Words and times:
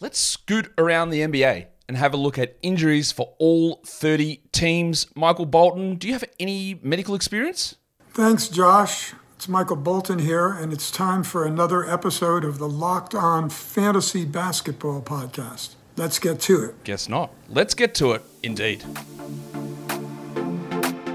Let's 0.00 0.18
scoot 0.18 0.72
around 0.76 1.10
the 1.10 1.20
NBA 1.20 1.66
and 1.88 1.96
have 1.96 2.14
a 2.14 2.16
look 2.16 2.38
at 2.38 2.56
injuries 2.62 3.12
for 3.12 3.34
all 3.38 3.80
30 3.86 4.42
teams. 4.52 5.06
Michael 5.14 5.46
Bolton, 5.46 5.96
do 5.96 6.08
you 6.08 6.12
have 6.14 6.24
any 6.40 6.80
medical 6.82 7.14
experience? 7.14 7.76
Thanks, 8.10 8.48
Josh. 8.48 9.14
It's 9.36 9.48
Michael 9.48 9.76
Bolton 9.76 10.18
here, 10.20 10.48
and 10.48 10.72
it's 10.72 10.90
time 10.90 11.22
for 11.22 11.44
another 11.44 11.88
episode 11.88 12.44
of 12.44 12.58
the 12.58 12.68
Locked 12.68 13.14
On 13.14 13.50
Fantasy 13.50 14.24
Basketball 14.24 15.02
Podcast. 15.02 15.74
Let's 15.96 16.18
get 16.18 16.40
to 16.40 16.64
it. 16.64 16.84
Guess 16.84 17.08
not. 17.08 17.32
Let's 17.48 17.74
get 17.74 17.94
to 17.96 18.12
it, 18.12 18.22
indeed. 18.42 18.82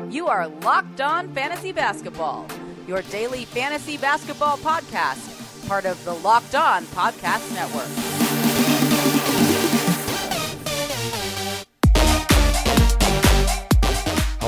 You 0.10 0.28
are 0.28 0.48
Locked 0.48 1.02
On 1.02 1.34
Fantasy 1.34 1.72
Basketball, 1.72 2.48
your 2.88 3.02
daily 3.04 3.46
fantasy 3.46 3.98
basketball 3.98 4.58
podcast, 4.58 5.68
part 5.68 5.86
of 5.86 6.04
the 6.06 6.14
Locked 6.14 6.56
On 6.56 6.84
Podcast 6.86 7.54
Network. 7.54 8.19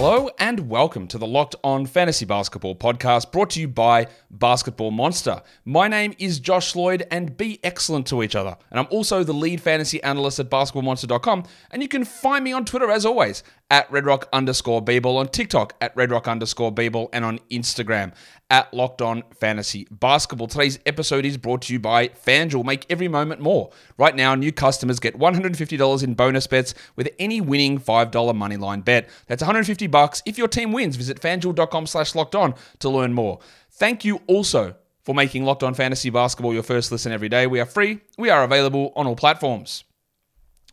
Hello 0.04 0.32
and 0.40 0.68
welcome 0.68 1.08
to 1.10 1.20
the 1.20 1.28
Locked 1.28 1.56
On 1.64 1.86
Fantasy 1.86 2.26
Basketball 2.26 2.76
podcast 2.76 3.32
brought 3.32 3.52
to 3.52 3.60
you 3.60 3.68
by 3.68 4.08
Basketball 4.32 4.90
Monster. 4.90 5.44
My 5.64 5.88
name 5.88 6.16
is 6.18 6.40
Josh 6.40 6.76
Lloyd 6.76 7.06
and 7.12 7.38
be 7.38 7.60
excellent 7.64 8.08
to 8.08 8.24
each 8.24 8.36
other. 8.36 8.58
And 8.72 8.80
I'm 8.80 8.88
also 8.90 9.24
the 9.24 9.32
lead 9.32 9.62
fantasy 9.62 10.02
analyst 10.02 10.40
at 10.40 10.50
basketballmonster.com. 10.50 11.44
And 11.70 11.84
you 11.84 11.88
can 11.88 12.04
find 12.04 12.44
me 12.44 12.52
on 12.52 12.66
Twitter 12.66 12.90
as 12.90 13.06
always 13.06 13.44
at 13.70 13.90
redrock 13.92 14.24
underscore 14.34 14.84
bball, 14.84 15.18
on 15.18 15.28
TikTok 15.30 15.76
at 15.80 15.96
redrock 15.96 16.26
underscore 16.26 16.74
bball, 16.74 17.08
and 17.14 17.24
on 17.24 17.40
Instagram 17.50 18.12
at 18.50 18.74
Locked 18.74 19.02
On 19.02 19.24
Fantasy 19.40 19.88
Basketball. 19.90 20.48
Today's 20.48 20.78
episode 20.86 21.26
is 21.26 21.38
brought 21.38 21.62
to 21.64 21.74
you 21.74 21.80
by 21.80 22.10
FanDuel. 22.10 22.66
Make 22.66 22.86
every 22.90 23.08
moment 23.08 23.40
more. 23.40 23.72
Right 23.98 24.14
now, 24.14 24.36
new 24.36 24.52
customers 24.52 25.00
get 25.00 25.18
$150 25.18 26.04
in 26.04 26.16
bonus 26.16 26.48
bets 26.48 26.74
with 26.98 27.10
any 27.18 27.40
winning 27.40 27.80
$5 27.80 28.12
moneyline 28.12 28.84
bet. 28.84 29.08
That's 29.28 29.42
150 29.42 29.88
bucks 29.92 30.24
if 30.26 30.38
your 30.38 30.48
team 30.48 30.72
wins. 30.72 30.96
Visit 30.96 31.22
fanduel.com 31.22 31.88
slash 31.88 32.16
locked 32.16 32.36
on 32.36 32.56
to 32.80 32.90
learn 32.90 33.14
more. 33.14 33.40
Thank 33.72 34.04
you 34.06 34.22
also 34.28 34.76
for 35.04 35.16
making 35.16 35.44
Locked 35.46 35.64
On 35.64 35.74
Fantasy 35.74 36.10
Basketball 36.10 36.54
your 36.54 36.64
first 36.64 36.92
listen 36.92 37.12
every 37.12 37.30
day. 37.30 37.48
We 37.48 37.60
are 37.60 37.66
free. 37.66 38.00
We 38.18 38.30
are 38.30 38.44
available 38.44 38.94
on 38.96 39.08
all 39.08 39.16
platforms. 39.16 39.84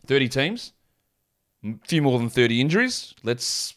30 0.05 0.29
teams, 0.29 0.73
a 1.63 1.73
few 1.87 2.01
more 2.01 2.17
than 2.17 2.29
30 2.29 2.61
injuries. 2.61 3.13
Let's 3.23 3.75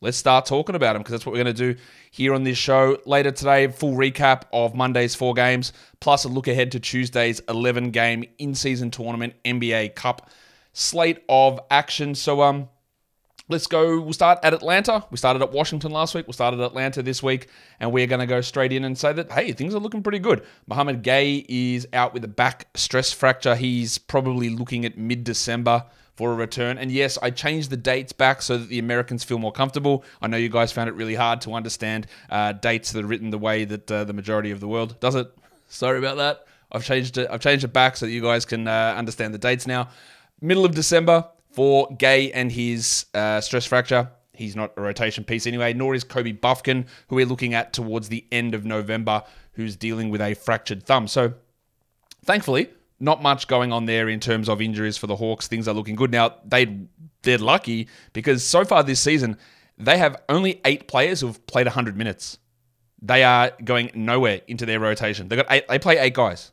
let's 0.00 0.16
start 0.16 0.46
talking 0.46 0.76
about 0.76 0.92
them 0.92 1.02
because 1.02 1.12
that's 1.12 1.26
what 1.26 1.32
we're 1.32 1.42
going 1.42 1.54
to 1.54 1.74
do 1.74 1.80
here 2.10 2.34
on 2.34 2.44
this 2.44 2.58
show 2.58 2.98
later 3.06 3.30
today. 3.30 3.66
Full 3.68 3.94
recap 3.94 4.42
of 4.52 4.74
Monday's 4.74 5.14
four 5.14 5.34
games, 5.34 5.72
plus 6.00 6.24
a 6.24 6.28
look 6.28 6.48
ahead 6.48 6.72
to 6.72 6.80
Tuesday's 6.80 7.40
11 7.48 7.90
game 7.90 8.24
in 8.38 8.54
season 8.54 8.90
tournament 8.90 9.34
NBA 9.44 9.94
Cup 9.94 10.30
slate 10.72 11.24
of 11.28 11.58
action. 11.70 12.14
So 12.14 12.42
um, 12.42 12.68
let's 13.48 13.66
go. 13.66 14.00
We'll 14.00 14.12
start 14.12 14.38
at 14.42 14.54
Atlanta. 14.54 15.04
We 15.10 15.16
started 15.16 15.42
at 15.42 15.52
Washington 15.52 15.90
last 15.90 16.14
week. 16.14 16.26
We'll 16.26 16.34
start 16.34 16.54
at 16.54 16.60
Atlanta 16.60 17.02
this 17.02 17.22
week, 17.22 17.48
and 17.80 17.92
we're 17.92 18.06
going 18.06 18.20
to 18.20 18.26
go 18.26 18.40
straight 18.40 18.72
in 18.72 18.84
and 18.84 18.96
say 18.96 19.12
that 19.12 19.32
hey, 19.32 19.52
things 19.52 19.74
are 19.74 19.80
looking 19.80 20.02
pretty 20.02 20.18
good. 20.18 20.44
Mouhamed 20.70 21.02
Gueye 21.02 21.44
is 21.48 21.88
out 21.92 22.14
with 22.14 22.24
a 22.24 22.28
back 22.28 22.68
stress 22.74 23.12
fracture. 23.12 23.56
He's 23.56 23.98
probably 23.98 24.50
looking 24.50 24.84
at 24.84 24.96
mid 24.96 25.24
December 25.24 25.84
for 26.14 26.32
a 26.32 26.34
return. 26.34 26.78
And 26.78 26.90
yes, 26.90 27.16
I 27.22 27.30
changed 27.30 27.70
the 27.70 27.76
dates 27.76 28.12
back 28.12 28.42
so 28.42 28.58
that 28.58 28.68
the 28.68 28.80
Americans 28.80 29.22
feel 29.22 29.38
more 29.38 29.52
comfortable. 29.52 30.04
I 30.20 30.26
know 30.26 30.36
you 30.36 30.48
guys 30.48 30.72
found 30.72 30.88
it 30.88 30.94
really 30.96 31.14
hard 31.14 31.40
to 31.42 31.54
understand 31.54 32.08
uh, 32.28 32.52
dates 32.52 32.90
that 32.90 33.04
are 33.04 33.06
written 33.06 33.30
the 33.30 33.38
way 33.38 33.64
that 33.64 33.90
uh, 33.90 34.02
the 34.02 34.12
majority 34.12 34.50
of 34.50 34.58
the 34.58 34.66
world 34.66 34.98
does 34.98 35.14
it. 35.14 35.32
Sorry 35.68 35.98
about 35.98 36.16
that. 36.16 36.44
I've 36.72 36.84
changed 36.84 37.18
it. 37.18 37.28
I've 37.30 37.40
changed 37.40 37.64
it 37.64 37.72
back 37.72 37.96
so 37.96 38.06
that 38.06 38.12
you 38.12 38.20
guys 38.20 38.44
can 38.44 38.66
uh, 38.66 38.94
understand 38.96 39.32
the 39.32 39.38
dates 39.38 39.66
now. 39.66 39.90
Middle 40.40 40.64
of 40.64 40.74
December 40.74 41.24
for 41.58 41.88
Gueye 41.88 42.30
and 42.34 42.52
his 42.52 43.06
uh, 43.14 43.40
stress 43.40 43.66
fracture. 43.66 44.08
He's 44.32 44.54
not 44.54 44.74
a 44.76 44.80
rotation 44.80 45.24
piece 45.24 45.44
anyway, 45.44 45.72
nor 45.72 45.92
is 45.92 46.04
Kobe 46.04 46.32
Bufkin, 46.32 46.86
who 47.08 47.16
we're 47.16 47.26
looking 47.26 47.52
at 47.52 47.72
towards 47.72 48.08
the 48.08 48.24
end 48.30 48.54
of 48.54 48.64
November, 48.64 49.24
who's 49.54 49.74
dealing 49.74 50.08
with 50.08 50.20
a 50.20 50.34
fractured 50.34 50.84
thumb. 50.84 51.08
So, 51.08 51.34
thankfully, 52.24 52.70
not 53.00 53.24
much 53.24 53.48
going 53.48 53.72
on 53.72 53.86
there 53.86 54.08
in 54.08 54.20
terms 54.20 54.48
of 54.48 54.62
injuries 54.62 54.96
for 54.96 55.08
the 55.08 55.16
Hawks. 55.16 55.48
Things 55.48 55.66
are 55.66 55.74
looking 55.74 55.96
good 55.96 56.12
now. 56.12 56.36
They 56.44 56.78
they're 57.22 57.38
lucky 57.38 57.88
because 58.12 58.46
so 58.46 58.64
far 58.64 58.84
this 58.84 59.00
season 59.00 59.36
they 59.76 59.98
have 59.98 60.22
only 60.28 60.60
eight 60.64 60.86
players 60.86 61.22
who've 61.22 61.44
played 61.48 61.66
100 61.66 61.96
minutes. 61.96 62.38
They 63.02 63.24
are 63.24 63.50
going 63.64 63.90
nowhere 63.94 64.42
into 64.46 64.64
their 64.64 64.78
rotation. 64.78 65.26
They 65.26 65.34
got 65.34 65.46
eight, 65.50 65.66
they 65.66 65.80
play 65.80 65.98
eight 65.98 66.14
guys, 66.14 66.52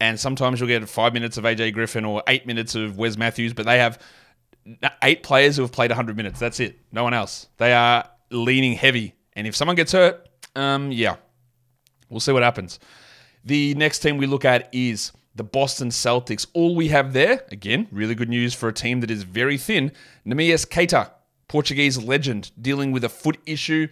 and 0.00 0.18
sometimes 0.18 0.58
you'll 0.58 0.68
get 0.68 0.88
five 0.88 1.12
minutes 1.12 1.36
of 1.36 1.44
AJ 1.44 1.74
Griffin 1.74 2.04
or 2.04 2.22
eight 2.26 2.46
minutes 2.46 2.74
of 2.74 2.96
Wes 2.96 3.16
Matthews, 3.16 3.52
but 3.52 3.66
they 3.66 3.78
have 3.78 4.00
eight 5.02 5.22
players 5.22 5.56
who 5.56 5.62
have 5.62 5.72
played 5.72 5.90
100 5.90 6.16
minutes. 6.16 6.40
That's 6.40 6.58
it. 6.58 6.78
No 6.90 7.04
one 7.04 7.14
else. 7.14 7.48
They 7.58 7.72
are 7.72 8.08
leaning 8.30 8.74
heavy, 8.74 9.14
and 9.34 9.46
if 9.46 9.54
someone 9.54 9.76
gets 9.76 9.92
hurt, 9.92 10.28
um, 10.56 10.90
yeah, 10.90 11.16
we'll 12.08 12.20
see 12.20 12.32
what 12.32 12.42
happens. 12.42 12.78
The 13.44 13.74
next 13.74 14.00
team 14.00 14.16
we 14.16 14.26
look 14.26 14.44
at 14.44 14.68
is 14.72 15.12
the 15.34 15.44
Boston 15.44 15.88
Celtics. 15.88 16.46
All 16.52 16.74
we 16.74 16.88
have 16.88 17.12
there, 17.12 17.44
again, 17.50 17.86
really 17.90 18.14
good 18.14 18.28
news 18.28 18.54
for 18.54 18.68
a 18.68 18.72
team 18.72 19.00
that 19.00 19.10
is 19.10 19.22
very 19.22 19.56
thin. 19.58 19.92
Neemias 20.26 20.68
Queta, 20.68 21.10
Portuguese 21.48 21.98
legend, 21.98 22.50
dealing 22.60 22.92
with 22.92 23.04
a 23.04 23.08
foot 23.08 23.38
issue. 23.46 23.88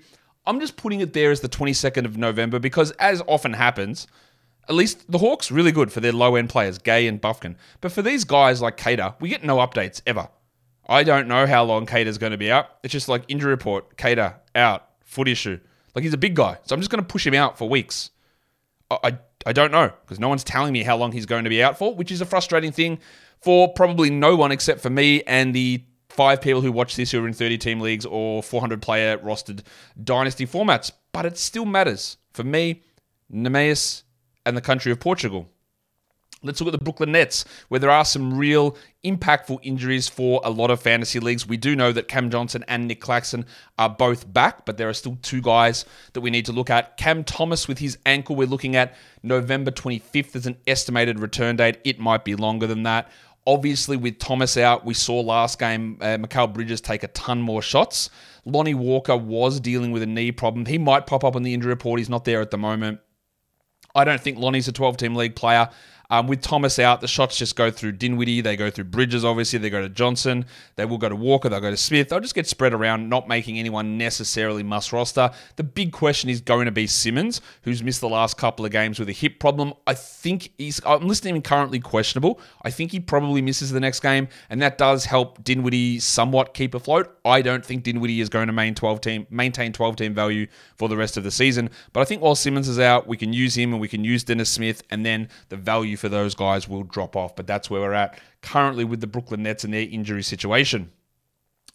I'm 0.47 0.61
just 0.61 0.77
putting 0.77 1.01
it 1.01 1.13
there 1.13 1.31
as 1.31 1.41
the 1.41 1.49
22nd 1.49 2.05
of 2.05 2.17
November 2.17 2.59
because, 2.59 2.91
as 2.93 3.23
often 3.27 3.53
happens, 3.53 4.07
at 4.69 4.75
least 4.75 5.11
the 5.11 5.19
Hawks 5.19 5.51
really 5.51 5.73
good 5.73 5.93
for 5.93 6.01
their 6.01 6.13
low 6.13 6.37
end 6.37 6.51
players, 6.51 6.79
Gueye 6.79 7.09
and 7.09 7.21
Bufkin. 7.21 7.57
But 7.81 7.93
for 7.93 8.03
these 8.03 8.25
guys 8.25 8.61
like 8.61 8.77
Queta, 8.77 9.15
we 9.21 9.29
get 9.29 9.45
no 9.45 9.57
updates 9.59 10.03
ever. 10.07 10.29
I 10.89 11.03
don't 11.03 11.29
know 11.29 11.47
how 11.47 11.65
long 11.65 11.87
Queta's 11.87 12.19
going 12.19 12.33
to 12.33 12.39
be 12.39 12.51
out. 12.51 12.67
It's 12.83 12.93
just 12.93 13.09
like 13.09 13.25
injury 13.29 13.51
report, 13.51 13.97
Queta 13.97 14.37
out, 14.55 14.89
foot 15.05 15.29
issue. 15.29 15.59
Like 15.95 16.03
he's 16.03 16.15
a 16.15 16.19
big 16.19 16.35
guy, 16.35 16.59
so 16.65 16.75
I'm 16.75 16.81
just 16.81 16.91
going 16.91 17.03
to 17.03 17.09
push 17.09 17.27
him 17.27 17.35
out 17.35 17.59
for 17.59 17.69
weeks. 17.69 18.11
I, 18.91 18.99
I 19.05 19.19
I 19.47 19.53
don't 19.53 19.71
know 19.71 19.93
because 20.03 20.19
no 20.19 20.29
one's 20.29 20.45
telling 20.45 20.73
me 20.73 20.83
how 20.83 20.97
long 20.97 21.13
he's 21.13 21.27
going 21.27 21.45
to 21.45 21.51
be 21.51 21.63
out 21.63 21.79
for, 21.79 21.95
which 21.95 22.11
is 22.11 22.21
a 22.21 22.27
frustrating 22.27 22.73
thing 22.73 22.99
for 23.41 23.73
probably 23.73 24.11
no 24.11 24.37
one 24.37 24.53
except 24.53 24.81
for 24.81 24.91
me 24.91 25.23
and 25.27 25.55
the 25.55 25.83
five 26.09 26.41
people 26.41 26.61
who 26.61 26.73
watch 26.73 26.97
this 26.97 27.13
who 27.13 27.23
are 27.23 27.29
in 27.29 27.33
30 27.33 27.59
team 27.59 27.81
leagues 27.81 28.05
or 28.05 28.43
400 28.43 28.83
player 28.83 29.17
rostered 29.19 29.63
dynasty 30.03 30.47
formats. 30.47 30.91
But 31.13 31.27
it 31.27 31.39
still 31.39 31.65
matters 31.65 32.17
for 32.33 32.45
me, 32.45 32.83
Neemias, 33.33 34.03
and 34.49 34.57
the 34.57 34.63
country 34.63 34.91
of 34.91 34.99
Portugal. 34.99 35.49
Let's 36.41 36.61
look 36.61 36.73
at 36.73 36.79
the 36.79 36.85
Brooklyn 36.85 37.11
Nets, 37.11 37.45
where 37.67 37.81
there 37.81 37.91
are 37.91 38.05
some 38.05 38.39
real 38.39 38.77
impactful 39.05 39.59
injuries 39.63 40.07
for 40.09 40.41
a 40.45 40.51
lot 40.51 40.71
of 40.71 40.81
fantasy 40.81 41.19
leagues. 41.19 41.49
We 41.49 41.57
do 41.57 41.75
know 41.75 41.91
that 41.91 42.07
Cam 42.07 42.31
Johnson 42.31 42.65
and 42.69 42.87
Nick 42.87 43.01
Claxton 43.01 43.45
are 43.77 43.89
both 43.89 44.33
back, 44.33 44.65
but 44.65 44.77
there 44.77 44.89
are 44.89 44.95
still 44.95 45.19
two 45.23 45.41
guys 45.41 45.85
that 46.13 46.21
we 46.21 46.31
need 46.31 46.47
to 46.47 46.53
look 46.53 46.71
at. 46.71 46.97
Cam 46.97 47.25
Thomas 47.25 47.67
with 47.67 47.79
his 47.79 47.99
ankle, 48.07 48.37
we're 48.37 48.47
looking 48.47 48.77
at 48.77 48.95
November 49.25 49.73
25th 49.73 50.37
as 50.37 50.47
an 50.47 50.57
estimated 50.69 51.19
return 51.19 51.57
date. 51.57 51.79
It 51.85 51.99
might 51.99 52.25
be 52.25 52.37
longer 52.37 52.69
than 52.69 52.85
that. 52.85 53.11
Obviously, 53.45 53.97
with 53.97 54.21
Thomas 54.21 54.57
out, 54.57 54.85
we 54.85 54.95
saw 54.95 55.21
last 55.21 55.59
game 55.59 55.99
uh, 56.01 56.19
Mikal 56.19 56.53
Bridges 56.53 56.81
take 56.81 57.03
a 57.03 57.09
ton 57.09 57.41
more 57.41 57.63
shots. 57.63 58.11
Lonnie 58.45 58.75
Walker 58.75 59.17
was 59.17 59.59
dealing 59.59 59.91
with 59.91 60.03
a 60.03 60.07
knee 60.07 60.31
problem. 60.31 60.67
He 60.67 60.79
might 60.79 61.07
pop 61.07 61.25
up 61.25 61.35
on 61.35 61.43
the 61.43 61.53
injury 61.53 61.71
report. 61.71 61.99
He's 61.99 62.09
not 62.09 62.25
there 62.25 62.41
at 62.41 62.53
the 62.53 62.59
moment. 62.59 63.01
I 63.99 64.05
don't 64.05 64.21
think 64.21 64.39
Lonnie's 64.39 64.69
a 64.69 64.73
12 64.73 64.97
team 64.97 65.15
league 65.17 65.35
player. 65.35 65.69
Um, 66.11 66.27
with 66.27 66.41
Thomas 66.41 66.79
out, 66.79 67.03
the 67.03 67.09
shots 67.09 67.37
just 67.37 67.55
go 67.55 67.71
through 67.71 67.93
Dinwiddie. 67.93 68.41
They 68.41 68.57
go 68.57 68.71
through 68.71 68.85
Bridges, 68.85 69.27
obviously. 69.27 69.59
They 69.59 69.69
go 69.69 69.83
to 69.83 69.91
Johnson. 69.91 70.47
They 70.77 70.87
will 70.87 70.97
go 70.97 71.11
to 71.11 71.17
Walker. 71.17 71.51
They'll 71.51 71.61
go 71.61 71.71
to 71.71 71.77
Smith. 71.77 72.09
They'll 72.09 72.21
just 72.21 72.35
get 72.35 72.47
spread 72.47 72.73
around, 72.73 73.11
not 73.11 73.29
making 73.29 73.59
anyone 73.59 73.99
necessarily 73.99 74.63
must 74.63 74.91
roster. 74.91 75.31
The 75.57 75.65
big 75.65 75.93
question 75.93 76.31
is 76.31 76.41
going 76.41 76.65
to 76.65 76.73
be 76.73 76.87
Simmons, 76.87 77.43
who's 77.63 77.83
missed 77.83 78.01
the 78.01 78.09
last 78.09 78.39
couple 78.39 78.65
of 78.65 78.73
games 78.73 78.99
with 78.99 79.11
a 79.11 79.13
hip 79.13 79.39
problem. 79.39 79.75
I 79.87 79.93
think 79.93 80.51
he's, 80.57 80.81
I'm 80.87 81.07
listening 81.07 81.37
him 81.37 81.43
currently 81.43 81.79
questionable. 81.79 82.41
I 82.63 82.71
think 82.71 82.93
he 82.93 83.01
probably 83.01 83.43
misses 83.43 83.71
the 83.71 83.81
next 83.81 84.01
game, 84.01 84.29
and 84.49 84.63
that 84.63 84.79
does 84.79 85.05
help 85.05 85.45
Dinwiddie 85.45 85.99
somewhat 85.99 86.55
keep 86.55 86.75
afloat. 86.75 87.19
I 87.23 87.43
don't 87.43 87.63
think 87.63 87.83
Dinwiddie 87.83 88.23
is 88.23 88.31
going 88.31 88.47
to 88.47 88.53
maintain 88.55 88.75
12 88.75 89.01
team, 89.03 89.27
maintain 89.29 89.75
12 89.75 89.97
team 89.97 90.15
value 90.15 90.47
for 90.77 90.89
the 90.89 90.97
rest 90.97 91.19
of 91.19 91.25
the 91.25 91.31
season. 91.31 91.69
But 91.93 92.01
I 92.01 92.05
think 92.05 92.23
while 92.23 92.35
Simmons 92.35 92.67
is 92.67 92.79
out, 92.79 93.07
we 93.07 93.19
can 93.19 93.35
use 93.35 93.59
him 93.59 93.73
and 93.73 93.81
we 93.81 93.89
can 93.89 94.05
use 94.05 94.25
Dennis 94.25 94.49
Smith, 94.49 94.83
and 94.89 95.05
then 95.05 95.29
the 95.51 95.57
value 95.57 95.98
for 95.99 96.09
those 96.09 96.35
guys 96.35 96.69
will 96.69 96.85
drop 96.85 97.17
off. 97.17 97.37
But 97.37 97.47
that's 97.47 97.69
where 97.69 97.81
we're 97.81 97.93
at 97.93 98.19
currently 98.43 98.85
with 98.85 99.01
the 99.01 99.07
Brooklyn 99.07 99.43
Nets 99.43 99.65
and 99.65 99.75
their 99.75 99.89
injury 99.89 100.23
situation. 100.23 100.91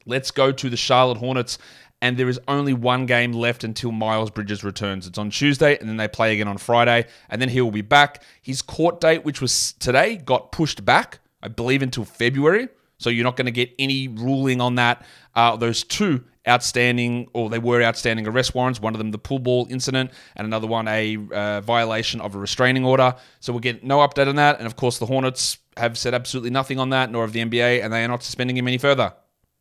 Let's 0.05 0.31
go 0.31 0.51
to 0.51 0.69
the 0.69 0.77
Charlotte 0.77 1.17
Hornets. 1.17 1.57
And 2.01 2.17
there 2.17 2.27
is 2.27 2.37
only 2.49 2.73
one 2.73 3.05
game 3.05 3.31
left 3.31 3.63
until 3.63 3.93
Miles 3.93 4.29
Bridges 4.29 4.61
returns. 4.61 5.07
It's 5.07 5.17
on 5.17 5.29
Tuesday, 5.29 5.77
and 5.77 5.87
then 5.87 5.95
they 5.95 6.09
play 6.09 6.33
again 6.33 6.49
on 6.49 6.57
Friday, 6.57 7.05
and 7.29 7.41
then 7.41 7.47
he 7.47 7.61
will 7.61 7.71
be 7.71 7.81
back. 7.81 8.21
His 8.41 8.61
court 8.61 8.99
date, 8.99 9.23
which 9.23 9.39
was 9.39 9.71
today, 9.79 10.17
got 10.17 10.51
pushed 10.51 10.83
back, 10.83 11.19
I 11.41 11.47
believe, 11.47 11.81
until 11.81 12.03
February. 12.03 12.67
So 12.97 13.09
you're 13.09 13.23
not 13.23 13.37
going 13.37 13.45
to 13.45 13.51
get 13.51 13.73
any 13.79 14.09
ruling 14.09 14.59
on 14.59 14.75
that, 14.75 15.05
uh, 15.33 15.55
those 15.55 15.85
two 15.85 16.25
outstanding, 16.47 17.29
or 17.33 17.49
they 17.49 17.59
were 17.59 17.81
outstanding 17.81 18.27
arrest 18.27 18.53
warrants. 18.53 18.79
One 18.79 18.93
of 18.93 18.97
them, 18.97 19.11
the 19.11 19.17
pool 19.17 19.39
ball 19.39 19.67
incident, 19.69 20.11
and 20.35 20.45
another 20.45 20.67
one, 20.67 20.87
a 20.87 21.17
uh, 21.31 21.61
violation 21.61 22.21
of 22.21 22.35
a 22.35 22.39
restraining 22.39 22.85
order. 22.85 23.15
So 23.39 23.53
we'll 23.53 23.61
get 23.61 23.83
no 23.83 23.99
update 23.99 24.27
on 24.27 24.35
that. 24.35 24.57
And 24.57 24.67
of 24.67 24.75
course, 24.75 24.97
the 24.97 25.05
Hornets 25.05 25.57
have 25.77 25.97
said 25.97 26.13
absolutely 26.13 26.49
nothing 26.49 26.79
on 26.79 26.89
that, 26.89 27.11
nor 27.11 27.23
of 27.23 27.33
the 27.33 27.39
NBA, 27.39 27.83
and 27.83 27.93
they 27.93 28.03
are 28.03 28.07
not 28.07 28.23
suspending 28.23 28.57
him 28.57 28.67
any 28.67 28.77
further. 28.77 29.13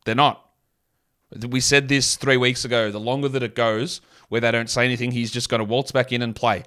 They're 0.05 0.15
not. 0.15 0.49
We 1.49 1.61
said 1.61 1.89
this 1.89 2.17
three 2.17 2.37
weeks 2.37 2.65
ago. 2.65 2.91
The 2.91 3.01
longer 3.01 3.29
that 3.29 3.43
it 3.43 3.55
goes, 3.55 4.01
where 4.29 4.41
they 4.41 4.51
don't 4.51 4.69
say 4.69 4.85
anything, 4.85 5.13
he's 5.13 5.31
just 5.31 5.49
going 5.49 5.61
to 5.61 5.65
waltz 5.65 5.93
back 5.93 6.13
in 6.13 6.23
and 6.23 6.35
play. 6.35 6.65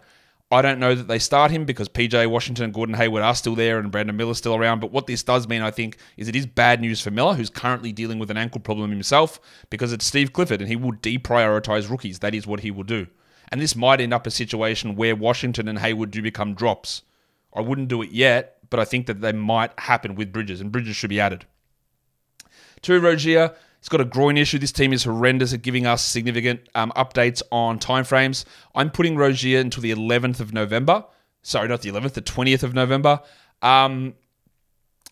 I 0.51 0.61
don't 0.61 0.79
know 0.79 0.93
that 0.93 1.07
they 1.07 1.17
start 1.17 1.49
him 1.49 1.65
because 1.65 1.89
PJ 1.89 2.27
Washington 2.27 2.65
and 2.65 2.73
Gordon 2.73 2.95
Hayward 2.95 3.23
are 3.23 3.33
still 3.33 3.55
there 3.55 3.79
and 3.79 3.91
Brandon 3.91 4.15
Miller's 4.15 4.37
still 4.37 4.55
around. 4.55 4.79
But 4.79 4.91
what 4.91 5.07
this 5.07 5.23
does 5.23 5.47
mean, 5.47 5.63
I 5.63 5.71
think, 5.71 5.97
is 6.17 6.27
it 6.27 6.35
is 6.35 6.45
bad 6.45 6.81
news 6.81 7.01
for 7.01 7.09
Miller, 7.09 7.33
who's 7.33 7.49
currently 7.49 7.91
dealing 7.91 8.19
with 8.19 8.29
an 8.29 8.37
ankle 8.37 8.61
problem 8.61 8.91
himself, 8.91 9.39
because 9.71 9.91
it's 9.91 10.05
Steve 10.05 10.33
Clifford 10.33 10.61
and 10.61 10.69
he 10.69 10.75
will 10.75 10.93
deprioritize 10.93 11.89
rookies. 11.89 12.19
That 12.19 12.35
is 12.35 12.45
what 12.45 12.59
he 12.59 12.69
will 12.69 12.83
do. 12.83 13.07
And 13.51 13.59
this 13.59 13.75
might 13.75 14.01
end 14.01 14.13
up 14.13 14.27
a 14.27 14.31
situation 14.31 14.95
where 14.95 15.15
Washington 15.15 15.67
and 15.67 15.79
Hayward 15.79 16.11
do 16.11 16.21
become 16.21 16.53
drops. 16.53 17.01
I 17.53 17.61
wouldn't 17.61 17.87
do 17.87 18.01
it 18.03 18.11
yet, 18.11 18.57
but 18.69 18.79
I 18.79 18.85
think 18.85 19.07
that 19.07 19.21
they 19.21 19.31
might 19.31 19.71
happen 19.79 20.15
with 20.15 20.33
Bridges, 20.33 20.61
and 20.61 20.71
Bridges 20.71 20.95
should 20.95 21.09
be 21.09 21.19
added. 21.19 21.45
To 22.83 22.99
Rozier, 22.99 23.55
He's 23.85 23.89
got 23.89 24.01
a 24.01 24.05
groin 24.05 24.35
issue. 24.35 24.57
This 24.57 24.71
team 24.71 24.93
is 24.93 25.03
horrendous 25.03 25.53
at 25.53 25.61
giving 25.61 25.85
us 25.85 26.03
significant 26.03 26.67
um, 26.73 26.91
updates 26.95 27.43
on 27.51 27.77
timeframes. 27.77 28.43
I'm 28.73 28.89
putting 28.89 29.15
Rozier 29.15 29.59
until 29.59 29.83
the 29.83 29.91
11th 29.91 30.39
of 30.39 30.51
November. 30.51 31.05
Sorry, 31.43 31.67
not 31.67 31.83
the 31.83 31.91
11th, 31.91 32.13
the 32.13 32.23
20th 32.23 32.63
of 32.63 32.73
November. 32.73 33.19
Um, 33.61 34.15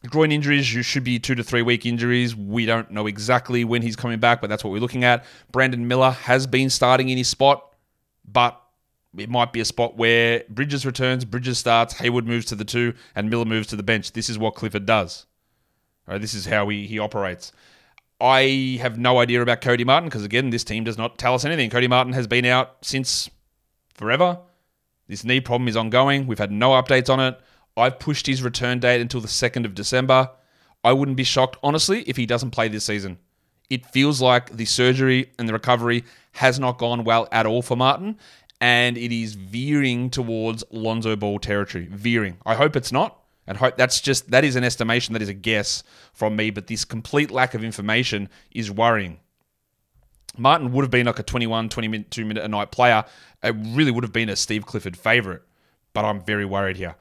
groin 0.08 0.31
injuries 0.31 0.66
should 0.66 1.04
be 1.04 1.20
two 1.20 1.36
to 1.36 1.44
three 1.44 1.62
week 1.62 1.86
injuries. 1.86 2.36
We 2.36 2.66
don't 2.66 2.90
know 2.90 3.06
exactly 3.06 3.64
when 3.64 3.84
he's 3.84 3.96
coming 3.96 4.20
back, 4.20 4.42
but 4.42 4.50
that's 4.50 4.64
what 4.64 4.72
we're 4.72 4.80
looking 4.80 5.04
at. 5.04 5.24
Brandon 5.52 5.88
Miller 5.88 6.10
has 6.10 6.48
been 6.48 6.72
starting 6.72 7.10
in 7.10 7.18
his 7.20 7.28
spot, 7.28 7.75
but 8.25 8.60
it 9.16 9.30
might 9.30 9.54
be 9.54 9.60
a 9.60 9.66
spot 9.66 9.98
where 9.98 10.46
Bridges 10.50 10.84
returns, 10.84 11.25
Bridges 11.25 11.60
starts, 11.60 11.94
Hayward 12.00 12.25
moves 12.25 12.48
to 12.48 12.56
the 12.56 12.66
two, 12.66 12.96
and 13.14 13.30
Miller 13.30 13.46
moves 13.46 13.68
to 13.68 13.75
the 13.75 13.84
bench. 13.84 14.14
This 14.14 14.31
is 14.31 14.40
what 14.40 14.56
Clifford 14.56 14.88
does. 14.88 15.28
Right, 16.08 16.20
this 16.20 16.34
is 16.34 16.48
how 16.48 16.68
he, 16.70 16.88
he 16.88 16.98
operates. 16.98 17.52
I 18.21 18.77
have 18.81 18.98
no 18.98 19.19
idea 19.19 19.42
about 19.42 19.62
Cody 19.62 19.83
Martin 19.83 20.07
because, 20.07 20.24
again, 20.24 20.50
this 20.50 20.63
team 20.63 20.83
does 20.83 20.98
not 20.98 21.18
tell 21.18 21.33
us 21.33 21.45
anything. 21.45 21.69
Cody 21.69 21.88
Martin 21.88 22.13
has 22.13 22.27
been 22.27 22.45
out 22.45 22.77
since 22.81 23.30
forever. 23.94 24.39
This 25.07 25.24
knee 25.24 25.42
problem 25.42 25.68
is 25.68 25.75
ongoing. 25.75 26.27
We've 26.27 26.39
had 26.39 26.51
no 26.51 26.71
updates 26.71 27.10
on 27.10 27.19
it. 27.19 27.39
I've 27.75 28.00
pushed 28.00 28.27
his 28.27 28.44
return 28.44 28.80
date 28.80 29.01
until 29.01 29.19
the 29.19 29.27
2nd 29.27 29.65
of 29.65 29.75
December. 29.75 30.30
I 30.83 30.94
wouldn't 30.94 31.18
be 31.18 31.24
shocked, 31.24 31.57
honestly, 31.63 32.04
if 32.04 32.18
he 32.18 32.25
doesn't 32.25 32.51
play 32.51 32.68
this 32.68 32.86
season. 32.86 33.18
It 33.69 33.86
feels 33.88 34.21
like 34.21 34.56
the 34.56 34.65
surgery 34.65 35.31
and 35.39 35.50
the 35.50 35.54
recovery 35.54 36.04
has 36.33 36.60
not 36.60 36.77
gone 36.77 37.04
well 37.04 37.27
at 37.31 37.45
all 37.45 37.62
for 37.62 37.75
Martin, 37.75 38.18
and 38.62 38.98
it 38.98 39.12
is 39.12 39.33
veering 39.33 40.10
towards 40.10 40.63
Lonzo 40.71 41.15
Ball 41.15 41.39
territory. 41.39 41.88
Veering. 41.89 42.38
I 42.45 42.56
hope 42.56 42.75
it's 42.75 42.92
not 42.92 43.23
and 43.48 43.57
hope 43.57 43.78
that's 43.78 44.01
just 44.01 44.31
that 44.31 44.44
is 44.44 44.56
an 44.56 44.63
estimation 44.63 45.13
that 45.13 45.22
is 45.22 45.30
a 45.30 45.34
guess 45.34 45.84
from 46.13 46.36
me 46.36 46.50
but 46.50 46.68
this 46.68 46.86
complete 46.86 47.31
lack 47.31 47.54
of 47.54 47.63
information 47.63 48.30
is 48.51 48.72
worrying 48.72 49.19
martin 50.38 50.72
would 50.72 50.84
have 50.84 50.92
been 50.92 51.06
like 51.06 51.19
a 51.19 51.24
21 51.24 51.69
22 51.69 52.25
minute 52.25 52.44
a 52.44 52.48
night 52.48 52.72
player 52.72 53.04
it 53.44 53.56
really 53.60 53.92
would 53.92 54.04
have 54.04 54.13
been 54.13 54.30
a 54.30 54.36
steve 54.36 54.66
clifford 54.66 54.98
favorite 54.98 55.42
but 55.94 56.06
i'm 56.06 56.22
very 56.24 56.45
worried 56.45 56.78
here 56.78 56.95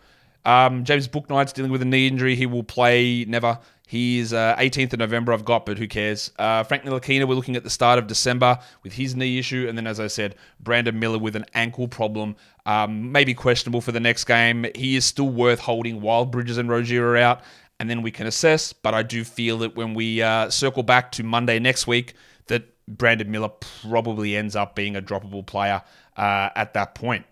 um, 0.44 0.84
James 0.84 1.08
Bouknight's 1.08 1.52
dealing 1.52 1.70
with 1.70 1.82
a 1.82 1.84
knee 1.84 2.06
injury. 2.06 2.34
He 2.34 2.46
will 2.46 2.64
play 2.64 3.24
never. 3.26 3.58
He's 3.86 4.32
uh, 4.32 4.56
18th 4.58 4.94
of 4.94 4.98
November. 5.00 5.32
I've 5.32 5.44
got, 5.44 5.66
but 5.66 5.78
who 5.78 5.86
cares? 5.86 6.30
Uh, 6.38 6.64
Frank 6.64 6.82
Ntilikina, 6.84 7.28
we're 7.28 7.34
looking 7.34 7.56
at 7.56 7.64
the 7.64 7.70
start 7.70 7.98
of 7.98 8.06
December 8.06 8.58
with 8.82 8.94
his 8.94 9.14
knee 9.14 9.38
issue, 9.38 9.66
and 9.68 9.76
then 9.76 9.86
as 9.86 10.00
I 10.00 10.06
said, 10.06 10.34
Brandon 10.60 10.98
Miller 10.98 11.18
with 11.18 11.36
an 11.36 11.44
ankle 11.54 11.88
problem, 11.88 12.36
um, 12.66 13.12
maybe 13.12 13.34
questionable 13.34 13.80
for 13.80 13.92
the 13.92 14.00
next 14.00 14.24
game. 14.24 14.66
He 14.74 14.96
is 14.96 15.04
still 15.04 15.28
worth 15.28 15.60
holding 15.60 16.00
while 16.00 16.24
Bridges 16.24 16.58
and 16.58 16.68
Rozier 16.68 17.06
are 17.08 17.16
out, 17.16 17.42
and 17.80 17.88
then 17.88 18.02
we 18.02 18.10
can 18.10 18.26
assess. 18.26 18.72
But 18.72 18.94
I 18.94 19.02
do 19.02 19.24
feel 19.24 19.58
that 19.58 19.76
when 19.76 19.94
we 19.94 20.22
uh, 20.22 20.50
circle 20.50 20.82
back 20.82 21.12
to 21.12 21.22
Monday 21.22 21.58
next 21.58 21.86
week, 21.86 22.14
that 22.46 22.64
Brandon 22.86 23.30
Miller 23.30 23.50
probably 23.88 24.36
ends 24.36 24.56
up 24.56 24.74
being 24.74 24.96
a 24.96 25.02
droppable 25.02 25.46
player 25.46 25.82
uh, 26.16 26.50
at 26.54 26.74
that 26.74 26.94
point 26.94 27.24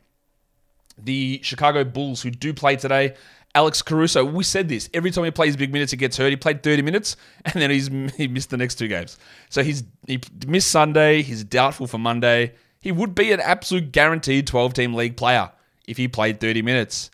the 1.05 1.41
Chicago 1.43 1.85
Bulls, 1.85 2.23
who 2.23 2.31
do 2.31 2.53
play 2.53 2.77
today. 2.77 3.15
Alex 3.55 3.83
Caruso, 3.83 4.25
we 4.25 4.45
said 4.45 4.69
this 4.69 4.89
every 4.95 5.11
time 5.11 5.25
he 5.25 5.31
plays 5.31 5.57
big 5.57 5.73
minutes, 5.73 5.91
he 5.91 5.97
gets 5.97 6.17
hurt. 6.17 6.31
He 6.31 6.37
played 6.37 6.63
30 6.63 6.83
minutes 6.83 7.17
and 7.45 7.55
then 7.55 7.71
he's 7.71 7.89
he 8.17 8.29
missed 8.29 8.51
the 8.51 8.57
next 8.57 8.77
two 8.77 8.89
games. 8.89 9.19
So 9.49 9.63
he's 9.63 9.83
he 10.07 10.21
missed 10.47 10.71
Sunday. 10.71 11.23
He's 11.23 11.43
doubtful 11.43 11.87
for 11.87 11.99
Monday. 11.99 12.55
He 12.81 12.93
would 12.93 13.15
be 13.15 13.33
an 13.33 13.41
absolute 13.41 13.93
guaranteed 13.93 14.47
12 14.47 14.75
team 14.75 14.95
league 14.95 15.17
player 15.17 15.53
if 15.87 15.97
he 15.97 16.09
played 16.09 16.41
30 16.41 16.63
minutes. 16.63 17.11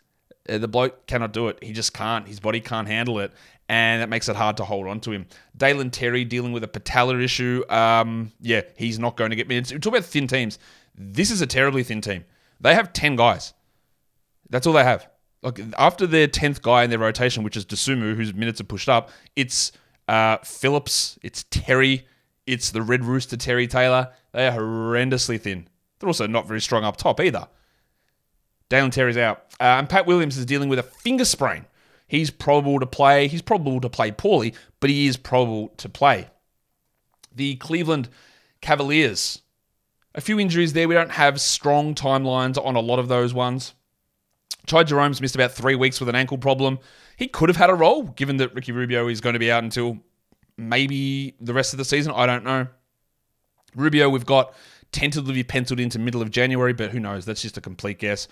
Uh, 0.47 0.57
the 0.57 0.67
bloke 0.67 1.07
cannot 1.07 1.33
do 1.33 1.49
it. 1.49 1.61
He 1.61 1.73
just 1.73 1.93
can't. 1.93 2.27
His 2.27 2.39
body 2.39 2.61
can't 2.61 2.87
handle 2.87 3.19
it. 3.19 3.33
And 3.69 4.01
that 4.01 4.07
makes 4.07 4.29
it 4.29 4.37
hard 4.37 4.57
to 4.57 4.63
hold 4.63 4.87
on 4.87 5.01
to 5.01 5.11
him. 5.11 5.25
Dalen 5.57 5.91
Terry 5.91 6.23
dealing 6.23 6.53
with 6.53 6.63
a 6.63 6.67
patellar 6.67 7.21
issue. 7.21 7.63
Um, 7.69 8.31
yeah, 8.39 8.61
he's 8.77 8.97
not 8.97 9.17
going 9.17 9.31
to 9.31 9.35
get 9.35 9.49
minutes. 9.49 9.73
We 9.73 9.79
talk 9.79 9.91
about 9.93 10.05
thin 10.05 10.25
teams. 10.25 10.57
This 10.95 11.31
is 11.31 11.41
a 11.41 11.47
terribly 11.47 11.83
thin 11.83 11.99
team. 11.99 12.23
They 12.61 12.73
have 12.73 12.93
10 12.93 13.17
guys. 13.17 13.53
That's 14.49 14.65
all 14.65 14.73
they 14.73 14.85
have. 14.85 15.09
Like 15.43 15.59
after 15.77 16.07
their 16.07 16.27
tenth 16.27 16.61
guy 16.61 16.83
in 16.83 16.89
their 16.89 16.99
rotation, 16.99 17.43
which 17.43 17.57
is 17.57 17.65
Dosunmu, 17.65 18.15
whose 18.15 18.33
minutes 18.33 18.61
are 18.61 18.65
pushed 18.65 18.89
up, 18.89 19.09
it's 19.35 19.73
uh, 20.07 20.37
Phillips, 20.37 21.19
it's 21.21 21.43
Terry, 21.51 22.07
it's 22.45 22.71
the 22.71 22.81
Red 22.81 23.03
Rooster 23.03 23.37
Terry 23.37 23.67
Taylor. 23.67 24.11
They 24.37 24.45
are 24.45 24.59
horrendously 24.59 25.41
thin. 25.41 25.67
They're 25.97 26.07
also 26.07 26.27
not 26.27 26.47
very 26.47 26.61
strong 26.61 26.83
up 26.83 26.95
top 26.95 27.19
either. 27.19 27.47
Dalen 28.69 28.91
Terry's 28.91 29.17
out, 29.17 29.45
uh, 29.59 29.63
and 29.79 29.89
Pat 29.89 30.05
Williams 30.05 30.37
is 30.37 30.45
dealing 30.45 30.69
with 30.69 30.77
a 30.77 30.83
finger 30.83 31.25
sprain. 31.25 31.65
He's 32.07 32.29
probable 32.29 32.79
to 32.79 32.85
play. 32.85 33.27
He's 33.27 33.41
probable 33.41 33.81
to 33.81 33.89
play 33.89 34.11
poorly, 34.11 34.53
but 34.79 34.91
he 34.91 35.07
is 35.07 35.17
probable 35.17 35.69
to 35.77 35.89
play. 35.89 36.27
The 37.35 37.55
Cleveland 37.55 38.09
Cavaliers, 38.61 39.41
a 40.13 40.21
few 40.21 40.39
injuries 40.39 40.73
there. 40.73 40.87
We 40.87 40.93
don't 40.93 41.13
have 41.13 41.41
strong 41.41 41.95
timelines 41.95 42.63
on 42.63 42.75
a 42.75 42.79
lot 42.79 42.99
of 42.99 43.07
those 43.07 43.33
ones. 43.33 43.73
Ty 44.67 44.83
Jerome's 44.83 45.19
missed 45.19 45.33
about 45.33 45.53
three 45.53 45.73
weeks 45.73 45.99
with 45.99 46.09
an 46.09 46.15
ankle 46.15 46.37
problem. 46.37 46.77
He 47.15 47.27
could 47.27 47.49
have 47.49 47.57
had 47.57 47.71
a 47.71 47.73
role, 47.73 48.03
given 48.03 48.37
that 48.37 48.53
Ricky 48.53 48.71
Rubio 48.71 49.07
is 49.07 49.19
going 49.19 49.33
to 49.33 49.39
be 49.39 49.51
out 49.51 49.63
until 49.63 49.97
maybe 50.57 51.33
the 51.41 51.55
rest 51.55 51.73
of 51.73 51.79
the 51.79 51.85
season. 51.85 52.13
I 52.15 52.27
don't 52.27 52.43
know. 52.43 52.67
Rubio, 53.77 54.09
we've 54.09 54.25
got 54.25 54.53
tentatively 54.91 55.43
penciled 55.43 55.79
into 55.79 55.99
middle 55.99 56.21
of 56.21 56.31
January, 56.31 56.73
but 56.73 56.91
who 56.91 56.99
knows? 56.99 57.25
That's 57.25 57.41
just 57.41 57.57
a 57.57 57.61
complete 57.61 57.99
guess. 57.99 58.27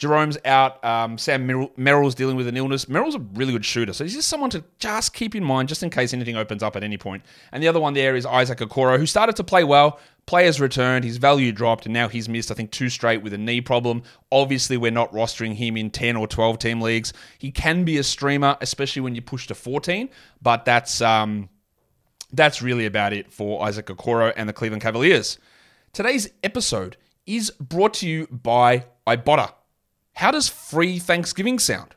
Jerome's 0.00 0.38
out. 0.46 0.82
Um, 0.82 1.18
Sam 1.18 1.68
Merrill's 1.76 2.14
dealing 2.14 2.36
with 2.36 2.48
an 2.48 2.56
illness. 2.56 2.88
Merrill's 2.88 3.14
a 3.14 3.18
really 3.34 3.52
good 3.52 3.66
shooter, 3.66 3.92
so 3.92 4.02
he's 4.02 4.14
just 4.14 4.28
someone 4.28 4.48
to 4.50 4.64
just 4.78 5.12
keep 5.12 5.34
in 5.34 5.44
mind, 5.44 5.68
just 5.68 5.82
in 5.82 5.90
case 5.90 6.14
anything 6.14 6.36
opens 6.36 6.62
up 6.62 6.74
at 6.74 6.82
any 6.82 6.96
point. 6.96 7.22
And 7.52 7.62
the 7.62 7.68
other 7.68 7.80
one 7.80 7.92
there 7.92 8.16
is 8.16 8.24
Isaac 8.24 8.60
Okoro, 8.60 8.98
who 8.98 9.04
started 9.04 9.36
to 9.36 9.44
play 9.44 9.62
well. 9.62 10.00
Players 10.24 10.58
returned, 10.58 11.04
his 11.04 11.18
value 11.18 11.52
dropped, 11.52 11.84
and 11.84 11.92
now 11.92 12.08
he's 12.08 12.30
missed, 12.30 12.50
I 12.50 12.54
think, 12.54 12.70
two 12.70 12.88
straight 12.88 13.22
with 13.22 13.34
a 13.34 13.38
knee 13.38 13.60
problem. 13.60 14.02
Obviously, 14.32 14.78
we're 14.78 14.90
not 14.90 15.12
rostering 15.12 15.54
him 15.54 15.76
in 15.76 15.90
10 15.90 16.16
or 16.16 16.26
12 16.26 16.58
team 16.58 16.80
leagues. 16.80 17.12
He 17.38 17.50
can 17.50 17.84
be 17.84 17.98
a 17.98 18.02
streamer, 18.02 18.56
especially 18.62 19.02
when 19.02 19.14
you 19.14 19.20
push 19.20 19.48
to 19.48 19.54
14, 19.54 20.08
but 20.40 20.64
that's 20.64 21.02
um, 21.02 21.50
that's 22.32 22.62
really 22.62 22.86
about 22.86 23.12
it 23.12 23.32
for 23.32 23.64
Isaac 23.64 23.86
Okoro 23.86 24.32
and 24.36 24.48
the 24.48 24.52
Cleveland 24.52 24.82
Cavaliers. 24.82 25.38
Today's 25.92 26.30
episode 26.42 26.96
is 27.26 27.50
brought 27.60 27.94
to 27.94 28.08
you 28.08 28.26
by 28.28 28.84
Ibotta. 29.06 29.52
How 30.14 30.30
does 30.30 30.48
free 30.48 30.98
Thanksgiving 30.98 31.58
sound? 31.58 31.94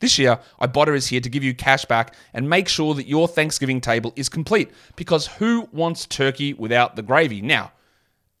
This 0.00 0.18
year, 0.18 0.40
Ibotta 0.60 0.94
is 0.94 1.06
here 1.06 1.20
to 1.20 1.30
give 1.30 1.42
you 1.42 1.54
cash 1.54 1.84
back 1.86 2.14
and 2.34 2.50
make 2.50 2.68
sure 2.68 2.94
that 2.94 3.06
your 3.06 3.26
Thanksgiving 3.26 3.80
table 3.80 4.12
is 4.14 4.28
complete 4.28 4.70
because 4.94 5.26
who 5.26 5.68
wants 5.72 6.06
turkey 6.06 6.52
without 6.52 6.96
the 6.96 7.02
gravy? 7.02 7.40
Now, 7.40 7.72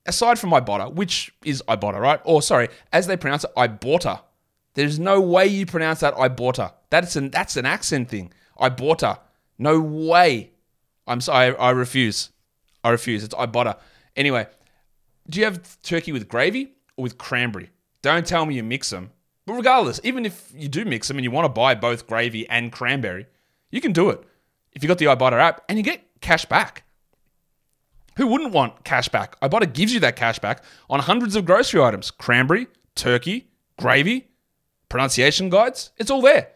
aside 0.04 0.38
from 0.38 0.50
Ibotta, 0.50 0.92
which 0.92 1.32
is 1.44 1.62
Ibotta, 1.68 1.98
right? 1.98 2.20
Or 2.24 2.42
sorry, 2.42 2.68
as 2.92 3.06
they 3.06 3.16
pronounce 3.16 3.44
it, 3.44 3.54
Ibotta. 3.56 4.20
There's 4.74 4.98
no 4.98 5.20
way 5.22 5.46
you 5.46 5.64
pronounce 5.64 6.00
that 6.00 6.14
Ibotta. 6.14 6.72
That's 6.90 7.16
an 7.16 7.30
that's 7.30 7.56
an 7.56 7.64
accent 7.64 8.10
thing. 8.10 8.32
Ibotta. 8.60 9.18
No 9.58 9.80
way. 9.80 10.50
I'm 11.06 11.20
sorry, 11.20 11.56
I, 11.56 11.68
I 11.68 11.70
refuse. 11.70 12.30
I 12.82 12.90
refuse. 12.90 13.24
It's 13.24 13.34
Ibotta. 13.34 13.78
Anyway, 14.16 14.46
do 15.28 15.38
you 15.38 15.44
have 15.44 15.80
turkey 15.82 16.12
with 16.12 16.28
gravy 16.28 16.72
or 16.96 17.02
with 17.02 17.18
cranberry? 17.18 17.70
Don't 18.02 18.26
tell 18.26 18.46
me 18.46 18.54
you 18.54 18.62
mix 18.62 18.90
them 18.90 19.10
but 19.46 19.54
regardless, 19.54 20.00
even 20.02 20.26
if 20.26 20.50
you 20.54 20.68
do 20.68 20.84
mix 20.84 21.08
them 21.08 21.16
and 21.16 21.24
you 21.24 21.30
want 21.30 21.44
to 21.44 21.48
buy 21.48 21.74
both 21.76 22.06
gravy 22.06 22.48
and 22.48 22.72
cranberry, 22.72 23.26
you 23.70 23.80
can 23.80 23.92
do 23.92 24.10
it 24.10 24.20
if 24.72 24.82
you 24.82 24.88
got 24.88 24.98
the 24.98 25.06
Ibotta 25.06 25.38
app 25.40 25.62
and 25.68 25.78
you 25.78 25.84
get 25.84 26.02
cash 26.20 26.44
back. 26.44 26.82
Who 28.16 28.26
wouldn't 28.26 28.52
want 28.52 28.82
cash 28.84 29.08
back? 29.08 29.38
Ibotta 29.40 29.72
gives 29.72 29.94
you 29.94 30.00
that 30.00 30.16
cash 30.16 30.40
back 30.40 30.64
on 30.90 31.00
hundreds 31.00 31.36
of 31.36 31.44
grocery 31.44 31.80
items 31.80 32.10
cranberry, 32.10 32.66
turkey, 32.96 33.48
gravy, 33.78 34.26
pronunciation 34.88 35.48
guides. 35.48 35.92
It's 35.96 36.10
all 36.10 36.22
there. 36.22 36.48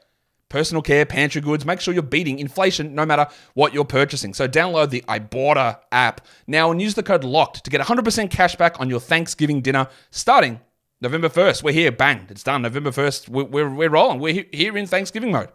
Personal 0.50 0.83
care, 0.83 1.07
pantry 1.07 1.40
goods. 1.40 1.64
Make 1.64 1.80
sure 1.80 1.95
you're 1.95 2.02
beating 2.02 2.38
inflation 2.38 2.95
no 2.95 3.07
matter 3.07 3.26
what 3.54 3.73
you're 3.73 3.87
purchasing. 3.87 4.35
So 4.35 4.47
download 4.47 4.90
the 4.90 5.02
Ibotta 5.09 5.78
app 5.90 6.26
now 6.47 6.71
and 6.71 6.83
use 6.83 6.95
the 6.95 7.02
code 7.02 7.25
LOCKED 7.25 7.62
to 7.62 7.71
get 7.71 7.80
100% 7.80 8.30
cash 8.30 8.57
back 8.57 8.78
on 8.78 8.90
your 8.90 9.00
Thanksgiving 9.00 9.62
dinner 9.62 9.88
starting 10.11 10.61
November 11.00 11.30
1st. 11.30 11.62
We're 11.62 11.73
here. 11.73 11.90
Bang. 11.90 12.26
It's 12.28 12.42
done. 12.42 12.61
November 12.61 12.90
1st. 12.90 13.30
We're, 13.30 13.45
we're, 13.45 13.75
we're 13.75 13.88
rolling. 13.88 14.21
We're 14.21 14.45
here 14.52 14.76
in 14.76 14.87
Thanksgiving 14.87 15.33
mode. 15.33 15.49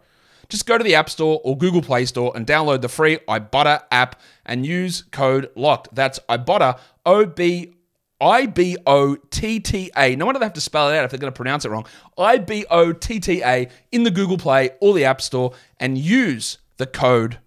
Just 0.48 0.66
go 0.66 0.78
to 0.78 0.84
the 0.84 0.94
App 0.94 1.10
Store 1.10 1.40
or 1.44 1.56
Google 1.56 1.82
Play 1.82 2.04
Store 2.04 2.32
and 2.34 2.46
download 2.46 2.80
the 2.80 2.88
free 2.88 3.18
Ibotta 3.28 3.82
app 3.90 4.20
and 4.44 4.64
use 4.64 5.02
code 5.10 5.50
LOCKED. 5.56 5.88
That's 5.92 6.18
Ibotta, 6.28 6.78
O 7.04 7.26
B 7.26 7.74
I 8.20 8.46
B 8.46 8.76
O 8.86 9.16
T 9.16 9.60
T 9.60 9.90
A. 9.96 10.16
No 10.16 10.24
wonder 10.26 10.38
they 10.38 10.46
have 10.46 10.54
to 10.54 10.60
spell 10.60 10.88
it 10.90 10.96
out 10.96 11.04
if 11.04 11.10
they're 11.10 11.18
going 11.18 11.32
to 11.32 11.36
pronounce 11.36 11.64
it 11.64 11.70
wrong. 11.70 11.86
I 12.16 12.38
B 12.38 12.64
O 12.70 12.92
T 12.92 13.20
T 13.20 13.42
A 13.42 13.68
in 13.92 14.04
the 14.04 14.10
Google 14.10 14.38
Play 14.38 14.70
or 14.80 14.94
the 14.94 15.04
App 15.04 15.20
Store 15.20 15.52
and 15.78 15.98
use 15.98 16.58
the 16.78 16.86
code 16.86 17.38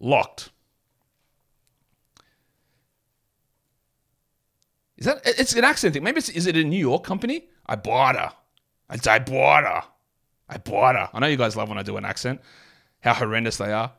LOCKED. 0.00 0.50
Is 4.98 5.06
that 5.06 5.22
it's 5.24 5.54
an 5.54 5.64
accent 5.64 5.94
thing? 5.94 6.04
Maybe 6.04 6.18
it's 6.18 6.28
is 6.28 6.46
it 6.46 6.56
a 6.56 6.64
New 6.64 6.78
York 6.78 7.04
company? 7.04 7.48
Ibotta. 7.68 8.32
It's 8.90 9.06
Ibotta. 9.06 9.24
Ibotta. 9.26 9.84
I 10.50 10.58
bought 10.58 10.96
her. 10.96 11.08
I 11.14 11.20
know 11.20 11.28
you 11.28 11.36
guys 11.36 11.56
love 11.56 11.68
when 11.68 11.78
I 11.78 11.82
do 11.82 11.96
an 11.96 12.04
accent. 12.04 12.40
How 13.00 13.14
horrendous 13.14 13.56
they 13.56 13.72
are. 13.72 13.92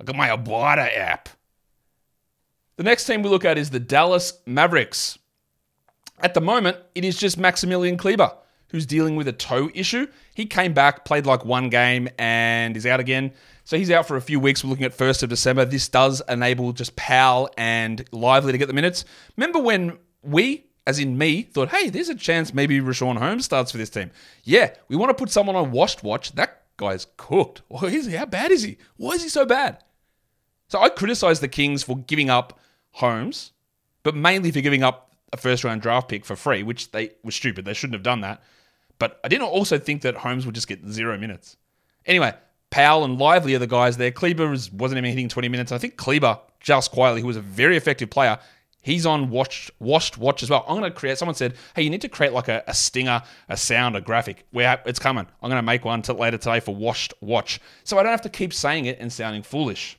I 0.00 0.04
got 0.04 0.16
my 0.16 0.28
Ibotta 0.28 0.96
app. 0.96 1.28
The 2.76 2.84
next 2.84 3.06
team 3.06 3.22
we 3.22 3.28
look 3.28 3.44
at 3.44 3.58
is 3.58 3.70
the 3.70 3.80
Dallas 3.80 4.34
Mavericks. 4.46 5.18
At 6.20 6.34
the 6.34 6.40
moment, 6.40 6.78
it 6.94 7.04
is 7.04 7.16
just 7.16 7.38
Maximilian 7.38 7.96
Kleber 7.96 8.32
who's 8.70 8.86
dealing 8.86 9.16
with 9.16 9.28
a 9.28 9.32
toe 9.32 9.70
issue. 9.74 10.06
He 10.34 10.46
came 10.46 10.72
back, 10.72 11.04
played 11.04 11.26
like 11.26 11.44
one 11.44 11.68
game, 11.68 12.08
and 12.18 12.76
is 12.76 12.86
out 12.86 13.00
again. 13.00 13.32
So 13.64 13.76
he's 13.76 13.90
out 13.90 14.06
for 14.06 14.16
a 14.16 14.20
few 14.20 14.40
weeks. 14.40 14.62
We're 14.62 14.70
looking 14.70 14.84
at 14.84 14.96
1st 14.96 15.24
of 15.24 15.28
December. 15.28 15.64
This 15.64 15.88
does 15.88 16.22
enable 16.28 16.72
just 16.72 16.96
Powell 16.96 17.50
and 17.56 18.04
Lively 18.12 18.52
to 18.52 18.58
get 18.58 18.66
the 18.66 18.74
minutes. 18.74 19.04
Remember 19.36 19.58
when 19.58 19.98
we, 20.22 20.66
as 20.86 20.98
in 20.98 21.16
me, 21.18 21.42
thought, 21.42 21.68
hey, 21.68 21.90
there's 21.90 22.08
a 22.08 22.14
chance 22.14 22.52
maybe 22.52 22.80
Richaun 22.80 23.18
Holmes 23.18 23.44
starts 23.44 23.72
for 23.72 23.78
this 23.78 23.90
team. 23.90 24.10
Yeah, 24.44 24.70
we 24.88 24.96
want 24.96 25.10
to 25.10 25.14
put 25.14 25.30
someone 25.30 25.56
on 25.56 25.70
washed 25.70 26.02
watch. 26.02 26.32
That 26.32 26.62
guy's 26.76 27.06
cooked. 27.16 27.62
Well, 27.68 27.88
he? 27.90 28.12
How 28.12 28.26
bad 28.26 28.50
is 28.50 28.62
he? 28.62 28.78
Why 28.96 29.12
is 29.12 29.22
he 29.22 29.28
so 29.28 29.44
bad? 29.46 29.82
So 30.68 30.80
I 30.80 30.88
criticize 30.88 31.40
the 31.40 31.48
Kings 31.48 31.84
for 31.84 31.96
giving 31.96 32.30
up 32.30 32.58
Holmes, 32.92 33.52
but 34.02 34.16
mainly 34.16 34.50
for 34.50 34.60
giving 34.60 34.82
up 34.82 35.05
a 35.32 35.36
first 35.36 35.64
round 35.64 35.82
draft 35.82 36.08
pick 36.08 36.24
for 36.24 36.36
free, 36.36 36.62
which 36.62 36.90
they 36.92 37.10
were 37.22 37.30
stupid. 37.30 37.64
They 37.64 37.74
shouldn't 37.74 37.94
have 37.94 38.02
done 38.02 38.20
that. 38.20 38.42
But 38.98 39.20
I 39.24 39.28
didn't 39.28 39.48
also 39.48 39.78
think 39.78 40.02
that 40.02 40.16
Holmes 40.16 40.46
would 40.46 40.54
just 40.54 40.68
get 40.68 40.86
zero 40.88 41.18
minutes. 41.18 41.56
Anyway, 42.06 42.34
Powell 42.70 43.04
and 43.04 43.18
Lively 43.18 43.54
are 43.54 43.58
the 43.58 43.66
guys 43.66 43.96
there. 43.96 44.10
Kleber 44.10 44.48
was, 44.48 44.72
wasn't 44.72 44.98
even 44.98 45.10
hitting 45.10 45.28
20 45.28 45.48
minutes. 45.48 45.72
I 45.72 45.78
think 45.78 45.96
Kleber, 45.96 46.38
just 46.60 46.92
quietly, 46.92 47.20
who 47.20 47.26
was 47.26 47.36
a 47.36 47.42
very 47.42 47.76
effective 47.76 48.10
player, 48.10 48.38
he's 48.80 49.04
on 49.04 49.30
watched, 49.30 49.70
washed 49.80 50.16
watch 50.16 50.42
as 50.42 50.50
well. 50.50 50.64
I'm 50.68 50.78
going 50.78 50.90
to 50.90 50.96
create, 50.96 51.18
someone 51.18 51.34
said, 51.34 51.54
hey, 51.74 51.82
you 51.82 51.90
need 51.90 52.00
to 52.02 52.08
create 52.08 52.32
like 52.32 52.48
a, 52.48 52.62
a 52.66 52.74
stinger, 52.74 53.22
a 53.48 53.56
sound, 53.56 53.96
a 53.96 54.00
graphic. 54.00 54.46
Where 54.50 54.80
it's 54.86 54.98
coming. 54.98 55.26
I'm 55.42 55.50
going 55.50 55.58
to 55.58 55.66
make 55.66 55.84
one 55.84 56.02
later 56.02 56.38
today 56.38 56.60
for 56.60 56.74
washed 56.74 57.12
watch. 57.20 57.60
So 57.84 57.98
I 57.98 58.02
don't 58.02 58.12
have 58.12 58.22
to 58.22 58.28
keep 58.28 58.54
saying 58.54 58.86
it 58.86 58.98
and 59.00 59.12
sounding 59.12 59.42
foolish. 59.42 59.98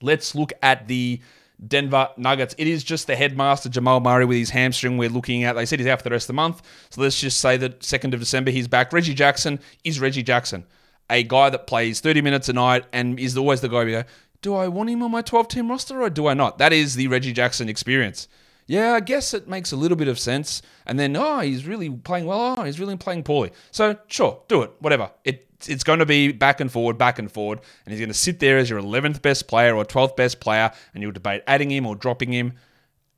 Let's 0.00 0.34
look 0.34 0.52
at 0.62 0.86
the 0.86 1.20
Denver 1.66 2.08
Nuggets. 2.16 2.54
It 2.58 2.66
is 2.66 2.84
just 2.84 3.06
the 3.06 3.16
headmaster, 3.16 3.68
Jamal 3.68 4.00
Murray, 4.00 4.24
with 4.24 4.38
his 4.38 4.50
hamstring 4.50 4.98
we're 4.98 5.08
looking 5.08 5.44
at. 5.44 5.54
They 5.54 5.66
said 5.66 5.78
he's 5.78 5.88
out 5.88 5.98
for 5.98 6.04
the 6.04 6.10
rest 6.10 6.24
of 6.24 6.28
the 6.28 6.34
month. 6.34 6.62
So 6.90 7.00
let's 7.00 7.20
just 7.20 7.40
say 7.40 7.56
that 7.58 7.80
2nd 7.80 8.14
of 8.14 8.20
December 8.20 8.50
he's 8.50 8.68
back. 8.68 8.92
Reggie 8.92 9.14
Jackson 9.14 9.60
is 9.84 10.00
Reggie 10.00 10.22
Jackson, 10.22 10.66
a 11.08 11.22
guy 11.22 11.50
that 11.50 11.66
plays 11.66 12.00
30 12.00 12.22
minutes 12.22 12.48
a 12.48 12.52
night 12.52 12.84
and 12.92 13.18
is 13.18 13.36
always 13.36 13.60
the 13.60 13.68
guy 13.68 13.84
we 13.84 13.92
go, 13.92 14.04
do 14.42 14.54
I 14.54 14.68
want 14.68 14.90
him 14.90 15.02
on 15.02 15.10
my 15.10 15.22
12 15.22 15.48
team 15.48 15.70
roster 15.70 16.02
or 16.02 16.10
do 16.10 16.26
I 16.26 16.34
not? 16.34 16.58
That 16.58 16.72
is 16.72 16.96
the 16.96 17.08
Reggie 17.08 17.32
Jackson 17.32 17.68
experience. 17.68 18.28
Yeah, 18.66 18.92
I 18.92 19.00
guess 19.00 19.34
it 19.34 19.48
makes 19.48 19.72
a 19.72 19.76
little 19.76 19.96
bit 19.96 20.08
of 20.08 20.18
sense. 20.18 20.62
And 20.86 20.98
then, 20.98 21.16
oh, 21.16 21.40
he's 21.40 21.66
really 21.66 21.90
playing 21.90 22.26
well. 22.26 22.56
Oh, 22.58 22.64
he's 22.64 22.80
really 22.80 22.96
playing 22.96 23.22
poorly. 23.22 23.52
So, 23.70 23.98
sure, 24.06 24.42
do 24.48 24.62
it. 24.62 24.72
Whatever. 24.80 25.10
It 25.24 25.48
it's 25.68 25.84
going 25.84 25.98
to 25.98 26.06
be 26.06 26.32
back 26.32 26.60
and 26.60 26.70
forward, 26.70 26.98
back 26.98 27.18
and 27.18 27.30
forward, 27.30 27.60
and 27.84 27.92
he's 27.92 28.00
going 28.00 28.10
to 28.10 28.14
sit 28.14 28.40
there 28.40 28.58
as 28.58 28.70
your 28.70 28.80
11th 28.80 29.22
best 29.22 29.48
player 29.48 29.74
or 29.74 29.84
12th 29.84 30.16
best 30.16 30.40
player, 30.40 30.70
and 30.92 31.02
you'll 31.02 31.12
debate 31.12 31.42
adding 31.46 31.70
him 31.70 31.86
or 31.86 31.96
dropping 31.96 32.32
him. 32.32 32.54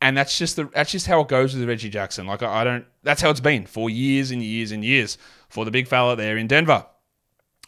And 0.01 0.17
that's 0.17 0.37
just 0.39 0.57
the 0.57 0.65
that's 0.75 0.93
just 0.93 1.07
how 1.07 1.21
it 1.21 1.29
goes 1.29 1.55
with 1.55 1.67
Reggie 1.67 1.89
Jackson. 1.89 2.27
Like 2.27 2.43
I, 2.43 2.65
don't 2.65 2.85
that's 3.03 3.23
how 3.23 3.31
it's 3.31 3.41
been 3.41 3.65
for 3.65 3.89
years 3.89 4.31
and 4.31 4.43
years 4.43 4.71
and 4.71 4.85
years 4.85 5.17
for 5.49 5.65
the 5.65 5.71
big 5.71 5.89
fella 5.89 6.17
there 6.17 6.37
in 6.37 6.47
Denver. 6.47 6.85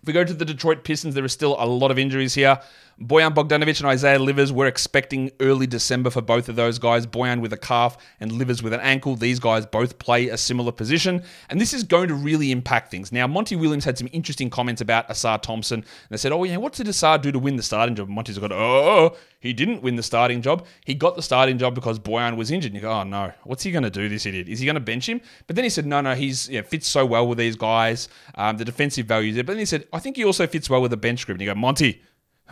If 0.02 0.06
we 0.06 0.12
go 0.12 0.24
to 0.24 0.34
the 0.34 0.44
Detroit 0.44 0.84
Pistons, 0.84 1.14
there 1.14 1.24
are 1.24 1.28
still 1.28 1.56
a 1.58 1.66
lot 1.66 1.90
of 1.90 1.98
injuries 1.98 2.34
here. 2.34 2.60
Bojan 3.00 3.32
Bogdanovic 3.32 3.78
and 3.78 3.88
Isaiah 3.88 4.18
Livers, 4.18 4.52
we're 4.52 4.66
expecting 4.66 5.30
early 5.38 5.68
December 5.68 6.10
for 6.10 6.20
both 6.20 6.48
of 6.48 6.56
those 6.56 6.80
guys. 6.80 7.06
Bojan 7.06 7.40
with 7.40 7.52
a 7.52 7.56
calf 7.56 7.96
and 8.18 8.32
Livers 8.32 8.60
with 8.60 8.72
an 8.72 8.80
ankle. 8.80 9.14
These 9.14 9.38
guys 9.38 9.64
both 9.64 10.00
play 10.00 10.30
a 10.30 10.36
similar 10.36 10.72
position, 10.72 11.22
and 11.48 11.60
this 11.60 11.72
is 11.72 11.84
going 11.84 12.08
to 12.08 12.14
really 12.14 12.50
impact 12.50 12.90
things. 12.90 13.12
Now, 13.12 13.28
Monty 13.28 13.54
Williams 13.54 13.84
had 13.84 13.96
some 13.96 14.08
interesting 14.12 14.50
comments 14.50 14.80
about 14.80 15.08
Ausar 15.08 15.40
Thompson, 15.40 15.78
and 15.78 15.86
they 16.10 16.16
said, 16.16 16.32
Oh, 16.32 16.42
yeah, 16.42 16.56
what 16.56 16.72
did 16.72 16.88
Ausar 16.88 17.22
do 17.22 17.30
to 17.30 17.38
win 17.38 17.54
the 17.54 17.62
starting 17.62 17.94
job? 17.94 18.08
Monty's 18.08 18.36
got, 18.36 18.50
Oh, 18.50 19.16
he 19.38 19.52
didn't 19.52 19.80
win 19.80 19.94
the 19.94 20.02
starting 20.02 20.42
job. 20.42 20.66
He 20.84 20.94
got 20.94 21.14
the 21.14 21.22
starting 21.22 21.56
job 21.56 21.76
because 21.76 22.00
Bojan 22.00 22.36
was 22.36 22.50
injured. 22.50 22.72
And 22.72 22.76
you 22.76 22.80
go, 22.82 22.90
Oh, 22.90 23.04
no, 23.04 23.30
what's 23.44 23.62
he 23.62 23.70
going 23.70 23.84
to 23.84 23.90
do, 23.90 24.08
this 24.08 24.26
idiot? 24.26 24.48
Is 24.48 24.58
he 24.58 24.66
going 24.66 24.74
to 24.74 24.80
bench 24.80 25.08
him? 25.08 25.20
But 25.46 25.54
then 25.54 25.62
he 25.62 25.70
said, 25.70 25.86
No, 25.86 26.00
no, 26.00 26.16
he's 26.16 26.50
know, 26.50 26.64
fits 26.64 26.88
so 26.88 27.06
well 27.06 27.28
with 27.28 27.38
these 27.38 27.54
guys. 27.54 28.08
Um, 28.34 28.56
the 28.56 28.64
defensive 28.64 29.06
value 29.06 29.32
there. 29.32 29.44
But 29.44 29.52
then 29.52 29.60
he 29.60 29.66
said, 29.66 29.86
I 29.92 30.00
think 30.00 30.16
he 30.16 30.24
also 30.24 30.48
fits 30.48 30.68
well 30.68 30.82
with 30.82 30.90
the 30.90 30.96
bench 30.96 31.26
group. 31.26 31.36
And 31.36 31.42
you 31.42 31.46
go, 31.46 31.54
Monty, 31.54 32.02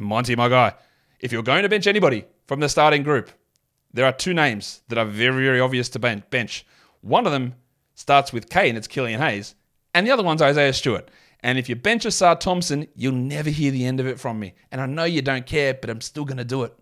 Monty, 0.01 0.37
my 0.37 0.49
guy, 0.49 0.75
if 1.21 1.33
you're 1.33 1.43
going 1.43 1.63
to 1.63 1.69
bench 1.69 1.87
anybody 1.87 2.25
from 2.47 2.61
the 2.61 2.69
starting 2.69 3.03
group, 3.03 3.31
there 3.93 4.05
are 4.05 4.13
two 4.13 4.35
names 4.35 4.83
that 4.89 4.99
are 4.99 5.07
very, 5.07 5.45
very 5.45 5.61
obvious 5.61 5.89
to 5.91 5.99
bench. 5.99 6.67
One 7.01 7.27
of 7.27 7.33
them 7.33 7.55
starts 7.95 8.33
with 8.33 8.51
K 8.51 8.69
and 8.69 8.77
it's 8.77 8.87
Killian 8.87 9.21
Hayes, 9.21 9.55
and 9.95 10.07
the 10.07 10.11
other 10.11 10.23
one's 10.23 10.43
Isaiah 10.43 10.73
Stewart. 10.73 11.11
And 11.41 11.59
if 11.59 11.69
you 11.69 11.77
bench 11.77 12.05
Ausar 12.05 12.39
Thompson, 12.39 12.89
you'll 12.95 13.13
never 13.13 13.51
hear 13.51 13.71
the 13.71 13.87
end 13.87 14.01
of 14.01 14.07
it 14.07 14.19
from 14.19 14.39
me. 14.39 14.55
And 14.71 14.81
I 14.81 14.87
know 14.87 15.05
you 15.05 15.23
don't 15.23 15.47
care, 15.47 15.75
but 15.75 15.91
I'm 15.91 16.01
still 16.01 16.25
going 16.25 16.39
to 16.39 16.45
do 16.45 16.65
it. 16.65 16.75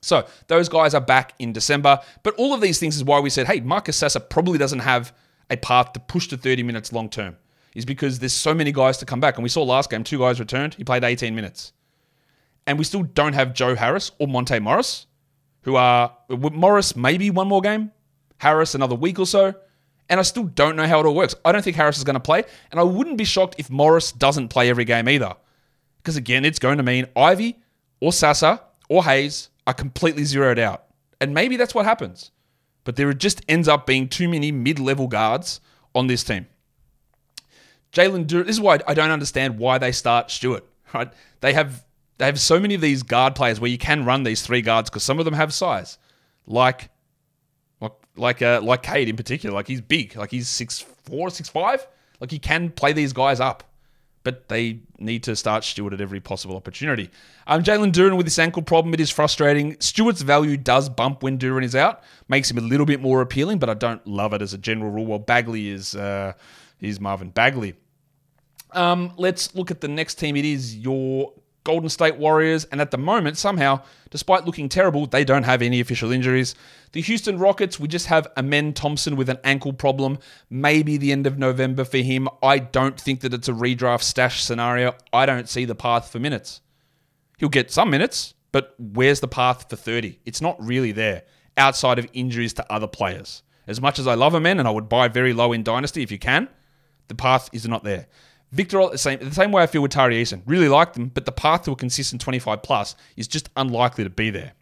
So 0.00 0.26
those 0.46 0.68
guys 0.68 0.94
are 0.94 1.00
back 1.00 1.34
in 1.38 1.52
December. 1.52 2.00
But 2.22 2.34
all 2.36 2.54
of 2.54 2.60
these 2.60 2.78
things 2.78 2.96
is 2.96 3.04
why 3.04 3.20
we 3.20 3.30
said, 3.30 3.46
hey, 3.46 3.60
Marcus 3.60 3.96
Sasser 3.96 4.20
probably 4.20 4.58
doesn't 4.58 4.78
have 4.80 5.12
a 5.50 5.56
path 5.56 5.92
to 5.92 6.00
push 6.00 6.28
to 6.28 6.36
30 6.36 6.62
minutes 6.62 6.92
long 6.92 7.08
term, 7.08 7.36
is 7.74 7.84
because 7.84 8.18
there's 8.18 8.32
so 8.32 8.54
many 8.54 8.72
guys 8.72 8.98
to 8.98 9.06
come 9.06 9.20
back. 9.20 9.36
And 9.36 9.42
we 9.42 9.48
saw 9.48 9.62
last 9.62 9.90
game, 9.90 10.04
two 10.04 10.18
guys 10.18 10.38
returned. 10.40 10.74
He 10.74 10.84
played 10.84 11.04
18 11.04 11.34
minutes 11.34 11.72
and 12.68 12.78
we 12.78 12.84
still 12.84 13.02
don't 13.02 13.32
have 13.32 13.54
Joe 13.54 13.74
Harris 13.74 14.12
or 14.18 14.28
Monte 14.28 14.58
Morris, 14.60 15.06
who 15.62 15.76
are 15.76 16.14
Morris 16.28 16.94
maybe 16.94 17.30
one 17.30 17.48
more 17.48 17.62
game, 17.62 17.90
Harris 18.36 18.74
another 18.74 18.94
week 18.94 19.18
or 19.18 19.26
so, 19.26 19.54
and 20.10 20.20
I 20.20 20.22
still 20.22 20.44
don't 20.44 20.76
know 20.76 20.86
how 20.86 21.00
it 21.00 21.06
all 21.06 21.14
works. 21.14 21.34
I 21.46 21.50
don't 21.50 21.62
think 21.62 21.76
Harris 21.76 21.96
is 21.96 22.04
going 22.04 22.14
to 22.14 22.20
play, 22.20 22.44
and 22.70 22.78
I 22.78 22.82
wouldn't 22.82 23.16
be 23.16 23.24
shocked 23.24 23.54
if 23.56 23.70
Morris 23.70 24.12
doesn't 24.12 24.48
play 24.48 24.68
every 24.68 24.84
game 24.84 25.08
either, 25.08 25.34
because 25.96 26.16
again, 26.16 26.44
it's 26.44 26.58
going 26.58 26.76
to 26.76 26.82
mean 26.82 27.06
Ivy 27.16 27.58
or 28.00 28.12
Sasser 28.12 28.60
or 28.90 29.02
Hayes 29.04 29.48
are 29.66 29.74
completely 29.74 30.24
zeroed 30.24 30.58
out, 30.58 30.84
and 31.22 31.32
maybe 31.32 31.56
that's 31.56 31.74
what 31.74 31.86
happens. 31.86 32.30
But 32.84 32.96
there 32.96 33.12
just 33.14 33.42
ends 33.48 33.66
up 33.66 33.86
being 33.86 34.08
too 34.08 34.28
many 34.28 34.52
mid-level 34.52 35.08
guards 35.08 35.62
on 35.94 36.06
this 36.06 36.22
team. 36.22 36.46
Jalen 37.92 38.28
this 38.28 38.56
is 38.56 38.60
why 38.60 38.80
I 38.86 38.92
don't 38.92 39.10
understand 39.10 39.58
why 39.58 39.78
they 39.78 39.92
start 39.92 40.30
Stewart. 40.30 40.64
Right? 40.94 41.12
They 41.42 41.52
have 41.52 41.84
they 42.18 42.26
have 42.26 42.38
so 42.38 42.60
many 42.60 42.74
of 42.74 42.80
these 42.80 43.02
guard 43.02 43.34
players 43.34 43.60
where 43.60 43.70
you 43.70 43.78
can 43.78 44.04
run 44.04 44.24
these 44.24 44.42
three 44.42 44.60
guards 44.60 44.90
because 44.90 45.04
some 45.04 45.18
of 45.18 45.24
them 45.24 45.34
have 45.34 45.54
size, 45.54 45.98
like 46.46 46.90
like 47.80 47.92
like 48.16 48.42
uh, 48.42 48.60
like 48.62 48.82
Cade 48.82 49.08
in 49.08 49.16
particular. 49.16 49.54
Like 49.54 49.68
he's 49.68 49.80
big, 49.80 50.16
like 50.16 50.30
he's 50.30 50.48
six 50.48 50.80
four, 50.80 51.30
six 51.30 51.48
five. 51.48 51.86
Like 52.20 52.30
he 52.32 52.40
can 52.40 52.70
play 52.70 52.92
these 52.92 53.12
guys 53.12 53.38
up, 53.38 53.62
but 54.24 54.48
they 54.48 54.80
need 54.98 55.22
to 55.22 55.36
start 55.36 55.62
Stewart 55.62 55.92
at 55.92 56.00
every 56.00 56.18
possible 56.18 56.56
opportunity. 56.56 57.08
Um, 57.46 57.62
Jalen 57.62 57.92
Duren 57.92 58.16
with 58.16 58.26
this 58.26 58.40
ankle 58.40 58.62
problem, 58.62 58.92
it 58.92 58.98
is 58.98 59.10
frustrating. 59.10 59.76
Stewart's 59.78 60.22
value 60.22 60.56
does 60.56 60.88
bump 60.88 61.22
when 61.22 61.38
Duren 61.38 61.62
is 61.62 61.76
out, 61.76 62.02
makes 62.28 62.50
him 62.50 62.58
a 62.58 62.62
little 62.62 62.86
bit 62.86 63.00
more 63.00 63.22
appealing, 63.22 63.60
but 63.60 63.70
I 63.70 63.74
don't 63.74 64.04
love 64.04 64.32
it 64.34 64.42
as 64.42 64.52
a 64.52 64.58
general 64.58 64.90
rule. 64.90 65.06
Well, 65.06 65.20
Bagley 65.20 65.68
is 65.68 65.94
uh, 65.94 66.32
is 66.80 66.98
Marvin 66.98 67.30
Bagley. 67.30 67.74
Um, 68.72 69.12
let's 69.16 69.54
look 69.54 69.70
at 69.70 69.80
the 69.80 69.88
next 69.88 70.16
team. 70.16 70.36
It 70.36 70.44
is 70.44 70.76
your 70.76 71.32
Golden 71.68 71.90
State 71.90 72.16
Warriors, 72.16 72.64
and 72.72 72.80
at 72.80 72.90
the 72.92 72.96
moment, 72.96 73.36
somehow, 73.36 73.82
despite 74.08 74.46
looking 74.46 74.70
terrible, 74.70 75.04
they 75.04 75.22
don't 75.22 75.42
have 75.42 75.60
any 75.60 75.80
official 75.80 76.10
injuries. 76.10 76.54
The 76.92 77.02
Houston 77.02 77.38
Rockets, 77.38 77.78
we 77.78 77.88
just 77.88 78.06
have 78.06 78.26
Amen 78.38 78.72
Thompson 78.72 79.16
with 79.16 79.28
an 79.28 79.36
ankle 79.44 79.74
problem. 79.74 80.18
Maybe 80.48 80.96
the 80.96 81.12
end 81.12 81.26
of 81.26 81.36
November 81.36 81.84
for 81.84 81.98
him. 81.98 82.26
I 82.42 82.58
don't 82.58 82.98
think 82.98 83.20
that 83.20 83.34
it's 83.34 83.48
a 83.48 83.52
redraft 83.52 84.02
stash 84.02 84.42
scenario. 84.42 84.94
I 85.12 85.26
don't 85.26 85.46
see 85.46 85.66
the 85.66 85.74
path 85.74 86.10
for 86.10 86.18
minutes. 86.18 86.62
He'll 87.36 87.50
get 87.50 87.70
some 87.70 87.90
minutes, 87.90 88.32
but 88.50 88.74
where's 88.78 89.20
the 89.20 89.28
path 89.28 89.68
for 89.68 89.76
30? 89.76 90.20
It's 90.24 90.40
not 90.40 90.56
really 90.58 90.92
there 90.92 91.24
outside 91.58 91.98
of 91.98 92.08
injuries 92.14 92.54
to 92.54 92.72
other 92.72 92.88
players. 92.88 93.42
As 93.66 93.78
much 93.78 93.98
as 93.98 94.06
I 94.06 94.14
love 94.14 94.34
Amen 94.34 94.58
and 94.58 94.66
I 94.66 94.70
would 94.70 94.88
buy 94.88 95.08
very 95.08 95.34
low 95.34 95.52
in 95.52 95.64
Dynasty 95.64 96.02
if 96.02 96.10
you 96.10 96.18
can, 96.18 96.48
the 97.08 97.14
path 97.14 97.50
is 97.52 97.68
not 97.68 97.84
there. 97.84 98.06
Victor, 98.50 98.96
same, 98.96 99.18
the 99.18 99.34
same 99.34 99.52
way 99.52 99.62
I 99.62 99.66
feel 99.66 99.82
with 99.82 99.90
Tari 99.90 100.22
Eason. 100.22 100.42
Really 100.46 100.68
like 100.68 100.94
them, 100.94 101.08
but 101.08 101.26
the 101.26 101.32
path 101.32 101.64
to 101.64 101.72
a 101.72 101.76
consistent 101.76 102.20
25 102.22 102.62
plus 102.62 102.96
is 103.16 103.28
just 103.28 103.50
unlikely 103.56 104.04
to 104.04 104.10
be 104.10 104.30
there. 104.30 104.52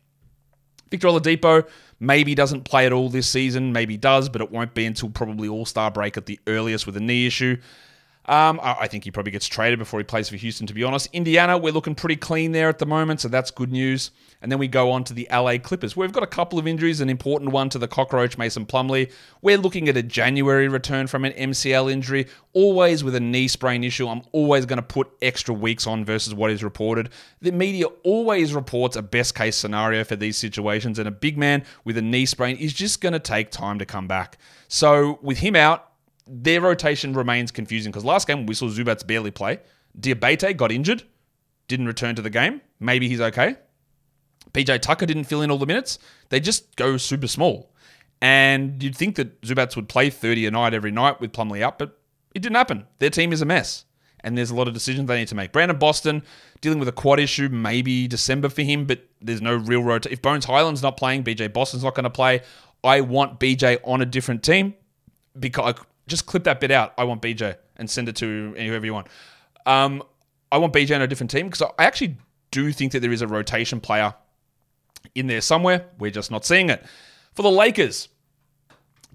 Victor 0.91 1.09
Oladipo 1.09 1.69
maybe 2.01 2.35
doesn't 2.35 2.65
play 2.65 2.87
at 2.87 2.93
all 2.93 3.09
this 3.09 3.29
season, 3.29 3.73
maybe 3.73 3.97
does, 3.97 4.29
but 4.29 4.41
it 4.41 4.51
won't 4.51 4.75
be 4.75 4.87
until 4.87 5.11
probably 5.11 5.49
All 5.49 5.67
Star 5.67 5.91
break 5.91 6.17
at 6.17 6.27
the 6.27 6.39
earliest 6.47 6.87
with 6.87 6.97
a 6.97 7.01
knee 7.01 7.27
issue. 7.27 7.57
Um, 8.27 8.59
I 8.63 8.89
think 8.89 9.05
he 9.05 9.13
probably 9.13 9.31
gets 9.31 9.47
traded 9.47 9.79
before 9.79 10.01
he 10.01 10.05
plays 10.05 10.29
for 10.29 10.37
Houston, 10.37 10.67
to 10.67 10.75
be 10.75 10.83
honest. 10.83 11.09
Indiana, 11.13 11.57
we're 11.57 11.73
looking 11.73 11.95
pretty 11.95 12.17
clean 12.17 12.51
there 12.51 12.69
at 12.69 12.79
the 12.79 12.87
moment, 12.87 13.21
so 13.21 13.29
that's 13.29 13.53
good 13.53 13.71
news. 13.71 14.11
And 14.43 14.51
then 14.51 14.59
we 14.59 14.67
go 14.67 14.91
on 14.91 15.05
to 15.05 15.15
the 15.15 15.29
LA 15.31 15.59
Clippers. 15.59 15.97
We've 15.97 16.13
got 16.13 16.25
a 16.25 16.27
couple 16.27 16.59
of 16.59 16.67
injuries, 16.67 17.01
an 17.01 17.09
important 17.09 17.53
one 17.53 17.69
to 17.71 17.79
the 17.79 17.87
cockroach, 17.87 18.37
Mason 18.37 18.67
Plumlee. 18.67 19.13
We're 19.43 19.59
looking 19.59 19.89
at 19.89 19.97
a 19.97 20.03
January 20.03 20.67
return 20.67 21.07
from 21.07 21.25
an 21.25 21.33
MCL 21.33 21.91
injury, 21.91 22.27
always 22.53 23.05
with 23.05 23.15
a 23.15 23.21
knee 23.21 23.47
sprain 23.47 23.85
issue. 23.85 24.09
I'm 24.09 24.23
always 24.33 24.67
going 24.67 24.79
to 24.79 24.83
put 24.83 25.09
extra 25.23 25.55
weeks 25.55 25.87
on 25.87 26.05
versus 26.05 26.35
what 26.35 26.51
is 26.51 26.65
reported. 26.65 27.11
The 27.41 27.53
media 27.53 27.87
always 28.03 28.55
reports 28.55 28.97
a 28.97 29.03
best 29.03 29.37
case 29.37 29.57
scenario 29.57 30.03
for 30.03 30.17
these 30.17 30.37
situations, 30.37 30.99
and 30.99 31.07
a 31.07 31.13
big 31.13 31.39
man 31.39 31.65
with 31.85 31.97
a 31.97 32.03
knee 32.03 32.27
sprain 32.27 32.57
is 32.57 32.73
just 32.73 33.01
going 33.01 33.13
to 33.13 33.21
take 33.21 33.53
time 33.53 33.79
to 33.79 33.87
come 33.87 34.09
back. 34.09 34.37
So 34.69 35.21
with 35.23 35.39
him 35.39 35.55
out, 35.55 35.86
their 36.27 36.61
rotation 36.61 37.13
remains 37.13 37.51
confusing 37.51 37.93
because 37.93 38.05
last 38.05 38.27
game 38.27 38.47
we 38.47 38.55
saw 38.55 38.67
Zubac 38.67 39.07
barely 39.07 39.31
play. 39.31 39.61
Diabate 39.99 40.57
got 40.57 40.73
injured, 40.73 41.05
didn't 41.69 41.87
return 41.87 42.15
to 42.17 42.23
the 42.23 42.31
game. 42.31 42.61
Maybe 42.81 43.09
he's 43.09 43.21
okay. 43.21 43.57
PJ 44.53 44.81
Tucker 44.81 45.07
didn't 45.07 45.25
fill 45.25 45.43
in 45.43 45.51
all 45.51 45.59
the 45.59 45.67
minutes. 45.67 45.99
They 46.29 46.41
just 46.41 46.77
go 46.77 46.97
super 46.97 47.29
small. 47.29 47.73
And 48.21 48.83
you'd 48.83 48.97
think 48.97 49.17
that 49.17 49.41
Zubac 49.43 49.77
would 49.77 49.89
play 49.89 50.11
30 50.11 50.47
a 50.47 50.51
night 50.51 50.75
every 50.75 50.91
night 50.91 51.21
with 51.21 51.33
Plumlee 51.33 51.63
up, 51.63 51.79
but 51.79 51.99
it 52.35 52.41
didn't 52.41 52.57
happen. 52.57 52.87
Their 52.99 53.11
team 53.11 53.33
is 53.33 53.43
a 53.43 53.45
mess. 53.45 53.85
And 54.21 54.37
there's 54.37 54.51
a 54.51 54.55
lot 54.57 54.67
of 54.67 54.75
decisions 54.75 55.07
they 55.07 55.19
need 55.19 55.29
to 55.29 55.35
make. 55.35 55.53
Brandon 55.53 55.79
Boston 55.79 56.23
dealing 56.61 56.79
with 56.79 56.89
a 56.89 56.93
quad 56.93 57.21
issue, 57.21 57.49
maybe 57.49 58.09
December 58.09 58.49
for 58.49 58.63
him, 58.63 58.87
but 58.87 59.05
there's 59.21 59.43
no 59.43 59.55
real 59.55 59.83
rotation. 59.83 60.13
If 60.15 60.23
Bones 60.23 60.47
Hyland's 60.47 60.83
not 60.83 60.97
playing, 60.97 61.23
BJ 61.23 61.53
Boston's 61.53 61.85
not 61.85 61.95
going 61.95 62.05
to 62.05 62.11
play. 62.11 62.41
I 62.83 63.03
want 63.03 63.39
BJ 63.39 63.79
on 63.85 64.01
a 64.01 64.07
different 64.07 64.43
team 64.43 64.75
because 65.39 65.77
just 66.07 66.27
clip 66.27 66.45
that 66.45 66.61
bit 66.61 66.71
out. 66.71 66.95
I 66.99 67.05
want 67.05 67.23
BJ 67.23 67.57
and 67.77 67.89
send 67.91 68.09
it 68.09 68.17
to 68.17 68.55
whoever 68.57 68.87
you 68.87 68.95
want. 68.95 69.09
Um, 69.65 70.03
I 70.51 70.59
want 70.59 70.73
BJ 70.73 70.95
on 70.95 71.03
a 71.03 71.07
different 71.07 71.31
team 71.31 71.49
because 71.49 71.63
I 71.79 71.85
actually 71.85 72.17
do 72.51 72.73
think 72.73 72.93
that 72.93 73.01
there 73.01 73.13
is 73.13 73.23
a 73.23 73.27
rotation 73.27 73.81
player 73.81 74.15
in 75.15 75.27
there 75.27 75.41
somewhere. 75.41 75.87
We're 75.99 76.11
just 76.11 76.31
not 76.31 76.45
seeing 76.45 76.71
it. 76.71 76.85
For 77.35 77.43
the 77.43 77.51
Lakers, 77.51 78.09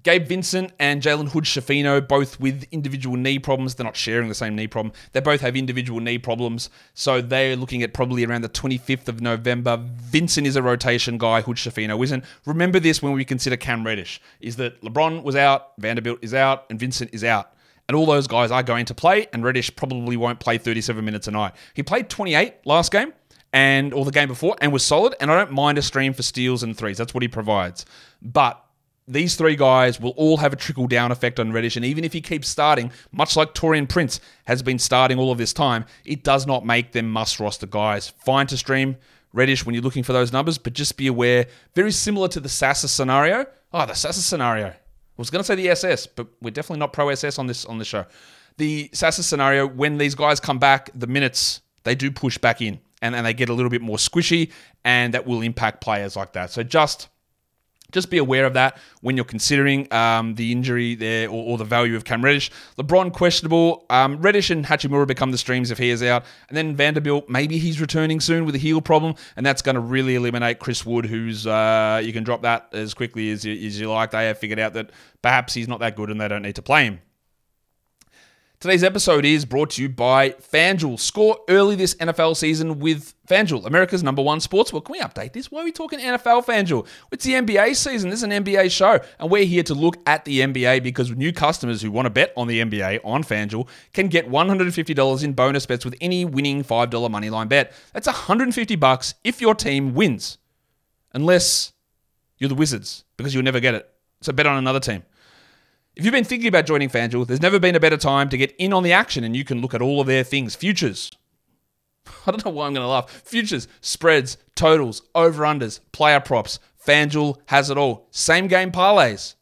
Gabe 0.04 0.28
Vincent 0.28 0.72
and 0.80 1.02
Jalen 1.02 1.30
Hood 1.30 1.44
Schifino, 1.44 2.06
both 2.06 2.40
with 2.40 2.66
individual 2.72 3.18
knee 3.18 3.40
problems. 3.40 3.76
They're 3.76 3.86
not 3.86 3.96
sharing 3.96 4.30
the 4.30 4.36
same 4.36 4.56
knee 4.56 4.68
problem. 4.68 4.94
They 5.12 5.20
both 5.20 5.42
have 5.42 5.56
individual 5.56 6.00
knee 6.00 6.18
problems. 6.18 6.70
So 6.94 7.22
they're 7.22 7.56
looking 7.56 7.84
at 7.84 7.94
probably 7.94 8.26
around 8.26 8.42
the 8.42 8.50
25th 8.50 9.08
of 9.08 9.22
November. 9.22 9.80
Vincent 9.82 10.48
is 10.48 10.56
a 10.56 10.62
rotation 10.62 11.18
guy. 11.18 11.42
Hood 11.42 11.58
Schifino 11.58 12.04
isn't. 12.04 12.24
Remember 12.46 12.80
this 12.80 13.02
when 13.02 13.14
we 13.14 13.26
consider 13.26 13.58
Cam 13.58 13.86
Reddish, 13.86 14.22
is 14.40 14.56
that 14.56 14.82
LeBron 14.82 15.24
was 15.24 15.36
out, 15.36 15.74
Vanderbilt 15.78 16.20
is 16.22 16.34
out, 16.34 16.66
and 16.70 16.80
Vincent 16.80 17.12
is 17.14 17.24
out. 17.24 17.54
And 17.88 17.96
all 17.96 18.06
those 18.06 18.28
guys 18.28 18.52
are 18.52 18.64
going 18.64 18.86
to 18.86 18.94
play, 18.94 19.28
and 19.34 19.44
Reddish 19.44 19.76
probably 19.76 20.16
won't 20.16 20.40
play 20.40 20.58
37 20.58 21.04
minutes 21.04 21.28
a 21.28 21.32
night. 21.32 21.54
He 21.74 21.84
played 21.84 22.10
28 22.10 22.66
last 22.66 22.92
game 22.92 23.14
and 23.54 23.94
or 23.94 24.06
the 24.06 24.12
game 24.12 24.28
before 24.28 24.56
and 24.62 24.72
was 24.72 24.86
solid. 24.86 25.16
And 25.20 25.32
I 25.32 25.38
don't 25.38 25.52
mind 25.52 25.78
a 25.78 25.82
stream 25.82 26.14
for 26.14 26.24
steals 26.24 26.64
and 26.64 26.76
threes. 26.78 26.98
That's 26.98 27.14
what 27.14 27.22
he 27.22 27.28
provides. 27.28 27.86
But 28.22 28.64
these 29.08 29.36
three 29.36 29.56
guys 29.56 30.00
will 30.00 30.12
all 30.12 30.38
have 30.38 30.54
a 30.54 30.56
trickle 30.56 30.88
down 30.88 31.12
effect 31.12 31.40
on 31.40 31.52
Reddish. 31.52 31.76
And 31.76 31.86
even 31.86 32.04
if 32.04 32.14
he 32.14 32.22
keeps 32.22 32.48
starting, 32.48 32.92
much 33.12 33.36
like 33.36 33.54
Taurean 33.54 33.90
Prince 33.90 34.22
has 34.46 34.62
been 34.62 34.80
starting 34.80 35.18
all 35.20 35.32
of 35.32 35.38
this 35.38 35.54
time, 35.54 35.86
it 36.06 36.24
does 36.24 36.46
not 36.48 36.66
make 36.66 36.92
them 36.92 37.10
must 37.10 37.40
roster 37.40 37.68
guys. 37.68 38.10
Fine 38.10 38.48
to 38.48 38.58
stream 38.58 38.98
Reddish 39.34 39.66
when 39.66 39.76
you're 39.76 39.84
looking 39.84 40.04
for 40.04 40.14
those 40.14 40.32
numbers, 40.32 40.58
but 40.58 40.74
just 40.74 40.98
be 40.98 41.08
aware, 41.08 41.48
very 41.74 41.92
similar 41.92 42.28
to 42.30 42.40
the 42.40 42.50
Sasa 42.50 42.88
scenario. 42.88 43.46
Oh, 43.74 43.86
the 43.86 43.96
Sasa 43.96 44.22
scenario. 44.22 44.68
I 44.68 44.76
was 45.18 45.30
going 45.30 45.42
to 45.42 45.46
say 45.46 45.56
the 45.56 45.70
SS, 45.70 46.08
but 46.08 46.28
we're 46.42 46.52
definitely 46.52 46.80
not 46.80 46.94
pro 46.94 47.10
SS 47.10 47.40
on 47.40 47.48
this 47.48 47.66
on 47.66 47.78
the 47.78 47.86
show. 47.86 48.06
The 48.58 48.90
Sasa 48.94 49.24
scenario, 49.24 49.68
when 49.68 49.98
these 49.98 50.16
guys 50.16 50.40
come 50.40 50.60
back, 50.60 50.90
the 50.94 51.08
minutes 51.08 51.62
they 51.84 51.96
do 51.96 52.12
push 52.12 52.38
back 52.38 52.62
in 52.62 52.80
and, 53.02 53.16
and 53.16 53.26
they 53.26 53.34
get 53.34 53.50
a 53.50 53.54
little 53.54 53.70
bit 53.70 53.82
more 53.82 53.98
squishy, 53.98 54.52
and 54.84 55.14
that 55.14 55.26
will 55.26 55.42
impact 55.42 55.82
players 55.82 56.16
like 56.16 56.34
that. 56.34 56.52
So 56.52 56.64
just 56.64 57.10
just 57.92 58.10
be 58.10 58.18
aware 58.18 58.46
of 58.46 58.54
that 58.54 58.78
when 59.02 59.16
you're 59.16 59.26
considering 59.26 59.92
um, 59.94 60.36
the 60.36 60.52
injury 60.52 60.96
there 60.96 61.28
or, 61.30 61.52
or, 61.52 61.58
the 61.58 61.66
value 61.66 61.96
of 61.96 62.06
Cam 62.06 62.24
Reddish. 62.24 62.52
LeBron 62.78 63.14
questionable. 63.14 63.86
Um, 63.90 64.22
Reddish 64.22 64.50
and 64.50 64.66
Hachimura 64.66 65.08
become 65.08 65.32
the 65.32 65.38
streams 65.38 65.72
if 65.72 65.78
he 65.78 65.90
is 65.90 66.02
out. 66.04 66.24
And 66.50 66.58
then 66.58 66.76
Vanderbilt, 66.76 67.30
maybe 67.30 67.58
he's 67.58 67.80
returning 67.82 68.20
soon 68.20 68.46
with 68.46 68.56
a 68.56 68.58
heel 68.58 68.82
problem, 68.82 69.16
and 69.36 69.46
that's 69.46 69.62
going 69.62 69.76
to 69.76 69.82
really 69.82 70.16
eliminate 70.16 70.60
Chris 70.60 70.86
Wood, 70.86 71.06
who's 71.06 71.46
uh, 71.46 72.02
you 72.04 72.14
can 72.14 72.24
drop 72.24 72.42
that 72.44 72.70
as 72.74 72.94
quickly 72.94 73.32
as 73.32 73.46
you, 73.46 73.54
as 73.68 73.80
you 73.80 73.90
like. 73.92 74.12
They 74.12 74.28
have 74.28 74.38
figured 74.38 74.60
out 74.60 74.74
that 74.74 74.92
perhaps 75.22 75.54
he's 75.54 75.68
not 75.68 75.80
that 75.80 75.96
good 75.96 76.10
and 76.10 76.20
they 76.20 76.28
don't 76.28 76.42
need 76.42 76.56
to 76.56 76.62
play 76.62 76.86
him. 76.86 77.02
Today's 78.62 78.84
episode 78.84 79.26
is 79.26 79.44
brought 79.44 79.72
to 79.72 79.82
you 79.82 79.90
by 79.90 80.30
FanDuel. 80.30 81.00
Score 81.00 81.40
early 81.50 81.76
this 81.76 81.96
NFL 81.96 82.38
season 82.38 82.78
with 82.78 83.16
FanDuel, 83.28 83.66
America's 83.66 84.04
number 84.04 84.22
one 84.22 84.38
sportsbook. 84.38 84.86
Can 84.86 84.94
we 84.94 85.00
update 85.00 85.34
this? 85.34 85.52
Why 85.52 85.62
are 85.62 85.64
we 85.64 85.72
talking 85.72 85.98
NFL 85.98 86.46
FanDuel? 86.46 86.86
It's 87.12 87.26
the 87.26 87.34
NBA 87.34 87.76
season. 87.76 88.12
This 88.12 88.20
is 88.20 88.24
an 88.24 88.30
NBA 88.30 88.70
show, 88.70 89.00
and 89.18 89.32
we're 89.32 89.46
here 89.46 89.64
to 89.64 89.74
look 89.74 89.98
at 90.06 90.26
the 90.26 90.42
NBA 90.42 90.84
because 90.84 91.10
new 91.10 91.34
customers 91.34 91.82
who 91.82 91.90
want 91.90 92.06
to 92.06 92.12
bet 92.12 92.34
on 92.38 92.46
the 92.46 92.62
NBA 92.62 93.00
on 93.04 93.24
FanDuel 93.24 93.68
can 93.94 94.10
get 94.10 94.30
$150 94.30 95.24
in 95.24 95.34
bonus 95.34 95.66
bets 95.66 95.84
with 95.84 95.96
any 96.00 96.24
winning 96.24 96.64
$5 96.64 96.92
moneyline 96.92 97.50
bet. 97.50 97.74
That's 97.94 98.06
150 98.06 98.76
bucks 98.76 99.16
if 99.24 99.42
your 99.42 99.56
team 99.56 99.96
wins, 99.96 100.38
unless 101.14 101.74
you're 102.38 102.48
the 102.48 102.54
Wizards 102.54 103.06
because 103.18 103.34
you'll 103.34 103.42
never 103.42 103.60
get 103.60 103.74
it. 103.74 103.90
So 104.22 104.32
bet 104.34 104.46
on 104.46 104.60
another 104.60 104.80
team. 104.80 105.02
If 105.96 106.06
you've 106.06 106.14
been 106.14 106.24
thinking 106.24 106.48
about 106.48 106.66
joining 106.66 106.90
FanDuel, 106.90 107.28
there's 107.28 107.42
never 107.42 107.60
been 107.60 107.76
a 107.76 107.80
better 107.80 107.98
time 107.98 108.30
to 108.30 108.38
get 108.38 108.56
in 108.58 108.72
on 108.72 108.84
the 108.84 108.94
action 108.94 109.24
and 109.24 109.36
you 109.36 109.44
can 109.44 109.62
look 109.62 109.74
at 109.74 109.82
all 109.82 110.00
of 110.00 110.08
their 110.08 110.24
things 110.24 110.56
futures. 110.56 111.12
I 112.26 112.32
don't 112.32 112.46
know 112.46 112.52
why 112.52 112.68
I'm 112.68 112.74
going 112.74 112.84
to 112.84 112.90
laugh. 112.90 113.10
Futures, 113.10 113.68
spreads, 113.82 114.38
totals, 114.56 115.02
over 115.14 115.44
unders, 115.44 115.82
player 115.92 116.22
props. 116.22 116.60
FanDuel 116.86 117.38
has 117.48 117.70
it 117.70 117.78
all. 117.78 118.08
Same 118.12 118.48
game 118.48 118.72
parlays. 118.72 119.36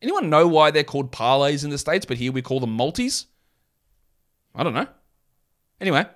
Anyone 0.00 0.30
know 0.30 0.48
why 0.48 0.70
they're 0.70 0.84
called 0.84 1.12
parlays 1.12 1.64
in 1.64 1.70
the 1.70 1.78
States, 1.78 2.06
but 2.06 2.16
here 2.16 2.32
we 2.32 2.42
call 2.42 2.60
them 2.60 2.74
multis? 2.74 3.26
I 4.54 4.62
don't 4.62 4.74
know. 4.74 4.86
Anyway, 5.80 6.00
a 6.00 6.10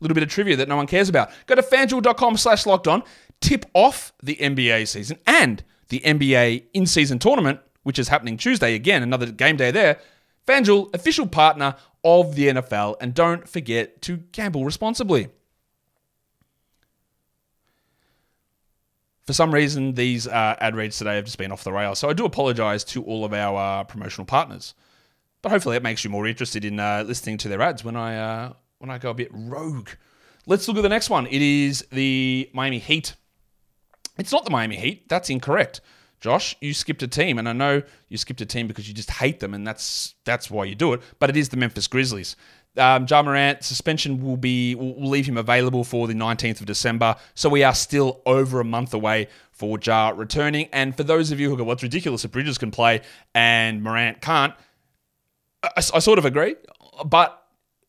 little 0.00 0.14
bit 0.14 0.22
of 0.22 0.30
trivia 0.30 0.56
that 0.56 0.68
no 0.68 0.76
one 0.76 0.86
cares 0.86 1.08
about. 1.08 1.30
Go 1.46 1.54
to 1.54 1.62
fanduel.com 1.62 2.36
slash 2.38 2.66
locked 2.66 2.88
on, 2.88 3.02
tip 3.40 3.66
off 3.74 4.12
the 4.22 4.36
NBA 4.36 4.88
season 4.88 5.18
and 5.26 5.62
the 5.88 6.00
NBA 6.00 6.64
in 6.72 6.86
season 6.86 7.18
tournament 7.18 7.60
which 7.82 7.98
is 7.98 8.08
happening 8.08 8.36
Tuesday 8.36 8.74
again, 8.74 9.02
another 9.02 9.26
game 9.26 9.56
day 9.56 9.70
there. 9.70 9.98
FanDuel, 10.46 10.94
official 10.94 11.26
partner 11.26 11.76
of 12.04 12.34
the 12.34 12.48
NFL, 12.48 12.96
and 13.00 13.14
don't 13.14 13.48
forget 13.48 14.02
to 14.02 14.16
gamble 14.32 14.64
responsibly. 14.64 15.28
For 19.24 19.32
some 19.32 19.54
reason, 19.54 19.94
these 19.94 20.26
uh, 20.26 20.56
ad 20.58 20.74
reads 20.74 20.98
today 20.98 21.14
have 21.16 21.24
just 21.24 21.38
been 21.38 21.52
off 21.52 21.62
the 21.62 21.72
rails, 21.72 22.00
so 22.00 22.08
I 22.08 22.12
do 22.12 22.24
apologize 22.24 22.82
to 22.84 23.04
all 23.04 23.24
of 23.24 23.32
our 23.32 23.80
uh, 23.80 23.84
promotional 23.84 24.24
partners. 24.24 24.74
But 25.42 25.52
hopefully, 25.52 25.76
it 25.76 25.82
makes 25.82 26.02
you 26.02 26.10
more 26.10 26.26
interested 26.26 26.64
in 26.64 26.80
uh, 26.80 27.04
listening 27.06 27.38
to 27.38 27.48
their 27.48 27.62
ads 27.62 27.84
when 27.84 27.96
I 27.96 28.16
uh, 28.16 28.52
when 28.78 28.90
I 28.90 28.98
go 28.98 29.10
a 29.10 29.14
bit 29.14 29.30
rogue. 29.32 29.90
Let's 30.46 30.66
look 30.66 30.76
at 30.76 30.82
the 30.82 30.88
next 30.88 31.08
one. 31.08 31.26
It 31.26 31.40
is 31.40 31.86
the 31.92 32.50
Miami 32.52 32.80
Heat. 32.80 33.14
It's 34.18 34.32
not 34.32 34.44
the 34.44 34.50
Miami 34.50 34.76
Heat. 34.76 35.08
That's 35.08 35.30
incorrect. 35.30 35.80
Josh, 36.22 36.54
you 36.60 36.72
skipped 36.72 37.02
a 37.02 37.08
team, 37.08 37.36
and 37.36 37.48
I 37.48 37.52
know 37.52 37.82
you 38.08 38.16
skipped 38.16 38.40
a 38.40 38.46
team 38.46 38.68
because 38.68 38.86
you 38.86 38.94
just 38.94 39.10
hate 39.10 39.40
them, 39.40 39.54
and 39.54 39.66
that's 39.66 40.14
that's 40.24 40.48
why 40.48 40.64
you 40.64 40.76
do 40.76 40.92
it. 40.92 41.02
But 41.18 41.30
it 41.30 41.36
is 41.36 41.48
the 41.48 41.56
Memphis 41.56 41.88
Grizzlies. 41.88 42.36
Um, 42.76 43.06
Ja 43.10 43.22
Morant 43.22 43.64
suspension 43.64 44.22
will 44.22 44.36
be 44.36 44.76
will 44.76 45.08
leave 45.08 45.26
him 45.26 45.36
available 45.36 45.82
for 45.82 46.06
the 46.06 46.14
19th 46.14 46.60
of 46.60 46.66
December, 46.66 47.16
so 47.34 47.48
we 47.48 47.64
are 47.64 47.74
still 47.74 48.22
over 48.24 48.60
a 48.60 48.64
month 48.64 48.94
away 48.94 49.26
for 49.50 49.80
Ja 49.84 50.12
returning. 50.14 50.68
And 50.72 50.96
for 50.96 51.02
those 51.02 51.32
of 51.32 51.40
you 51.40 51.50
who 51.50 51.56
go, 51.56 51.64
"What's 51.64 51.82
ridiculous 51.82 52.24
if 52.24 52.30
Bridges 52.30 52.56
can 52.56 52.70
play 52.70 53.00
and 53.34 53.82
Morant 53.82 54.20
can't," 54.20 54.54
I, 55.64 55.70
I 55.76 55.98
sort 55.98 56.20
of 56.20 56.24
agree, 56.24 56.54
but 57.04 57.42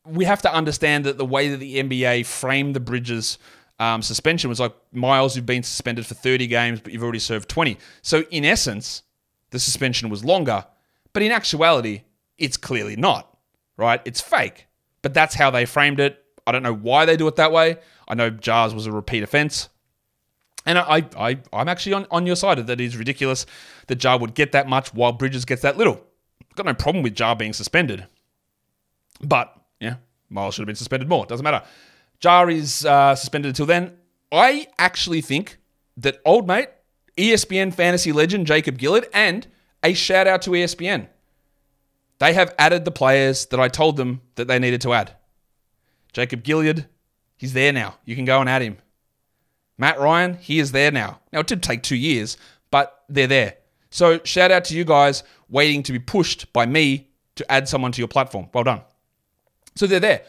we 0.08 0.26
have 0.26 0.42
to 0.42 0.52
understand 0.52 1.06
that 1.06 1.20
the 1.20 1.26
way 1.26 1.50
that 1.50 1.58
the 1.58 1.78
NBA 1.78 2.26
framed 2.26 2.76
the 2.76 2.80
Bridges 2.80 3.38
um, 3.84 4.02
suspension 4.02 4.50
was 4.50 4.62
like 4.62 4.74
Miles, 4.94 5.36
you've 5.36 5.46
been 5.46 5.62
suspended 5.62 6.06
for 6.06 6.14
30 6.14 6.48
games, 6.48 6.80
but 6.80 6.94
you've 6.94 7.04
already 7.04 7.20
served 7.20 7.50
20. 7.50 7.78
So 8.02 8.22
in 8.32 8.46
essence, 8.46 9.04
the 9.50 9.60
suspension 9.60 10.10
was 10.10 10.24
longer, 10.24 10.66
but 11.12 11.22
in 11.22 11.34
actuality, 11.34 12.04
it's 12.38 12.56
clearly 12.56 12.96
not, 12.96 13.38
right? 13.76 14.02
It's 14.06 14.22
fake. 14.22 14.68
But 15.02 15.14
that's 15.14 15.36
how 15.36 15.52
they 15.52 15.66
framed 15.66 16.00
it. 16.00 16.24
I 16.48 16.54
don't 16.54 16.64
know 16.64 16.74
why 16.74 17.04
they 17.04 17.18
do 17.18 17.28
it 17.28 17.36
that 17.36 17.52
way. 17.52 17.78
I 18.08 18.16
know 18.16 18.30
Ja's 18.30 18.74
was 18.74 18.88
a 18.88 18.92
repeat 18.92 19.22
offense. 19.22 19.68
And 20.66 20.78
I, 20.80 21.06
I, 21.18 21.40
I'm 21.52 21.68
actually 21.68 21.94
on, 21.94 22.08
on 22.10 22.26
your 22.26 22.38
side 22.38 22.60
of 22.60 22.68
that 22.68 22.80
it 22.80 22.86
is 22.86 22.96
ridiculous 22.96 23.46
that 23.88 24.02
Ja 24.02 24.16
would 24.16 24.34
get 24.34 24.54
that 24.54 24.70
much 24.70 24.94
while 24.94 25.12
Bridges 25.12 25.44
gets 25.44 25.62
that 25.64 25.78
little. 25.78 26.02
I've 26.50 26.56
got 26.56 26.66
no 26.66 26.74
problem 26.74 27.04
with 27.04 27.20
Ja 27.20 27.36
being 27.36 27.52
suspended. 27.52 28.08
But, 29.22 29.54
yeah, 29.82 29.96
Miles 30.30 30.56
should 30.56 30.62
have 30.62 30.68
been 30.68 30.78
suspended 30.78 31.10
more. 31.10 31.26
Doesn't 31.26 31.44
matter. 31.44 31.64
Ja 32.24 32.46
is 32.48 32.86
uh, 32.86 33.16
suspended 33.16 33.50
until 33.50 33.66
then. 33.66 33.98
I 34.32 34.68
actually 34.80 35.22
think 35.22 35.58
that 35.98 36.20
old 36.26 36.48
mate, 36.48 36.70
ESPN 37.18 37.74
fantasy 37.74 38.12
legend 38.12 38.48
Jacob 38.48 38.78
Gilyard, 38.78 39.06
and 39.14 39.48
a 39.84 39.94
shout 39.94 40.28
out 40.28 40.42
to 40.44 40.52
ESPN. 40.52 41.08
They 42.20 42.34
have 42.34 42.56
added 42.58 42.86
the 42.86 42.92
players 42.92 43.48
that 43.48 43.60
I 43.60 43.68
told 43.68 43.98
them 43.98 44.22
that 44.36 44.48
they 44.48 44.58
needed 44.58 44.82
to 44.82 44.94
add. 44.94 45.16
Jacob 46.14 46.44
Gilyard, 46.44 46.88
he's 47.36 47.54
there 47.54 47.74
now. 47.74 47.96
You 48.06 48.16
can 48.16 48.26
go 48.26 48.40
and 48.40 48.50
add 48.50 48.62
him. 48.62 48.78
Matt 49.78 50.00
Ryan, 50.00 50.36
he 50.36 50.60
is 50.60 50.72
there 50.72 50.92
now. 50.92 51.20
Now, 51.32 51.42
it 51.42 51.48
did 51.48 51.62
take 51.62 51.84
two 51.84 51.96
years, 51.96 52.38
but 52.72 53.04
they're 53.10 53.28
there. 53.28 53.58
So, 53.90 54.20
shout 54.24 54.52
out 54.52 54.66
to 54.66 54.76
you 54.76 54.86
guys 54.86 55.24
waiting 55.50 55.84
to 55.84 55.92
be 55.92 56.00
pushed 56.00 56.52
by 56.54 56.66
me 56.66 57.10
to 57.36 57.52
add 57.52 57.68
someone 57.68 57.92
to 57.92 58.02
your 58.02 58.08
platform. 58.08 58.48
Well 58.54 58.64
done. 58.64 58.82
So, 59.76 59.88
they're 59.88 60.00
there. 60.00 60.24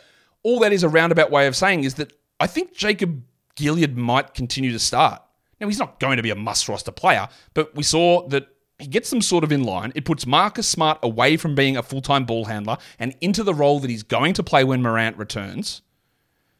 All 0.45 0.61
that 0.61 0.73
is 0.73 0.85
a 0.85 0.89
roundabout 0.89 1.31
way 1.33 1.49
of 1.49 1.57
saying 1.57 1.83
is 1.83 1.95
that 1.95 2.13
I 2.39 2.47
think 2.47 2.75
Jacob 2.75 3.25
Gilyard 3.57 3.97
might 3.97 4.35
continue 4.35 4.71
to 4.73 4.79
start. 4.79 5.21
Now, 5.61 5.67
he's 5.67 5.79
not 5.79 5.99
going 5.99 6.17
to 6.17 6.23
be 6.23 6.31
a 6.31 6.37
must 6.37 6.69
roster 6.69 6.93
player, 6.93 7.29
but 7.55 7.75
we 7.75 7.83
saw 7.83 8.29
that 8.29 8.49
he 8.79 8.87
gets 8.87 9.11
them 9.11 9.23
sort 9.23 9.45
of 9.45 9.53
in 9.53 9.65
line. 9.65 9.93
It 9.95 10.05
puts 10.05 10.27
Marcus 10.27 10.69
Smart 10.69 10.99
away 11.03 11.37
from 11.37 11.55
being 11.55 11.77
a 11.77 11.83
full 11.83 12.01
time 12.01 12.25
ball 12.25 12.45
handler 12.47 12.77
and 12.99 13.15
into 13.21 13.43
the 13.43 13.55
role 13.55 13.81
that 13.81 13.91
he's 13.91 14.03
going 14.03 14.35
to 14.35 14.43
play 14.43 14.65
when 14.65 14.83
Morant 14.83 15.17
returns. 15.17 15.83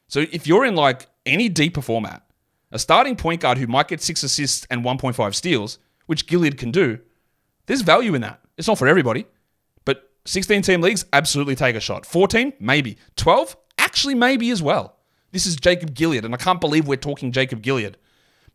So 0.07 0.25
if 0.31 0.47
you're 0.47 0.65
in 0.65 0.75
like 0.75 1.07
any 1.25 1.49
deeper 1.49 1.81
format, 1.81 2.23
a 2.71 2.79
starting 2.79 3.15
point 3.15 3.41
guard 3.41 3.57
who 3.57 3.67
might 3.67 3.87
get 3.87 4.01
six 4.01 4.23
assists 4.23 4.65
and 4.69 4.83
1.5 4.83 5.35
steals, 5.35 5.79
which 6.05 6.27
Gilyard 6.27 6.57
can 6.57 6.71
do, 6.71 6.99
there's 7.65 7.81
value 7.81 8.13
in 8.15 8.21
that. 8.21 8.41
It's 8.57 8.67
not 8.67 8.77
for 8.77 8.87
everybody, 8.87 9.25
but 9.83 10.09
16 10.25 10.61
team 10.61 10.81
leagues, 10.81 11.05
absolutely 11.11 11.55
take 11.55 11.75
a 11.75 11.79
shot. 11.79 12.05
14, 12.05 12.53
maybe. 12.59 12.97
12, 13.17 13.57
actually, 13.95 14.13
maybe 14.13 14.49
as 14.49 14.61
well. 14.61 14.97
This 15.31 15.45
is 15.45 15.55
Jacob 15.55 15.95
Gilyard, 15.95 16.25
and 16.25 16.33
I 16.33 16.37
can't 16.37 16.59
believe 16.59 16.85
we're 16.85 16.97
talking 16.97 17.31
Jacob 17.31 17.61
Gilyard. 17.61 17.95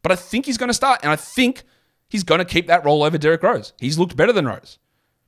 But 0.03 0.13
I 0.13 0.15
think 0.15 0.45
he's 0.45 0.59
going 0.59 0.69
to 0.69 0.75
start, 0.75 1.01
and 1.03 1.11
I 1.11 1.17
think 1.17 1.63
he's 2.11 2.25
going 2.25 2.41
to 2.41 2.45
keep 2.45 2.67
that 2.67 2.85
role 2.85 3.03
over 3.03 3.17
Derrick 3.17 3.43
Rose. 3.43 3.73
He's 3.79 3.99
looked 3.99 4.19
better 4.19 4.35
than 4.35 4.45
Rose. 4.45 4.79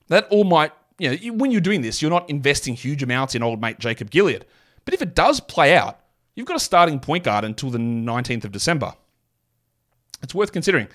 That 0.09 0.27
all 0.29 0.43
might, 0.43 0.71
you 0.99 1.09
know, 1.09 1.33
when 1.33 1.49
you're 1.49 1.61
doing 1.61 1.81
this, 1.81 1.99
you're 1.99 2.11
not 2.11 2.29
investing 2.29 2.75
huge 2.75 3.01
amounts 3.01 3.33
in 3.33 3.41
old 3.41 3.59
mate 3.59 3.79
Jacob 3.79 4.11
Gilyard. 4.11 4.43
But 4.85 4.93
if 4.93 5.01
it 5.01 5.15
does 5.15 5.39
play 5.39 5.75
out, 5.75 5.99
you've 6.35 6.45
got 6.45 6.57
a 6.57 6.59
starting 6.59 6.99
point 6.99 7.23
guard 7.23 7.43
until 7.43 7.71
the 7.71 7.79
19th 7.79 8.45
of 8.45 8.51
December. 8.51 8.93
It's 10.21 10.35
worth 10.35 10.51
considering. 10.51 10.89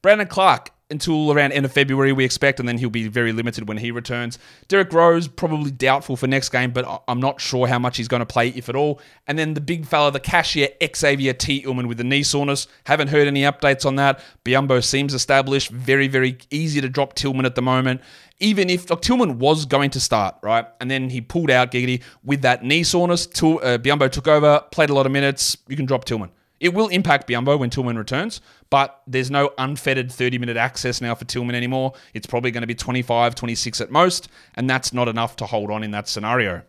Brandon 0.00 0.26
Clarke, 0.26 0.70
until 0.92 1.32
around 1.32 1.50
end 1.50 1.64
of 1.64 1.72
February, 1.72 2.12
we 2.12 2.24
expect, 2.24 2.60
and 2.60 2.68
then 2.68 2.78
he'll 2.78 2.90
be 2.90 3.08
very 3.08 3.32
limited 3.32 3.66
when 3.66 3.78
he 3.78 3.90
returns. 3.90 4.38
Derrick 4.68 4.92
Rose, 4.92 5.26
probably 5.26 5.72
doubtful 5.72 6.16
for 6.16 6.28
next 6.28 6.50
game, 6.50 6.70
but 6.70 7.02
I'm 7.08 7.20
not 7.20 7.40
sure 7.40 7.66
how 7.66 7.80
much 7.80 7.96
he's 7.96 8.06
going 8.06 8.20
to 8.20 8.26
play, 8.26 8.50
if 8.50 8.68
at 8.68 8.76
all. 8.76 9.00
And 9.26 9.36
then 9.36 9.54
the 9.54 9.60
big 9.60 9.86
fella, 9.86 10.12
the 10.12 10.20
cashier, 10.20 10.68
Xavier 10.94 11.32
Tillman 11.32 11.88
with 11.88 11.98
the 11.98 12.04
knee 12.04 12.22
soreness. 12.22 12.68
Haven't 12.84 13.08
heard 13.08 13.26
any 13.26 13.42
updates 13.42 13.84
on 13.84 13.96
that. 13.96 14.20
Biyombo 14.44 14.84
seems 14.84 15.14
established. 15.14 15.70
Very, 15.70 16.06
very 16.06 16.38
easy 16.50 16.80
to 16.80 16.88
drop 16.88 17.14
Tillman 17.14 17.46
at 17.46 17.56
the 17.56 17.62
moment. 17.62 18.00
Even 18.38 18.70
if 18.70 18.90
like, 18.90 19.00
Tillman 19.00 19.38
was 19.38 19.66
going 19.66 19.90
to 19.90 20.00
start, 20.00 20.36
right? 20.42 20.66
And 20.80 20.90
then 20.90 21.10
he 21.10 21.20
pulled 21.20 21.50
out 21.50 21.72
Giggity 21.72 22.02
with 22.22 22.42
that 22.42 22.62
knee 22.62 22.82
soreness. 22.82 23.26
Till, 23.26 23.58
uh, 23.58 23.78
Biyombo 23.78 24.10
took 24.10 24.28
over, 24.28 24.62
played 24.70 24.90
a 24.90 24.94
lot 24.94 25.06
of 25.06 25.12
minutes. 25.12 25.56
You 25.68 25.76
can 25.76 25.86
drop 25.86 26.04
Tillman. 26.04 26.30
It 26.62 26.74
will 26.74 26.86
impact 26.88 27.28
Biyombo 27.28 27.58
when 27.58 27.70
Tillman 27.70 27.98
returns, 27.98 28.40
but 28.72 29.02
there's 29.06 29.30
no 29.30 29.52
unfettered 29.58 30.10
30 30.10 30.38
minute 30.38 30.56
access 30.56 31.02
now 31.02 31.14
for 31.14 31.26
Tillman 31.26 31.54
anymore. 31.54 31.92
It's 32.14 32.26
probably 32.26 32.50
going 32.50 32.62
to 32.62 32.66
be 32.66 32.74
25, 32.74 33.34
26 33.34 33.82
at 33.82 33.90
most, 33.90 34.30
and 34.54 34.68
that's 34.68 34.94
not 34.94 35.08
enough 35.08 35.36
to 35.36 35.46
hold 35.46 35.70
on 35.70 35.84
in 35.84 35.90
that 35.90 36.08
scenario. 36.08 36.62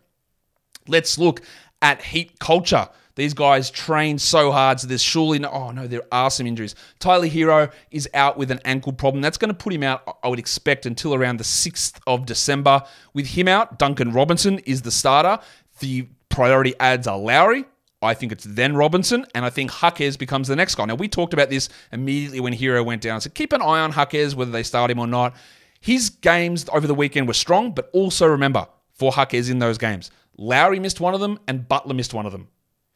Let's 0.86 1.16
look 1.16 1.40
at 1.80 2.02
heat 2.02 2.38
culture. 2.38 2.90
These 3.14 3.32
guys 3.32 3.70
train 3.70 4.18
so 4.18 4.52
hard, 4.52 4.80
so 4.80 4.86
there's 4.86 5.00
surely 5.00 5.38
no. 5.38 5.48
Oh 5.48 5.70
no, 5.70 5.86
there 5.86 6.02
are 6.12 6.30
some 6.30 6.46
injuries. 6.46 6.74
Tyler 6.98 7.26
Herro 7.26 7.72
is 7.90 8.06
out 8.12 8.36
with 8.36 8.50
an 8.50 8.60
ankle 8.66 8.92
problem. 8.92 9.22
That's 9.22 9.38
going 9.38 9.48
to 9.48 9.54
put 9.54 9.72
him 9.72 9.82
out, 9.82 10.18
I 10.22 10.28
would 10.28 10.38
expect, 10.38 10.84
until 10.84 11.14
around 11.14 11.38
the 11.38 11.44
6th 11.44 12.00
of 12.06 12.26
December. 12.26 12.82
With 13.14 13.28
him 13.28 13.48
out, 13.48 13.78
Duncan 13.78 14.12
Robinson 14.12 14.58
is 14.66 14.82
the 14.82 14.90
starter. 14.90 15.42
The 15.78 16.06
priority 16.28 16.74
ads 16.78 17.06
are 17.06 17.16
Lowry, 17.16 17.64
I 18.04 18.14
think 18.14 18.32
it's 18.32 18.44
then 18.44 18.76
Robinson, 18.76 19.26
and 19.34 19.44
I 19.44 19.50
think 19.50 19.70
Jaquez 19.82 20.16
becomes 20.16 20.48
the 20.48 20.56
next 20.56 20.74
guy. 20.74 20.84
Now, 20.84 20.94
we 20.94 21.08
talked 21.08 21.32
about 21.32 21.50
this 21.50 21.68
immediately 21.92 22.40
when 22.40 22.52
Herro 22.52 22.84
went 22.84 23.02
down. 23.02 23.20
So 23.20 23.30
keep 23.30 23.52
an 23.52 23.62
eye 23.62 23.80
on 23.80 23.92
Jaquez, 23.92 24.36
whether 24.36 24.50
they 24.50 24.62
start 24.62 24.90
him 24.90 24.98
or 24.98 25.06
not. 25.06 25.34
His 25.80 26.10
games 26.10 26.66
over 26.72 26.86
the 26.86 26.94
weekend 26.94 27.26
were 27.26 27.34
strong, 27.34 27.72
but 27.72 27.90
also 27.92 28.26
remember, 28.26 28.66
for 28.92 29.12
Jaquez 29.14 29.50
in 29.50 29.58
those 29.58 29.78
games, 29.78 30.10
Lowry 30.36 30.80
missed 30.80 31.00
one 31.00 31.14
of 31.14 31.20
them 31.20 31.38
and 31.46 31.68
Butler 31.68 31.94
missed 31.94 32.14
one 32.14 32.26
of 32.26 32.32
them. 32.32 32.48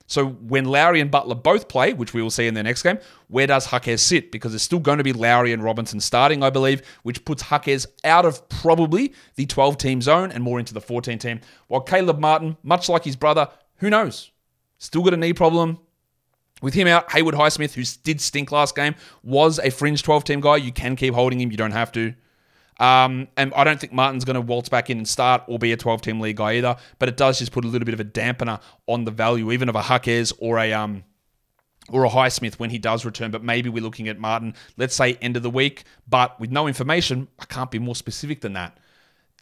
So 0.06 0.26
when 0.26 0.64
Lowry 0.64 1.02
and 1.02 1.10
Butler 1.10 1.34
both 1.34 1.68
play, 1.68 1.92
which 1.92 2.14
we 2.14 2.22
will 2.22 2.30
see 2.30 2.46
in 2.46 2.54
their 2.54 2.64
next 2.64 2.82
game, 2.82 2.98
where 3.28 3.46
does 3.46 3.70
Jaquez 3.70 4.00
sit? 4.00 4.32
Because 4.32 4.54
it's 4.54 4.64
still 4.64 4.78
going 4.78 4.96
to 4.96 5.04
be 5.04 5.12
Lowry 5.12 5.52
and 5.52 5.62
Robinson 5.62 6.00
starting, 6.00 6.42
I 6.42 6.48
believe, 6.48 6.80
which 7.02 7.26
puts 7.26 7.50
Jaquez 7.50 7.86
out 8.04 8.24
of 8.24 8.48
probably 8.48 9.12
the 9.36 9.44
12 9.44 9.76
team 9.76 10.00
zone 10.00 10.32
and 10.32 10.42
more 10.42 10.58
into 10.58 10.72
the 10.72 10.80
14 10.80 11.18
team. 11.18 11.40
While 11.66 11.82
Caleb 11.82 12.18
Martin, 12.18 12.56
much 12.62 12.88
like 12.88 13.04
his 13.04 13.16
brother, 13.16 13.48
who 13.76 13.90
knows? 13.90 14.30
Still 14.78 15.02
got 15.02 15.14
a 15.14 15.16
knee 15.16 15.32
problem. 15.32 15.78
With 16.60 16.74
him 16.74 16.88
out, 16.88 17.12
Haywood 17.12 17.34
Highsmith, 17.34 17.74
who 17.74 17.84
did 18.02 18.20
stink 18.20 18.50
last 18.50 18.74
game, 18.74 18.96
was 19.22 19.60
a 19.60 19.70
fringe 19.70 20.02
12 20.02 20.24
team 20.24 20.40
guy. 20.40 20.56
You 20.56 20.72
can 20.72 20.96
keep 20.96 21.14
holding 21.14 21.40
him, 21.40 21.50
you 21.50 21.56
don't 21.56 21.72
have 21.72 21.92
to. 21.92 22.14
Um, 22.80 23.28
and 23.36 23.52
I 23.54 23.64
don't 23.64 23.80
think 23.80 23.92
Martin's 23.92 24.24
going 24.24 24.34
to 24.34 24.40
waltz 24.40 24.68
back 24.68 24.88
in 24.88 24.98
and 24.98 25.08
start 25.08 25.42
or 25.48 25.58
be 25.58 25.72
a 25.72 25.76
12 25.76 26.00
team 26.02 26.20
league 26.20 26.36
guy 26.36 26.54
either, 26.54 26.76
but 26.98 27.08
it 27.08 27.16
does 27.16 27.38
just 27.38 27.52
put 27.52 27.64
a 27.64 27.68
little 27.68 27.86
bit 27.86 27.94
of 27.94 28.00
a 28.00 28.04
dampener 28.04 28.60
on 28.86 29.04
the 29.04 29.10
value, 29.10 29.52
even 29.52 29.68
of 29.68 29.76
a 29.76 29.82
Jaquez 29.82 30.32
or 30.38 30.58
a. 30.58 30.72
Um, 30.72 31.04
or 31.90 32.04
a 32.04 32.10
Highsmith 32.10 32.58
when 32.58 32.68
he 32.68 32.76
does 32.76 33.06
return, 33.06 33.30
but 33.30 33.42
maybe 33.42 33.70
we're 33.70 33.82
looking 33.82 34.08
at 34.08 34.18
Martin, 34.18 34.52
let's 34.76 34.94
say 34.94 35.14
end 35.22 35.38
of 35.38 35.42
the 35.42 35.48
week. 35.48 35.84
But 36.06 36.38
with 36.38 36.50
no 36.50 36.66
information, 36.66 37.28
I 37.38 37.46
can't 37.46 37.70
be 37.70 37.78
more 37.78 37.94
specific 37.94 38.42
than 38.42 38.52
that. 38.52 38.76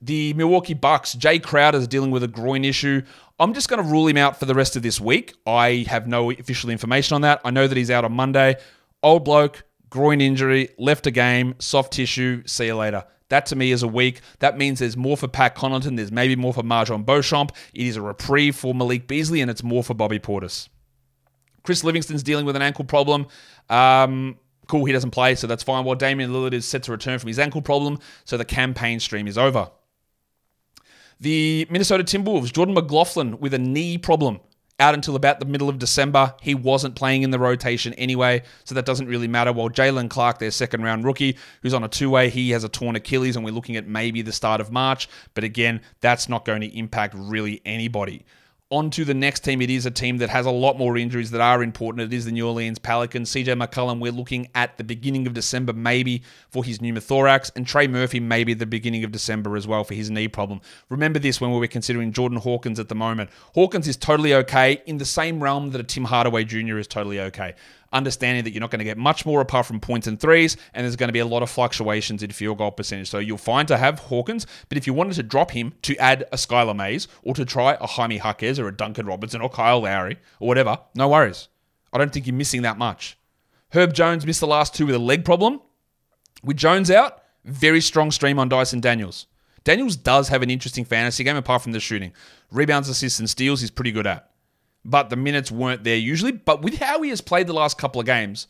The 0.03 0.35
Milwaukee 0.35 0.75
Bucks, 0.75 1.15
Jae 1.15 1.43
Crowder 1.43 1.79
is 1.79 1.89
dealing 1.89 2.11
with 2.11 2.23
a 2.23 2.29
groin 2.29 2.65
issue. 2.65 3.03
I'm 3.39 3.55
just 3.55 3.69
going 3.69 3.83
to 3.83 3.89
rule 3.89 4.07
him 4.07 4.17
out 4.17 4.39
for 4.39 4.45
the 4.45 4.55
rest 4.55 4.77
of 4.77 4.83
this 4.83 5.01
week. 5.01 5.35
I 5.47 5.87
have 5.89 6.07
no 6.07 6.31
official 6.31 6.71
information 6.71 7.15
on 7.15 7.23
that. 7.23 7.41
I 7.45 7.51
know 7.51 7.67
that 7.67 7.77
he's 7.77 7.91
out 7.91 8.05
on 8.05 8.13
Monday. 8.13 8.57
Old 9.03 9.25
bloke, 9.25 9.65
groin 9.91 10.21
injury, 10.21 10.69
left 10.79 11.07
a 11.07 11.11
game, 11.11 11.55
soft 11.59 11.95
tissue, 11.95 12.43
see 12.47 12.67
you 12.67 12.77
later. 12.77 13.05
That 13.29 13.47
to 13.47 13.57
me 13.57 13.73
is 13.73 13.83
a 13.83 13.89
week. 13.89 14.21
That 14.39 14.57
means 14.57 14.79
there's 14.79 14.97
more 14.97 15.17
for 15.17 15.29
Pat 15.29 15.57
Connaughton. 15.57 15.97
There's 15.97 16.13
maybe 16.13 16.37
more 16.37 16.53
for 16.53 16.63
MarJon 16.63 17.05
Beauchamp. 17.05 17.53
It 17.75 17.87
is 17.87 17.97
a 17.97 18.03
reprieve 18.03 18.55
for 18.55 18.75
Malik 18.75 19.09
Beasley, 19.09 19.41
and 19.41 19.51
it's 19.51 19.63
more 19.63 19.83
for 19.83 19.95
Bobby 19.95 20.19
Portis. 20.19 20.69
Chris 21.63 21.83
Livingston's 21.83 22.23
dealing 22.23 22.47
with 22.47 22.55
an 22.55 22.63
ankle 22.63 22.85
problem. 22.85 23.27
Um, 23.69 24.39
cool, 24.69 24.85
he 24.85 24.93
doesn't 24.93 25.11
play, 25.11 25.35
so 25.35 25.47
that's 25.49 25.65
fine. 25.65 25.85
While 25.85 25.97
Damian 25.97 26.33
Lillard 26.33 26.53
is 26.53 26.65
set 26.65 26.85
to 26.85 26.93
return 26.93 27.19
from 27.19 27.29
his 27.29 27.41
ankle 27.41 27.63
problem, 27.63 27.99
so 28.25 28.37
the 28.37 28.45
Cam 28.45 28.73
Payne 28.75 29.01
stream 29.01 29.27
is 29.27 29.37
over. 29.37 29.71
The 31.18 31.66
Minnesota 31.70 32.05
Timberwolves, 32.05 32.52
Jordan 32.52 32.74
McLaughlin 32.74 33.38
with 33.38 33.55
a 33.55 33.59
knee 33.59 33.96
problem 33.96 34.40
out 34.79 34.92
until 34.92 35.16
about 35.16 35.40
the 35.40 35.46
middle 35.46 35.70
of 35.70 35.79
December. 35.79 36.35
He 36.42 36.55
wasn't 36.55 36.94
playing 36.94 37.22
in 37.22 37.31
the 37.31 37.38
rotation 37.38 37.94
anyway, 37.94 38.42
so 38.64 38.74
that 38.74 38.85
doesn't 38.85 39.09
really 39.09 39.29
matter. 39.29 39.50
While 39.52 39.70
Jaylen 39.70 40.11
Clark, 40.11 40.38
their 40.38 40.50
second 40.50 40.83
round 40.83 41.05
rookie, 41.05 41.38
who's 41.62 41.72
on 41.72 41.85
a 41.85 41.88
two 41.88 42.11
way, 42.11 42.29
he 42.29 42.50
has 42.50 42.64
a 42.64 42.68
torn 42.68 42.96
Achilles, 42.96 43.37
and 43.37 43.44
we're 43.44 43.52
looking 43.52 43.76
at 43.76 43.87
maybe 43.87 44.20
the 44.20 44.33
start 44.33 44.61
of 44.61 44.70
March. 44.70 45.09
But 45.33 45.44
again, 45.44 45.81
that's 46.02 46.29
not 46.29 46.44
going 46.44 46.61
to 46.61 46.76
impact 46.76 47.14
really 47.16 47.62
anybody 47.64 48.26
on 48.70 48.90
to 48.90 49.05
the 49.05 49.14
next 49.14 49.40
team. 49.40 49.62
It 49.62 49.70
is 49.70 49.87
a 49.87 49.92
team 49.92 50.18
that 50.18 50.29
has 50.29 50.44
a 50.44 50.50
lot 50.50 50.76
more 50.76 50.96
injuries 50.96 51.31
that 51.31 51.40
are 51.40 51.62
important. 51.62 52.12
It 52.12 52.16
is 52.16 52.24
the 52.24 52.33
New 52.33 52.48
Orleans 52.48 52.81
Pelicans. 52.81 53.31
CJ 53.31 53.61
McCollum, 53.62 54.00
we're 54.00 54.11
looking 54.11 54.48
at 54.57 54.76
the 54.76 54.83
beginning 54.83 55.26
of 55.29 55.35
December, 55.35 55.72
maybe 55.72 56.22
for 56.50 56.64
his 56.64 56.81
pneumothorax, 56.81 57.52
and 57.55 57.64
Trey 57.64 57.87
Murphy, 57.87 58.18
maybe 58.18 58.55
the 58.55 58.66
beginning 58.66 59.05
of 59.05 59.12
December 59.12 59.57
as 59.57 59.68
well 59.68 59.85
for 59.85 59.94
his 59.94 60.11
knee 60.11 60.26
problem. 60.26 60.61
Remember 60.88 61.20
this 61.20 61.40
when 61.40 61.52
we 61.52 61.61
were 61.61 61.68
considering 61.68 62.11
Jordan 62.11 62.38
Hawkins 62.38 62.81
at 62.81 62.88
the 62.88 62.96
moment. 62.96 63.31
Hawkins 63.55 63.87
is 63.87 63.96
totally 63.96 64.35
okay 64.35 64.83
in 64.87 64.98
the 64.98 65.05
same 65.05 65.40
realm 65.40 65.70
that 65.70 65.81
a 65.81 65.85
Tim 65.85 66.05
Hardaway 66.05 66.42
Jr. 66.42 66.79
is 66.79 66.88
totally 66.88 67.20
okay 67.20 67.55
understanding 67.92 68.44
that 68.44 68.52
you're 68.52 68.61
not 68.61 68.70
going 68.70 68.81
to 68.81 68.85
get 68.85 68.98
much 68.98 69.24
more 69.24 69.40
apart 69.40 69.66
from 69.66 69.81
points 69.81 70.07
and 70.07 70.20
threes, 70.20 70.57
and 70.74 70.85
there's 70.85 70.96
going 70.96 71.09
to 71.09 71.12
be 71.12 71.18
a 71.18 71.26
lot 71.26 71.42
of 71.42 71.50
fluctuations 71.50 72.22
in 72.22 72.31
field 72.31 72.59
goal 72.59 72.70
percentage. 72.70 73.09
So 73.09 73.18
you'll 73.18 73.38
find 73.38 73.66
to 73.68 73.76
have 73.76 73.98
Hawkins, 73.98 74.46
but 74.68 74.79
if 74.79 74.87
you 74.87 74.94
wanted 74.94 75.14
to 75.14 75.22
drop 75.22 75.50
him 75.50 75.72
to 75.83 75.96
add 75.96 76.22
a 76.33 76.37
Skylar 76.37 76.76
Mays 76.76 77.09
or 77.22 77.35
to 77.35 77.44
try 77.44 77.76
a 77.81 77.87
Jaime 77.87 78.18
Jaquez 78.18 78.56
or 78.59 78.69
a 78.69 78.77
Duncan 78.77 79.07
Robinson 79.07 79.40
or 79.40 79.49
Kyle 79.49 79.81
Lowry 79.81 80.19
or 80.40 80.49
whatever, 80.49 80.79
no 80.95 81.09
worries. 81.09 81.49
I 81.92 81.99
don't 81.99 82.12
think 82.12 82.27
you're 82.27 82.35
missing 82.35 82.62
that 82.62 82.79
much. 82.79 83.19
Herb 83.71 83.92
Jones 83.92 84.27
missed 84.27 84.40
the 84.40 84.47
last 84.47 84.75
two 84.75 84.87
with 84.87 84.95
a 84.95 84.99
leg 85.01 85.25
problem. 85.25 85.61
With 86.42 86.57
Jones 86.57 86.90
out, 86.90 87.23
very 87.45 87.81
strong 87.81 88.11
stream 88.11 88.38
on 88.38 88.49
Dyson 88.49 88.81
Daniels. 88.81 89.27
Daniels 89.64 89.97
does 89.97 90.29
have 90.29 90.42
an 90.42 90.51
interesting 90.51 90.85
fantasy 90.85 91.25
game 91.25 91.37
apart 91.37 91.62
from 91.62 91.73
the 91.73 91.81
shooting. 91.81 92.12
Rebounds, 92.53 92.88
assists, 92.88 93.19
and 93.19 93.29
steals 93.29 93.61
he's 93.61 93.71
pretty 93.71 93.90
good 93.90 94.07
at 94.07 94.31
but 94.87 95.11
the 95.11 95.16
minutes 95.16 95.51
weren't 95.51 95.85
there 95.85 95.97
usually. 95.97 96.33
But 96.33 96.62
with 96.62 96.79
how 96.79 97.03
he 97.03 97.11
has 97.11 97.21
played 97.21 97.47
the 97.47 97.53
last 97.53 97.77
couple 97.77 98.01
of 98.01 98.07
games, 98.07 98.47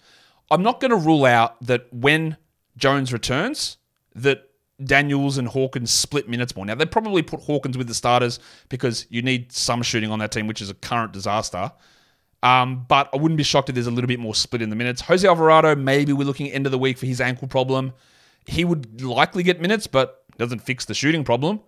I'm 0.51 0.62
not 0.62 0.81
going 0.81 0.90
to 0.90 0.97
rule 0.97 1.25
out 1.25 1.61
that 1.62 1.92
when 1.92 2.37
Jones 2.77 3.12
returns, 3.12 3.79
that 4.14 4.46
Daniels 4.85 5.39
and 5.39 5.49
Hawkins 5.49 5.91
split 5.91 6.29
minutes 6.29 6.55
more. 6.55 6.67
Now, 6.67 6.75
they 6.75 6.85
probably 6.85 7.23
put 7.23 7.41
Hawkins 7.41 7.79
with 7.79 7.89
the 7.89 7.95
starters 7.95 8.39
because 8.69 9.07
you 9.09 9.23
need 9.23 9.53
some 9.53 9.83
shooting 9.83 10.11
on 10.11 10.19
that 10.19 10.33
team, 10.33 10.47
which 10.47 10.61
is 10.61 10.71
a 10.71 10.75
current 10.75 11.12
disaster. 11.12 11.73
Um, 12.43 12.85
but 12.89 13.09
I 13.12 13.17
wouldn't 13.17 13.39
be 13.39 13.45
shocked 13.45 13.71
if 13.71 13.75
there's 13.75 13.87
a 13.87 13.91
little 13.91 14.09
bit 14.09 14.21
more 14.21 14.35
split 14.35 14.62
in 14.62 14.71
the 14.71 14.77
minutes. 14.77 15.01
Jose 15.01 15.27
Alvarado, 15.27 15.75
maybe 15.75 16.12
we're 16.12 16.27
looking 16.27 16.51
end 16.51 16.67
of 16.67 16.73
the 16.73 16.79
week 16.79 16.99
for 16.99 17.07
his 17.07 17.21
ankle 17.21 17.49
problem. 17.49 17.93
He 18.47 18.65
would 18.65 19.03
likely 19.03 19.43
get 19.43 19.61
minutes, 19.61 19.87
but 19.87 20.23
doesn't 20.37 20.61
fix 20.61 20.85
the 20.85 20.95
shooting 20.95 21.25
problem. 21.25 21.61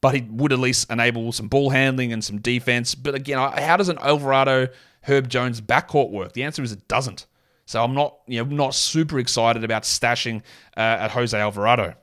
But 0.00 0.14
he 0.14 0.20
would 0.30 0.52
at 0.52 0.58
least 0.58 0.90
enable 0.90 1.32
some 1.32 1.48
ball 1.48 1.70
handling 1.70 2.12
and 2.12 2.22
some 2.22 2.40
defense. 2.40 2.94
But 2.94 3.14
again, 3.14 3.38
how 3.38 3.76
does 3.76 3.88
an 3.88 3.98
Alvarado 3.98 4.68
Herb 5.02 5.28
Jones 5.28 5.60
backcourt 5.60 6.10
work? 6.10 6.32
The 6.32 6.44
answer 6.44 6.62
is 6.62 6.72
it 6.72 6.86
doesn't. 6.88 7.26
So 7.66 7.82
I'm 7.82 7.94
not, 7.94 8.18
you 8.26 8.44
know, 8.44 8.50
not 8.50 8.74
super 8.74 9.18
excited 9.18 9.64
about 9.64 9.82
stashing 9.82 10.42
uh, 10.76 10.80
at 10.80 11.10
Jose 11.12 11.38
Alvarado. 11.38 11.94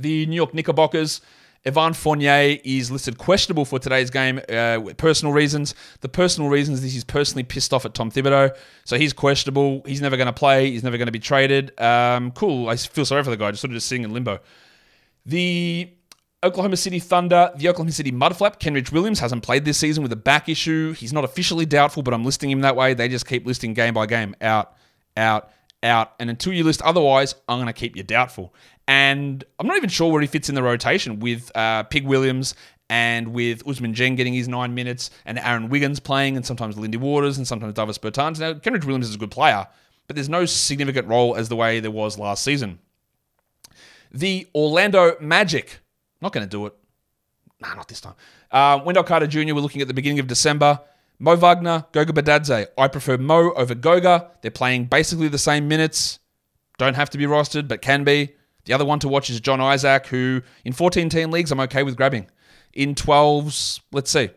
The 0.00 0.26
New 0.26 0.36
York 0.36 0.54
Knickerbockers, 0.54 1.20
Evan 1.64 1.92
Fournier 1.92 2.58
is 2.64 2.90
listed 2.90 3.18
questionable 3.18 3.64
for 3.64 3.78
today's 3.78 4.10
game, 4.10 4.40
uh, 4.48 4.80
personal 4.96 5.32
reasons. 5.34 5.74
The 6.00 6.08
personal 6.08 6.48
reasons 6.48 6.82
is 6.82 6.92
he's 6.92 7.04
personally 7.04 7.42
pissed 7.42 7.74
off 7.74 7.84
at 7.84 7.92
Tom 7.92 8.10
Thibodeau, 8.10 8.56
so 8.84 8.96
he's 8.96 9.12
questionable. 9.12 9.82
He's 9.84 10.00
never 10.00 10.16
going 10.16 10.26
to 10.26 10.32
play. 10.32 10.70
He's 10.70 10.82
never 10.82 10.96
going 10.96 11.06
to 11.06 11.12
be 11.12 11.18
traded. 11.18 11.78
Um, 11.78 12.32
cool. 12.32 12.68
I 12.68 12.76
feel 12.76 13.04
sorry 13.04 13.22
for 13.22 13.30
the 13.30 13.36
guy. 13.36 13.50
Just 13.50 13.60
sort 13.60 13.72
of 13.72 13.76
just 13.76 13.88
sitting 13.88 14.04
in 14.04 14.12
limbo. 14.12 14.40
The 15.26 15.92
Oklahoma 16.42 16.78
City 16.78 16.98
Thunder, 16.98 17.52
the 17.56 17.68
Oklahoma 17.68 17.92
City 17.92 18.10
Mudflap, 18.10 18.58
Kenrich 18.58 18.90
Williams 18.90 19.20
hasn't 19.20 19.42
played 19.42 19.66
this 19.66 19.76
season 19.76 20.02
with 20.02 20.12
a 20.12 20.16
back 20.16 20.48
issue. 20.48 20.94
He's 20.94 21.12
not 21.12 21.24
officially 21.24 21.66
doubtful, 21.66 22.02
but 22.02 22.14
I'm 22.14 22.24
listing 22.24 22.50
him 22.50 22.62
that 22.62 22.76
way. 22.76 22.94
They 22.94 23.08
just 23.08 23.26
keep 23.26 23.46
listing 23.46 23.74
game 23.74 23.92
by 23.92 24.06
game 24.06 24.34
out, 24.40 24.72
out, 25.18 25.50
out. 25.82 26.14
And 26.18 26.30
until 26.30 26.54
you 26.54 26.64
list 26.64 26.80
otherwise, 26.80 27.34
I'm 27.46 27.58
going 27.58 27.66
to 27.66 27.74
keep 27.74 27.94
you 27.94 28.02
doubtful. 28.02 28.54
And 28.90 29.44
I'm 29.60 29.68
not 29.68 29.76
even 29.76 29.88
sure 29.88 30.10
where 30.10 30.20
he 30.20 30.26
fits 30.26 30.48
in 30.48 30.56
the 30.56 30.64
rotation 30.64 31.20
with 31.20 31.56
uh, 31.56 31.84
Pig 31.84 32.04
Williams 32.04 32.56
and 32.88 33.28
with 33.28 33.64
Ousmane 33.64 33.94
Dieng 33.94 34.16
getting 34.16 34.34
his 34.34 34.48
nine 34.48 34.74
minutes 34.74 35.12
and 35.24 35.38
Aaron 35.38 35.68
Wiggins 35.68 36.00
playing 36.00 36.36
and 36.36 36.44
sometimes 36.44 36.76
Lindy 36.76 36.98
Waters 36.98 37.38
and 37.38 37.46
sometimes 37.46 37.74
Davis 37.74 37.98
Bertans. 37.98 38.40
Now, 38.40 38.54
Kenrich 38.54 38.84
Williams 38.84 39.08
is 39.08 39.14
a 39.14 39.18
good 39.18 39.30
player, 39.30 39.68
but 40.08 40.16
there's 40.16 40.28
no 40.28 40.44
significant 40.44 41.06
role 41.06 41.36
as 41.36 41.48
the 41.48 41.54
way 41.54 41.78
there 41.78 41.92
was 41.92 42.18
last 42.18 42.42
season. 42.42 42.80
The 44.10 44.48
Orlando 44.56 45.16
Magic 45.20 45.78
not 46.20 46.32
going 46.32 46.44
to 46.44 46.50
do 46.50 46.66
it. 46.66 46.74
Nah, 47.60 47.74
not 47.74 47.86
this 47.86 48.00
time. 48.00 48.14
Uh, 48.50 48.80
Wendell 48.84 49.04
Carter 49.04 49.28
Jr., 49.28 49.54
we're 49.54 49.60
looking 49.60 49.82
at 49.82 49.86
the 49.86 49.94
beginning 49.94 50.18
of 50.18 50.26
December. 50.26 50.80
Mo 51.20 51.36
Wagner, 51.36 51.86
Goga 51.92 52.12
Bitadze. 52.12 52.66
I 52.76 52.88
prefer 52.88 53.18
Mo 53.18 53.52
over 53.52 53.76
Goga. 53.76 54.32
They're 54.42 54.50
playing 54.50 54.86
basically 54.86 55.28
the 55.28 55.38
same 55.38 55.68
minutes. 55.68 56.18
Don't 56.76 56.94
have 56.94 57.10
to 57.10 57.18
be 57.18 57.26
rostered, 57.26 57.68
but 57.68 57.82
can 57.82 58.02
be. 58.02 58.32
The 58.64 58.72
other 58.72 58.84
one 58.84 58.98
to 59.00 59.08
watch 59.08 59.30
is 59.30 59.40
John 59.40 59.60
Isaac, 59.60 60.06
who 60.06 60.42
in 60.64 60.72
14 60.72 61.08
team 61.08 61.30
leagues 61.30 61.50
I'm 61.50 61.60
okay 61.60 61.82
with 61.82 61.96
grabbing. 61.96 62.26
In 62.72 62.94
12s, 62.94 63.80
let's 63.92 64.10
see. 64.10 64.30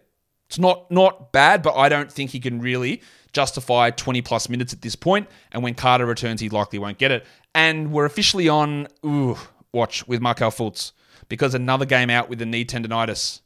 It's 0.48 0.60
not 0.60 0.90
not 0.92 1.32
bad, 1.32 1.62
but 1.62 1.76
I 1.76 1.90
don't 1.90 2.12
think 2.12 2.32
he 2.32 2.40
can 2.40 2.60
really 2.62 3.02
justify 3.32 3.90
20 3.90 4.22
plus 4.22 4.50
minutes 4.50 4.74
at 4.74 4.82
this 4.82 4.96
point. 4.96 5.28
And 5.52 5.64
when 5.64 5.74
Carter 5.74 6.06
returns, 6.06 6.42
he 6.42 6.50
likely 6.50 6.80
won't 6.80 6.98
get 6.98 7.12
it. 7.12 7.26
And 7.56 7.92
we're 7.92 8.06
officially 8.06 8.48
on 8.48 8.88
ooh, 9.06 9.38
watch 9.72 10.08
with 10.08 10.22
Markelle 10.22 10.52
Fultz 10.52 10.92
because 11.28 11.56
another 11.56 11.86
game 11.86 12.10
out 12.10 12.30
with 12.30 12.42
a 12.42 12.46
knee 12.46 12.66
tendonitis. 12.66 13.42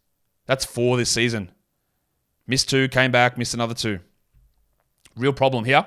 That's 0.46 0.66
four 0.66 0.98
this 0.98 1.10
season. 1.10 1.52
Missed 2.46 2.70
two, 2.70 2.88
came 2.88 3.12
back, 3.12 3.38
missed 3.38 3.54
another 3.54 3.74
two. 3.74 4.00
Real 5.16 5.34
problem 5.34 5.66
here. 5.66 5.86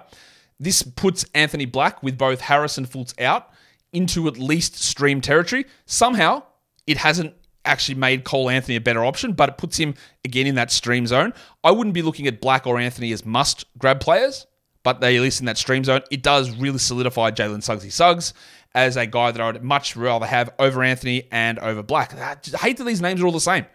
This 0.58 0.82
puts 0.82 1.24
Anthony 1.34 1.64
Black 1.64 2.02
with 2.02 2.18
both 2.18 2.42
Harris 2.42 2.76
and 2.76 2.86
Fultz 2.86 3.18
out 3.20 3.49
into 3.92 4.28
at 4.28 4.38
least 4.38 4.76
stream 4.76 5.20
territory. 5.20 5.66
Somehow, 5.86 6.42
it 6.86 6.98
hasn't 6.98 7.34
actually 7.64 7.96
made 7.96 8.24
Cole 8.24 8.48
Anthony 8.48 8.76
a 8.76 8.80
better 8.80 9.04
option, 9.04 9.32
but 9.32 9.48
it 9.48 9.58
puts 9.58 9.76
him 9.76 9.94
again 10.24 10.46
in 10.46 10.54
that 10.54 10.70
stream 10.70 11.06
zone. 11.06 11.32
I 11.62 11.70
wouldn't 11.70 11.94
be 11.94 12.02
looking 12.02 12.26
at 12.26 12.40
Black 12.40 12.66
or 12.66 12.78
Anthony 12.78 13.12
as 13.12 13.26
must 13.26 13.64
grab 13.78 14.00
players, 14.00 14.46
but 14.82 15.00
they 15.00 15.16
at 15.16 15.22
least 15.22 15.40
in 15.40 15.46
that 15.46 15.58
stream 15.58 15.84
zone. 15.84 16.00
It 16.10 16.22
does 16.22 16.50
really 16.56 16.78
solidify 16.78 17.32
Jalen 17.32 17.58
Suggsy 17.58 17.92
Suggs 17.92 18.32
as 18.74 18.96
a 18.96 19.06
guy 19.06 19.30
that 19.30 19.40
I 19.40 19.50
would 19.50 19.62
much 19.62 19.96
rather 19.96 20.26
have 20.26 20.54
over 20.58 20.82
Anthony 20.82 21.28
and 21.30 21.58
over 21.58 21.82
Black. 21.82 22.14
I 22.14 22.36
hate 22.56 22.76
that 22.78 22.84
these 22.84 23.02
names 23.02 23.20
are 23.20 23.26
all 23.26 23.32
the 23.32 23.40
same. 23.40 23.66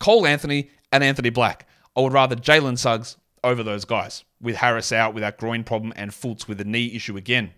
Cole 0.00 0.26
Anthony 0.26 0.70
and 0.90 1.04
Anthony 1.04 1.30
Black. 1.30 1.68
I 1.96 2.00
would 2.00 2.12
rather 2.12 2.36
Jalen 2.36 2.78
Suggs 2.78 3.16
over 3.44 3.62
those 3.62 3.84
guys, 3.84 4.24
with 4.40 4.56
Harris 4.56 4.92
out 4.92 5.14
with 5.14 5.22
that 5.22 5.38
groin 5.38 5.62
problem 5.62 5.92
and 5.96 6.10
Fultz 6.10 6.48
with 6.48 6.60
a 6.60 6.64
knee 6.64 6.94
issue 6.94 7.16
again. 7.16 7.52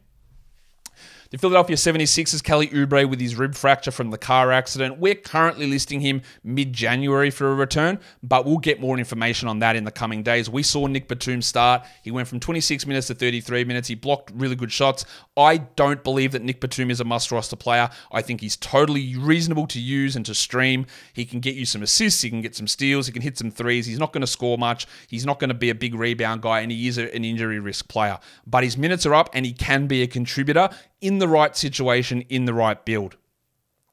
The 1.31 1.39
Philadelphia 1.39 1.77
76ers, 1.77 2.43
Kelly 2.43 2.67
Oubre 2.71 3.09
with 3.09 3.21
his 3.21 3.37
rib 3.37 3.55
fracture 3.55 3.93
from 3.93 4.11
the 4.11 4.19
car 4.19 4.51
accident. 4.51 4.99
We're 4.99 5.15
currently 5.15 5.69
listing 5.69 6.01
him 6.01 6.23
mid 6.43 6.73
January 6.73 7.31
for 7.31 7.53
a 7.53 7.55
return, 7.55 8.01
but 8.21 8.45
we'll 8.45 8.59
get 8.59 8.81
more 8.81 8.99
information 8.99 9.47
on 9.47 9.61
that 9.61 9.77
in 9.77 9.85
the 9.85 9.93
coming 9.93 10.25
days. 10.25 10.51
We 10.51 10.65
saw 10.65 10.89
Nick 10.89 11.07
Batum 11.07 11.41
start. 11.41 11.87
He 12.03 12.11
went 12.11 12.27
from 12.27 12.41
26 12.41 12.85
minutes 12.85 13.07
to 13.07 13.15
33 13.15 13.63
minutes. 13.63 13.87
He 13.87 13.95
blocked 13.95 14.33
really 14.35 14.57
good 14.57 14.73
shots. 14.73 15.05
I 15.37 15.59
don't 15.59 16.03
believe 16.03 16.33
that 16.33 16.43
Nick 16.43 16.61
Batum 16.61 16.91
is 16.91 16.99
a 16.99 17.05
must 17.05 17.31
roster 17.31 17.55
player. 17.55 17.91
I 18.11 18.23
think 18.23 18.41
he's 18.41 18.57
totally 18.57 19.15
reasonable 19.15 19.69
to 19.69 19.81
use 19.81 20.17
and 20.17 20.27
to 20.27 20.35
stream. 20.35 20.85
He 21.13 21.25
can 21.25 21.39
get 21.39 21.55
you 21.55 21.65
some 21.65 21.85
assists, 21.85 22.23
he 22.23 22.31
can 22.31 22.41
get 22.41 22.57
some 22.57 22.67
steals, 22.67 23.07
he 23.07 23.13
can 23.13 23.23
hit 23.23 23.39
some 23.39 23.53
threes. 23.53 23.87
He's 23.87 24.01
not 24.01 24.13
going 24.13 24.23
to 24.23 24.27
score 24.27 24.59
much. 24.59 24.89
He's 25.07 25.25
not 25.25 25.39
going 25.39 25.51
to 25.51 25.55
be 25.55 25.71
a 25.71 25.77
big 25.77 25.95
rebound 25.95 26.43
guy, 26.43 26.59
and 26.59 26.73
he 26.73 26.89
is 26.89 26.99
an 26.99 27.25
injury 27.25 27.61
risk 27.61 27.87
player. 27.87 28.19
But 28.49 28.65
his 28.65 28.77
minutes 28.77 29.07
are 29.07 29.15
up, 29.15 29.31
and 29.33 29.47
he 29.47 29.53
can 29.53 29.87
be 29.87 30.03
a 30.03 30.09
contributor 30.09 30.71
in 31.01 31.19
the 31.19 31.29
right 31.29 31.57
situation, 31.57 32.23
in 32.29 32.45
the 32.45 32.55
right 32.55 32.85
build. 32.85 33.17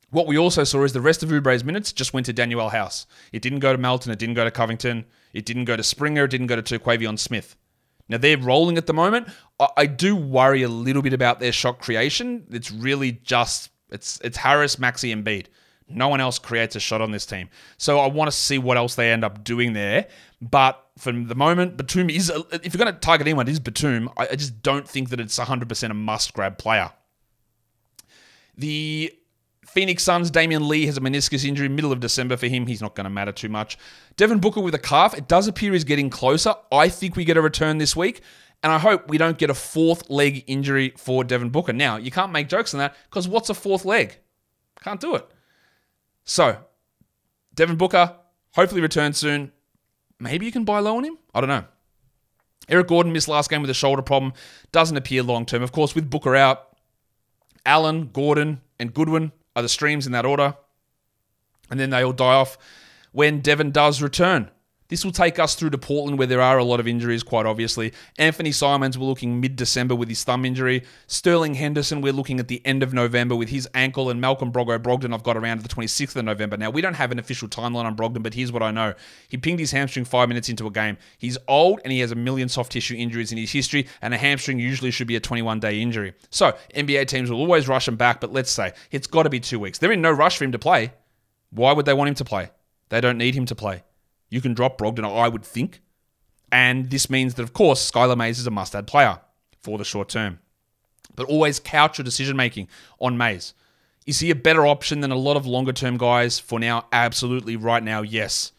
What 0.10 0.28
we 0.28 0.38
also 0.38 0.64
saw 0.64 0.84
is 0.84 0.94
the 0.94 1.02
rest 1.02 1.22
of 1.22 1.32
Oubre's 1.32 1.66
minutes 1.66 1.92
just 1.92 2.14
went 2.14 2.26
to 2.28 2.34
Danuel 2.34 2.72
House. 2.72 3.06
It 3.34 3.42
didn't 3.42 3.60
go 3.60 3.74
to 3.74 3.78
Melton, 3.78 4.12
it 4.12 4.20
didn't 4.20 4.36
go 4.36 4.46
to 4.46 4.52
Covington, 4.52 5.06
it 5.34 5.46
didn't 5.46 5.66
go 5.66 5.76
to 5.76 5.84
Springer, 5.84 6.24
it 6.26 6.32
didn't 6.32 6.48
go 6.48 6.56
to 6.56 6.80
Terquavion 6.80 7.20
Smith. 7.20 7.58
Now 8.08 8.18
they're 8.18 8.38
rolling 8.38 8.78
at 8.78 8.88
the 8.88 8.94
moment. 8.94 9.28
I, 9.76 9.86
do 9.86 10.16
worry 10.16 10.64
a 10.64 10.70
little 10.70 11.02
bit 11.02 11.14
about 11.14 11.40
their 11.40 11.52
shot 11.52 11.80
creation. 11.80 12.46
It's 12.52 12.72
really 12.72 13.14
just 13.24 13.70
it's 13.90 14.20
it's 14.24 14.38
Harris, 14.38 14.80
Maxey, 14.80 15.12
and 15.12 15.24
Bede. 15.24 15.50
No 15.90 16.10
one 16.10 16.20
else 16.20 16.38
creates 16.38 16.76
a 16.76 16.80
shot 16.80 17.02
on 17.02 17.12
this 17.12 17.26
team. 17.26 17.50
So 17.78 18.00
I 18.00 18.08
want 18.08 18.30
to 18.30 18.36
see 18.36 18.58
what 18.58 18.78
else 18.78 18.96
they 18.96 19.12
end 19.12 19.24
up 19.24 19.44
doing 19.44 19.74
there. 19.74 20.08
But 20.42 20.84
for 20.98 21.12
the 21.12 21.36
moment, 21.36 21.78
Batum 21.78 22.10
is, 22.10 22.30
if 22.30 22.74
you're 22.74 22.84
going 22.84 22.94
to 22.94 23.00
target 23.00 23.28
anyone, 23.28 23.48
it 23.48 23.52
is 23.52 23.60
Batum. 23.60 24.10
I, 24.18 24.36
just 24.36 24.62
don't 24.62 24.88
think 24.88 25.10
that 25.10 25.20
it's 25.20 25.40
100% 25.40 25.90
a 25.90 25.94
must 25.94 26.34
grab 26.34 26.58
player. 26.58 26.92
The 28.58 29.14
Phoenix 29.66 30.04
Suns, 30.04 30.30
Damion 30.30 30.68
Lee 30.68 30.86
has 30.88 30.98
a 30.98 31.02
meniscus 31.02 31.46
injury, 31.46 31.70
middle 31.70 31.92
of 31.92 32.00
December 32.00 32.36
for 32.36 32.48
him. 32.48 32.68
He's 32.68 32.82
not 32.82 32.96
going 32.96 33.06
to 33.06 33.10
matter 33.10 33.32
too 33.32 33.50
much. 33.50 33.78
Devin 34.18 34.40
Booker 34.40 34.60
with 34.60 34.76
a 34.76 34.80
calf. 34.80 35.18
It 35.18 35.28
does 35.28 35.48
appear 35.48 35.74
he's 35.74 35.84
getting 35.84 36.10
closer. 36.10 36.54
I 36.72 36.90
think 36.90 37.16
we 37.16 37.24
get 37.24 37.38
a 37.38 37.42
return 37.42 37.78
this 37.78 37.96
week. 37.96 38.22
And 38.64 38.74
I 38.74 38.80
hope 38.80 39.08
we 39.08 39.18
don't 39.18 39.38
get 39.38 39.50
a 39.50 39.54
fourth 39.54 40.10
leg 40.10 40.44
injury 40.48 40.94
for 40.98 41.24
Devin 41.24 41.52
Booker. 41.52 41.74
Now, 41.74 41.98
you 41.98 42.10
can't 42.10 42.32
make 42.32 42.50
jokes 42.50 42.74
on 42.74 42.80
that 42.80 42.96
because 43.10 43.28
what's 43.28 43.50
a 43.50 43.54
fourth 43.54 43.86
leg? 43.86 44.18
Can't 44.82 45.00
do 45.00 45.16
it. 45.16 45.30
So, 46.28 46.58
Devin 47.56 47.78
Booker, 47.78 48.16
hopefully 48.52 48.82
return 48.82 49.14
soon. 49.14 49.52
Maybe 50.20 50.46
you 50.46 50.52
can 50.52 50.66
buy 50.66 50.80
low 50.80 50.98
on 50.98 51.06
him. 51.06 51.18
I 51.34 51.40
don't 51.40 51.50
know. 51.50 51.64
Eric 52.70 52.88
Gordon 52.88 53.14
missed 53.14 53.30
last 53.30 53.50
game 53.50 53.62
with 53.62 53.70
a 53.70 53.74
shoulder 53.74 54.02
problem. 54.02 54.34
Doesn't 54.72 54.98
appear 54.98 55.24
long 55.24 55.46
term. 55.46 55.64
Of 55.64 55.72
course, 55.72 55.96
with 55.96 56.10
Booker 56.10 56.36
out, 56.36 56.76
Allen, 57.66 58.10
Gordon, 58.12 58.62
and 58.78 58.94
Goodwin 58.94 59.32
are 59.56 59.62
the 59.62 59.70
streams 59.70 60.06
in 60.06 60.12
that 60.12 60.26
order. 60.26 60.56
And 61.72 61.80
then 61.80 61.92
they 61.92 62.04
all 62.04 62.14
die 62.14 62.36
off 62.36 62.58
when 63.14 63.40
Devin 63.40 63.72
does 63.72 64.02
return. 64.02 64.52
This 64.90 65.04
will 65.04 65.12
take 65.12 65.38
us 65.38 65.54
through 65.56 65.72
to 65.72 65.78
Portland, 65.78 66.18
where 66.18 66.28
there 66.28 66.42
are 66.42 66.58
a 66.58 66.64
lot 66.64 66.80
of 66.80 66.88
injuries, 66.88 67.22
quite 67.22 67.46
obviously. 67.46 67.92
Anthony 68.18 68.54
Simons, 68.54 68.98
we're 68.98 69.06
looking 69.06 69.42
mid 69.42 69.58
December 69.58 69.96
with 69.96 70.08
his 70.08 70.24
thumb 70.24 70.46
injury. 70.46 70.84
Sterling 71.08 71.56
Henderson, 71.56 72.00
we're 72.00 72.14
looking 72.14 72.40
at 72.40 72.48
the 72.48 72.66
end 72.66 72.84
of 72.84 72.94
November 72.94 73.36
with 73.36 73.50
his 73.50 73.68
ankle. 73.74 74.10
And 74.10 74.22
Malcolm 74.22 74.52
Broggo 74.52 74.80
Brogdon, 74.80 75.14
I've 75.14 75.24
got 75.24 75.36
around 75.36 75.62
the 75.62 75.68
26th 75.68 76.16
of 76.16 76.24
November. 76.24 76.56
Now, 76.56 76.70
we 76.70 76.82
don't 76.82 76.94
have 76.94 77.12
an 77.12 77.20
official 77.20 77.50
timeline 77.50 77.84
on 77.84 77.98
Brogdon, 77.98 78.24
but 78.24 78.34
here's 78.34 78.52
what 78.52 78.64
I 78.64 78.72
know. 78.72 78.94
He 79.28 79.36
pinged 79.36 79.60
his 79.60 79.72
hamstring 79.72 80.06
five 80.06 80.30
minutes 80.30 80.48
into 80.48 80.68
a 80.68 80.72
game. 80.72 80.98
He's 81.18 81.38
old 81.50 81.82
and 81.84 81.92
he 81.92 82.00
has 82.00 82.12
a 82.12 82.16
million 82.16 82.48
soft 82.48 82.72
tissue 82.72 82.96
injuries 82.96 83.34
in 83.34 83.38
his 83.38 83.52
history, 83.52 83.88
and 84.02 84.14
a 84.14 84.18
hamstring 84.18 84.58
usually 84.58 84.92
should 84.92 85.08
be 85.08 85.18
a 85.18 85.20
21 85.20 85.60
day 85.60 85.82
injury. 85.82 86.14
So, 86.30 86.56
NBA 86.74 87.08
teams 87.08 87.30
will 87.30 87.40
always 87.40 87.68
rush 87.68 87.90
him 87.90 87.98
back, 87.98 88.22
but 88.22 88.32
let's 88.32 88.52
say 88.52 88.72
it's 88.92 89.08
got 89.08 89.24
to 89.24 89.30
be 89.30 89.42
two 89.42 89.60
weeks. 89.60 89.80
They're 89.80 89.92
in 89.92 90.02
no 90.02 90.12
rush 90.12 90.38
for 90.38 90.46
him 90.46 90.54
to 90.54 90.60
play. 90.60 90.94
Why 91.50 91.74
would 91.74 91.86
they 91.86 91.94
want 91.94 92.08
him 92.08 92.16
to 92.16 92.26
play? 92.26 92.52
They 92.90 93.02
don't 93.02 93.18
need 93.18 93.36
him 93.36 93.46
to 93.48 93.56
play. 93.56 93.84
You 94.30 94.42
can 94.42 94.54
drop 94.54 94.78
Brogdon, 94.78 95.06
I 95.06 95.28
would 95.28 95.44
think. 95.44 95.82
And 96.52 96.90
this 96.90 97.10
means 97.10 97.36
that, 97.36 97.44
of 97.44 97.54
course, 97.54 97.92
Skylar 97.92 98.18
Mays 98.18 98.40
is 98.40 98.48
a 98.48 98.52
must 98.52 98.76
add 98.76 98.88
player 98.88 99.20
for 99.62 99.78
the 99.78 99.84
short 99.84 100.10
term. 100.10 100.40
But 101.16 101.28
always 101.28 101.60
couch 101.60 101.98
your 101.98 102.06
decision 102.06 102.38
making 102.38 102.68
on 103.00 103.18
Mays. 103.18 103.54
Is 104.06 104.20
he 104.20 104.32
a 104.32 104.36
better 104.36 104.66
option 104.66 105.02
than 105.02 105.12
a 105.12 105.16
lot 105.16 105.36
of 105.36 105.46
longer 105.46 105.74
term 105.74 105.98
guys 105.98 106.40
for 106.40 106.60
now? 106.60 106.86
Absolutely, 106.94 107.58
right 107.58 107.84
now, 107.84 108.02
yes. 108.02 108.54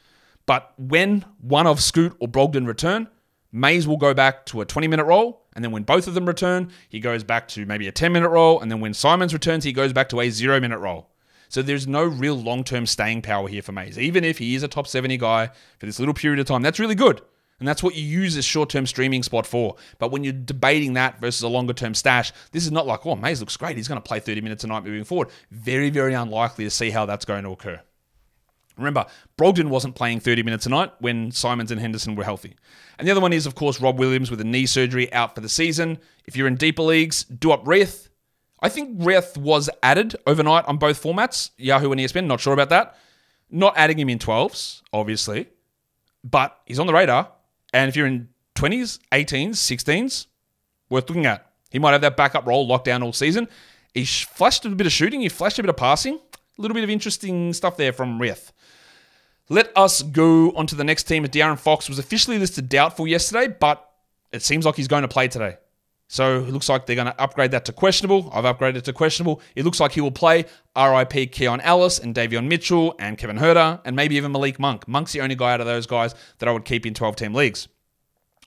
But 0.45 0.73
when 0.77 1.25
one 1.41 1.67
of 1.67 1.81
Scoot 1.81 2.15
or 2.21 2.29
Brogdon 2.29 2.67
return, 2.67 3.09
Mays 3.51 3.89
will 3.89 3.97
go 3.97 4.13
back 4.13 4.45
to 4.47 4.61
a 4.61 4.67
20 4.67 4.89
minute 4.89 5.05
role. 5.05 5.47
And 5.55 5.65
then 5.65 5.73
when 5.73 5.83
both 5.83 6.07
of 6.07 6.15
them 6.15 6.27
return, 6.27 6.71
he 6.89 7.01
goes 7.01 7.25
back 7.25 7.49
to 7.49 7.67
maybe 7.67 7.89
a 7.89 7.93
10 7.93 8.13
minute 8.13 8.29
role. 8.29 8.61
And 8.61 8.71
then 8.71 8.81
when 8.81 8.95
Simons 8.95 9.33
returns, 9.33 9.65
he 9.65 9.73
goes 9.73 9.93
back 9.93 10.09
to 10.11 10.21
a 10.21 10.31
zero 10.31 10.61
minute 10.61 10.79
role. 10.79 11.11
So 11.49 11.63
there's 11.63 11.87
no 11.87 12.05
real 12.05 12.35
long 12.35 12.65
term 12.65 12.87
staying 12.87 13.23
power 13.23 13.49
here 13.49 13.63
for 13.63 13.73
Mays. 13.73 13.99
Even 13.99 14.25
if 14.25 14.39
he 14.39 14.55
is 14.55 14.63
a 14.63 14.69
top 14.69 14.87
70 14.87 15.17
guy 15.17 15.51
for 15.79 15.87
this 15.87 15.99
little 15.99 16.15
period 16.15 16.41
of 16.41 16.47
time, 16.47 16.63
that's 16.63 16.79
really 16.79 16.95
good. 16.95 17.21
And 17.59 17.67
that's 17.67 17.83
what 17.83 17.97
you 17.97 18.05
use 18.05 18.35
this 18.37 18.45
short 18.45 18.71
term 18.71 18.87
streaming 18.87 19.23
spot 19.23 19.47
for. 19.47 19.77
But 19.99 20.13
when 20.13 20.23
you're 20.23 20.33
debating 20.33 20.93
that 20.93 21.21
versus 21.21 21.43
a 21.43 21.49
longer 21.49 21.73
term 21.73 21.95
stash, 21.95 22.33
this 22.53 22.65
is 22.65 22.73
not 22.73 22.87
like, 22.87 23.05
oh, 23.05 23.17
Mays 23.17 23.41
looks 23.41 23.57
great. 23.57 23.77
He's 23.77 23.89
going 23.89 24.01
to 24.01 24.07
play 24.07 24.21
30 24.21 24.41
minutes 24.43 24.65
a 24.65 24.69
night 24.69 24.85
moving 24.85 25.05
forward. 25.05 25.29
Very, 25.51 25.91
very 25.91 26.15
unlikely 26.15 26.65
to 26.65 26.71
see 26.71 26.91
how 26.91 27.07
that's 27.07 27.25
going 27.25 27.45
to 27.45 27.51
occur. 27.51 27.81
Remember, 28.77 29.07
Brogdon 29.37 29.71
wasn't 29.71 29.97
playing 29.97 30.21
30 30.21 30.45
minutes 30.45 30.67
a 30.67 30.69
night 30.69 30.93
when 31.01 31.33
Simons 31.33 31.73
and 31.73 31.81
Henderson 31.81 32.15
were 32.15 32.23
healthy. 32.23 32.55
And 32.97 33.09
the 33.09 33.11
other 33.11 33.21
one 33.21 33.33
is, 33.33 33.45
of 33.45 33.57
course, 33.57 33.81
Rob 33.81 33.99
Williams 33.99 34.31
with 34.31 34.41
a 34.41 34.45
knee 34.45 34.67
surgery 34.67 35.13
out 35.13 35.35
for 35.35 35.41
the 35.41 35.49
season. 35.49 35.99
If 36.27 36.37
you're 36.37 36.47
in 36.47 36.55
deeper 36.55 36.83
leagues, 36.83 37.25
Duop 37.25 37.65
Reath. 37.65 38.08
I 38.61 38.69
think 38.69 39.05
Reath 39.05 39.37
was 39.37 39.71
added 39.83 40.17
overnight 40.27 40.65
on 40.67 40.79
both 40.79 41.03
formats, 41.03 41.51
Yahoo 41.57 41.93
and 41.93 42.01
ESPN. 42.01 42.27
Not 42.27 42.41
sure 42.41 42.53
about 42.53 42.71
that. 42.71 42.97
Not 43.51 43.75
adding 43.77 43.99
him 43.99 44.09
in 44.09 44.19
12s, 44.19 44.83
obviously, 44.93 45.49
but 46.25 46.59
he's 46.67 46.79
on 46.79 46.87
the 46.87 46.93
radar. 46.93 47.33
And 47.73 47.89
if 47.89 47.97
you're 47.97 48.07
in 48.07 48.29
20s, 48.57 48.99
18s, 49.13 49.51
16s, 49.51 50.27
worth 50.91 51.09
looking 51.09 51.27
at. 51.27 51.47
He 51.71 51.79
might 51.79 51.93
have 51.93 52.01
that 52.01 52.17
backup 52.17 52.47
role 52.47 52.67
locked 52.67 52.87
down 52.87 53.03
all 53.03 53.13
season. 53.13 53.49
He 53.95 54.05
flashed 54.05 54.65
a 54.65 54.71
bit 54.71 54.87
of 54.87 54.93
shooting, 54.93 55.21
he 55.21 55.29
flashed 55.29 55.59
a 55.59 55.63
bit 55.63 55.71
of 55.71 55.77
passing. 55.77 56.15
A 56.15 56.63
little 56.63 56.75
bit 56.75 56.83
of 56.83 56.91
interesting 56.91 57.53
stuff 57.53 57.77
there 57.77 57.93
from 57.93 58.19
Reath. 58.19 58.51
Let 59.49 59.71
us 59.77 60.03
go 60.03 60.51
on 60.53 60.67
to 60.67 60.75
the 60.75 60.83
next 60.83 61.05
team. 61.05 61.25
De'Aaron 61.25 61.59
Fox 61.59 61.89
was 61.89 62.01
officially 62.01 62.37
listed 62.39 62.69
doubtful 62.69 63.07
yesterday, 63.07 63.47
but 63.47 63.89
it 64.33 64.43
seems 64.43 64.67
like 64.67 64.75
he's 64.75 64.89
going 64.89 65.03
to 65.03 65.09
play 65.09 65.29
today. 65.29 65.57
So 66.09 66.39
it 66.39 66.51
looks 66.51 66.71
like 66.71 66.87
they're 66.87 66.97
going 66.97 67.07
to 67.07 67.21
upgrade 67.21 67.51
that 67.51 67.67
to 67.67 67.73
questionable. 67.73 68.31
I've 68.33 68.45
upgraded 68.45 68.77
it 68.77 68.85
to 68.87 68.95
questionable. 68.95 69.43
It 69.55 69.65
looks 69.65 69.79
like 69.79 69.93
he 69.93 70.01
will 70.01 70.11
play 70.11 70.47
RIP 70.75 71.33
Keon 71.33 71.61
Ellis 71.61 71.99
and 71.99 72.15
Davion 72.15 72.49
Mitchell 72.49 72.95
and 72.99 73.19
Kevin 73.19 73.37
Huerter 73.37 73.81
and 73.85 73.95
maybe 73.95 74.17
even 74.17 74.33
Malik 74.33 74.59
Monk. 74.59 74.89
Monk's 74.89 75.13
the 75.13 75.21
only 75.21 75.35
guy 75.35 75.53
out 75.53 75.61
of 75.61 75.67
those 75.67 75.87
guys 75.87 76.15
that 76.39 76.49
I 76.49 76.53
would 76.53 76.65
keep 76.65 76.87
in 76.87 76.95
12 76.95 77.17
team 77.17 77.35
leagues. 77.35 77.69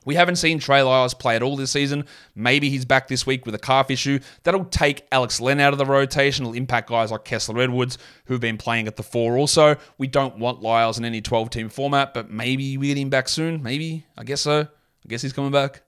We 0.04 0.16
haven't 0.16 0.36
seen 0.36 0.58
Trey 0.58 0.82
Lyles 0.82 1.14
play 1.14 1.36
at 1.36 1.42
all 1.44 1.54
this 1.54 1.70
season. 1.70 2.06
Maybe 2.34 2.68
he's 2.68 2.84
back 2.84 3.06
this 3.06 3.24
week 3.24 3.46
with 3.46 3.54
a 3.54 3.58
calf 3.58 3.88
issue. 3.88 4.18
That'll 4.42 4.64
take 4.64 5.06
Alex 5.12 5.40
Len 5.40 5.60
out 5.60 5.72
of 5.72 5.78
the 5.78 5.86
rotation. 5.86 6.44
It'll 6.44 6.56
impact 6.56 6.88
guys 6.88 7.12
like 7.12 7.24
Kessler 7.24 7.60
Edwards, 7.60 7.98
who've 8.24 8.40
been 8.40 8.58
playing 8.58 8.88
at 8.88 8.96
the 8.96 9.04
four 9.04 9.38
also. 9.38 9.76
We 9.98 10.08
don't 10.08 10.38
want 10.38 10.60
Lyles 10.60 10.98
in 10.98 11.04
any 11.04 11.20
12 11.20 11.50
team 11.50 11.68
format, 11.68 12.14
but 12.14 12.30
maybe 12.30 12.76
we 12.76 12.88
get 12.88 12.98
him 12.98 13.10
back 13.10 13.28
soon. 13.28 13.62
Maybe. 13.62 14.04
I 14.18 14.24
guess 14.24 14.40
so. 14.40 14.62
I 14.62 15.08
guess 15.08 15.22
he's 15.22 15.32
coming 15.32 15.52
back. 15.52 15.82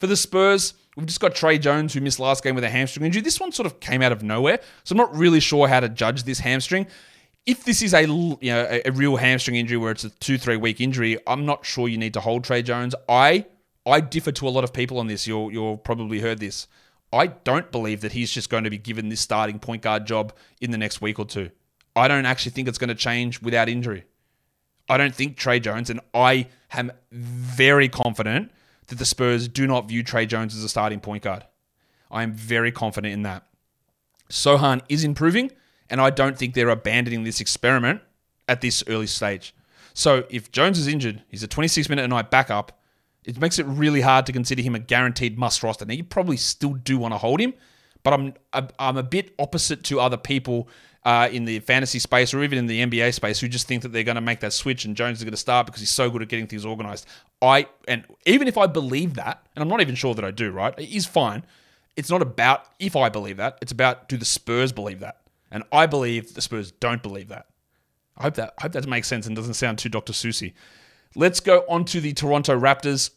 For 0.00 0.08
the 0.08 0.16
Spurs, 0.16 0.74
we've 0.96 1.06
just 1.06 1.20
got 1.20 1.34
Tre 1.34 1.58
Jones, 1.58 1.94
who 1.94 2.00
missed 2.00 2.18
last 2.18 2.42
game 2.42 2.56
with 2.56 2.64
a 2.64 2.70
hamstring 2.70 3.06
injury. 3.06 3.22
This 3.22 3.38
one 3.38 3.52
sort 3.52 3.66
of 3.66 3.80
came 3.80 4.02
out 4.02 4.12
of 4.12 4.22
nowhere, 4.22 4.58
so 4.82 4.94
I'm 4.94 4.98
not 4.98 5.14
really 5.14 5.40
sure 5.40 5.68
how 5.68 5.80
to 5.80 5.88
judge 5.88 6.24
this 6.24 6.40
hamstring 6.40 6.86
if 7.46 7.64
this 7.64 7.82
is 7.82 7.94
a 7.94 8.02
you 8.02 8.38
know 8.42 8.80
a, 8.84 8.90
real 8.90 9.16
hamstring 9.16 9.56
injury 9.56 9.76
where 9.76 9.90
it's 9.90 10.04
a 10.04 10.10
two 10.10 10.38
three 10.38 10.56
week 10.56 10.80
injury, 10.80 11.18
I'm 11.26 11.46
not 11.46 11.64
sure 11.64 11.88
you 11.88 11.98
need 11.98 12.14
to 12.14 12.20
hold 12.20 12.44
Tre 12.44 12.62
Jones. 12.62 12.94
I 13.08 13.46
I 13.86 14.00
differ 14.00 14.32
to 14.32 14.48
a 14.48 14.50
lot 14.50 14.64
of 14.64 14.72
people 14.72 14.98
on 14.98 15.06
this. 15.06 15.26
You'll 15.26 15.52
you'll 15.52 15.78
probably 15.78 16.20
heard 16.20 16.38
this. 16.38 16.66
I 17.12 17.28
don't 17.28 17.72
believe 17.72 18.02
that 18.02 18.12
he's 18.12 18.30
just 18.30 18.50
going 18.50 18.64
to 18.64 18.70
be 18.70 18.78
given 18.78 19.08
this 19.08 19.20
starting 19.20 19.58
point 19.58 19.82
guard 19.82 20.06
job 20.06 20.32
in 20.60 20.70
the 20.70 20.78
next 20.78 21.00
week 21.00 21.18
or 21.18 21.24
two. 21.24 21.50
I 21.96 22.06
don't 22.06 22.26
actually 22.26 22.52
think 22.52 22.68
it's 22.68 22.78
going 22.78 22.88
to 22.88 22.94
change 22.94 23.42
without 23.42 23.68
injury. 23.68 24.04
I 24.88 24.96
don't 24.96 25.14
think 25.14 25.36
Tre 25.36 25.58
Jones, 25.58 25.90
and 25.90 26.00
I 26.14 26.46
am 26.72 26.92
very 27.10 27.88
confident 27.88 28.52
that 28.90 28.98
the 28.98 29.04
Spurs 29.04 29.48
do 29.48 29.66
not 29.66 29.88
view 29.88 30.02
Tre 30.02 30.26
Jones 30.26 30.54
as 30.54 30.62
a 30.62 30.68
starting 30.68 31.00
point 31.00 31.22
guard. 31.22 31.44
I 32.10 32.22
am 32.22 32.32
very 32.32 32.70
confident 32.70 33.14
in 33.14 33.22
that. 33.22 33.46
Sochan 34.28 34.82
is 34.88 35.02
improving, 35.02 35.50
and 35.88 36.00
I 36.00 36.10
don't 36.10 36.36
think 36.36 36.54
they're 36.54 36.68
abandoning 36.68 37.24
this 37.24 37.40
experiment 37.40 38.02
at 38.46 38.60
this 38.60 38.84
early 38.86 39.06
stage. 39.06 39.54
So 39.94 40.24
if 40.30 40.52
Jones 40.52 40.78
is 40.78 40.86
injured, 40.86 41.22
he's 41.28 41.42
a 41.42 41.48
26 41.48 41.88
minute 41.88 42.04
a 42.04 42.08
night 42.08 42.30
backup 42.30 42.80
it 43.24 43.38
makes 43.38 43.58
it 43.58 43.66
really 43.66 44.00
hard 44.00 44.26
to 44.26 44.32
consider 44.32 44.62
him 44.62 44.74
a 44.74 44.78
guaranteed 44.78 45.38
must 45.38 45.62
roster. 45.62 45.84
Now 45.84 45.94
you 45.94 46.04
probably 46.04 46.36
still 46.36 46.74
do 46.74 46.98
want 46.98 47.12
to 47.12 47.18
hold 47.18 47.40
him, 47.40 47.54
but 48.02 48.14
I'm 48.14 48.34
I'm 48.78 48.96
a 48.96 49.02
bit 49.02 49.34
opposite 49.38 49.84
to 49.84 50.00
other 50.00 50.16
people 50.16 50.68
uh, 51.04 51.28
in 51.32 51.44
the 51.44 51.60
fantasy 51.60 51.98
space 51.98 52.34
or 52.34 52.42
even 52.42 52.58
in 52.58 52.66
the 52.66 52.82
NBA 52.82 53.14
space 53.14 53.40
who 53.40 53.48
just 53.48 53.66
think 53.66 53.82
that 53.82 53.88
they're 53.88 54.04
going 54.04 54.16
to 54.16 54.20
make 54.20 54.40
that 54.40 54.52
switch 54.52 54.84
and 54.84 54.94
Jones 54.94 55.18
is 55.18 55.24
going 55.24 55.32
to 55.32 55.38
start 55.38 55.66
because 55.66 55.80
he's 55.80 55.90
so 55.90 56.10
good 56.10 56.22
at 56.22 56.28
getting 56.28 56.46
things 56.46 56.64
organized. 56.64 57.06
I 57.40 57.68
and 57.88 58.04
even 58.26 58.48
if 58.48 58.58
I 58.58 58.66
believe 58.66 59.14
that, 59.14 59.46
and 59.54 59.62
I'm 59.62 59.68
not 59.68 59.80
even 59.80 59.94
sure 59.94 60.14
that 60.14 60.24
I 60.24 60.30
do, 60.30 60.50
right? 60.50 60.74
It 60.78 60.94
is 60.94 61.06
fine. 61.06 61.44
It's 61.96 62.10
not 62.10 62.22
about 62.22 62.66
if 62.78 62.96
I 62.96 63.08
believe 63.08 63.38
that. 63.38 63.58
It's 63.62 63.72
about 63.72 64.08
do 64.08 64.16
the 64.16 64.24
Spurs 64.24 64.72
believe 64.72 65.00
that, 65.00 65.20
and 65.50 65.64
I 65.72 65.86
believe 65.86 66.34
the 66.34 66.42
Spurs 66.42 66.70
don't 66.70 67.02
believe 67.02 67.28
that. 67.28 67.46
I 68.16 68.24
hope 68.24 68.34
that 68.34 68.54
I 68.58 68.62
hope 68.62 68.72
that 68.72 68.86
makes 68.86 69.08
sense 69.08 69.26
and 69.26 69.34
doesn't 69.34 69.54
sound 69.54 69.78
too 69.78 69.88
Dr. 69.88 70.12
Susie. 70.12 70.54
Let's 71.16 71.40
go 71.40 71.64
on 71.68 71.86
to 71.86 72.00
the 72.00 72.12
Toronto 72.12 72.58
Raptors. 72.58 73.10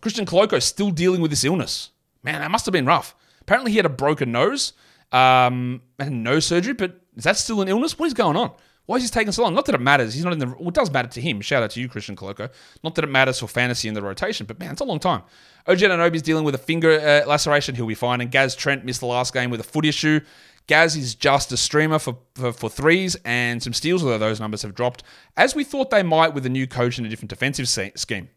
Christian 0.00 0.24
Koloko 0.24 0.62
still 0.62 0.90
dealing 0.90 1.20
with 1.20 1.30
this 1.30 1.44
illness. 1.44 1.90
Man, 2.22 2.40
that 2.40 2.50
must 2.50 2.64
have 2.64 2.72
been 2.72 2.86
rough. 2.86 3.14
Apparently, 3.40 3.72
he 3.72 3.76
had 3.76 3.86
a 3.86 3.90
broken 3.90 4.30
nose 4.32 4.72
um, 5.12 5.82
and 5.98 6.22
no 6.22 6.40
surgery, 6.40 6.74
but 6.74 7.00
is 7.16 7.24
that 7.24 7.36
still 7.36 7.60
an 7.60 7.68
illness? 7.68 7.98
What 7.98 8.06
is 8.06 8.14
going 8.14 8.36
on? 8.36 8.52
Why 8.86 8.96
is 8.96 9.04
he 9.04 9.08
taking 9.08 9.30
so 9.30 9.44
long? 9.44 9.54
Not 9.54 9.66
that 9.66 9.74
it 9.76 9.80
matters. 9.80 10.14
He's 10.14 10.24
not 10.24 10.32
in 10.32 10.40
the. 10.40 10.48
Well, 10.48 10.68
it 10.68 10.74
does 10.74 10.90
matter 10.90 11.08
to 11.08 11.20
him. 11.20 11.40
Shout 11.40 11.62
out 11.62 11.70
to 11.70 11.80
you, 11.80 11.88
Christian 11.88 12.16
Koloko. 12.16 12.50
Not 12.82 12.96
that 12.96 13.04
it 13.04 13.08
matters 13.08 13.38
for 13.38 13.46
fantasy 13.46 13.86
in 13.86 13.94
the 13.94 14.02
rotation, 14.02 14.46
but 14.46 14.58
man, 14.58 14.72
it's 14.72 14.80
a 14.80 14.84
long 14.84 14.98
time. 14.98 15.22
OG 15.68 15.78
Anunoby's 15.78 16.22
dealing 16.22 16.42
with 16.42 16.56
a 16.56 16.58
finger 16.58 16.98
uh, 16.98 17.28
laceration. 17.28 17.76
He'll 17.76 17.86
be 17.86 17.94
fine. 17.94 18.20
And 18.20 18.32
Gaz 18.32 18.56
Trent 18.56 18.84
missed 18.84 18.98
the 18.98 19.06
last 19.06 19.32
game 19.32 19.50
with 19.50 19.60
a 19.60 19.64
foot 19.64 19.84
issue. 19.84 20.20
Gaz 20.66 20.96
is 20.96 21.14
just 21.14 21.52
a 21.52 21.56
streamer 21.56 21.98
for, 21.98 22.18
for, 22.34 22.52
for, 22.52 22.68
threes 22.68 23.16
and 23.24 23.62
some 23.62 23.72
steals, 23.72 24.02
although 24.02 24.18
those 24.18 24.40
numbers 24.40 24.62
have 24.62 24.74
dropped, 24.74 25.02
as 25.36 25.54
we 25.54 25.64
thought 25.64 25.90
they 25.90 26.02
might 26.02 26.34
with 26.34 26.46
a 26.46 26.48
new 26.48 26.66
coach 26.66 26.96
and 26.98 27.06
a 27.06 27.10
different 27.10 27.30
defensive 27.30 27.68
scheme. 27.68 28.28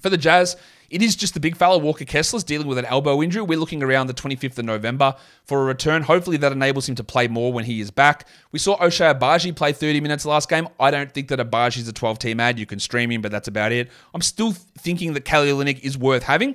For 0.00 0.10
the 0.10 0.16
Jazz, 0.16 0.56
it 0.94 1.02
is 1.02 1.16
just 1.16 1.34
the 1.34 1.40
big 1.40 1.56
fella 1.56 1.76
Walker 1.76 2.04
Kessler's 2.04 2.44
dealing 2.44 2.68
with 2.68 2.78
an 2.78 2.84
elbow 2.84 3.20
injury. 3.20 3.42
We're 3.42 3.58
looking 3.58 3.82
around 3.82 4.06
the 4.06 4.14
25th 4.14 4.58
of 4.58 4.64
November 4.64 5.16
for 5.44 5.60
a 5.60 5.64
return. 5.64 6.02
Hopefully 6.02 6.36
that 6.36 6.52
enables 6.52 6.88
him 6.88 6.94
to 6.94 7.02
play 7.02 7.26
more 7.26 7.52
when 7.52 7.64
he 7.64 7.80
is 7.80 7.90
back. 7.90 8.28
We 8.52 8.60
saw 8.60 8.78
Ochai 8.78 9.18
Agbaji 9.18 9.56
play 9.56 9.72
30 9.72 10.00
minutes 10.00 10.24
last 10.24 10.48
game. 10.48 10.68
I 10.78 10.92
don't 10.92 11.12
think 11.12 11.26
that 11.28 11.40
Agbaji 11.40 11.78
is 11.78 11.88
a 11.88 11.92
12 11.92 12.20
team 12.20 12.38
ad. 12.38 12.60
You 12.60 12.66
can 12.66 12.78
stream 12.78 13.10
him, 13.10 13.22
but 13.22 13.32
that's 13.32 13.48
about 13.48 13.72
it. 13.72 13.90
I'm 14.14 14.20
still 14.20 14.52
thinking 14.52 15.14
that 15.14 15.24
Kelly 15.24 15.48
Olynyk 15.48 15.80
is 15.80 15.98
worth 15.98 16.22
having, 16.22 16.54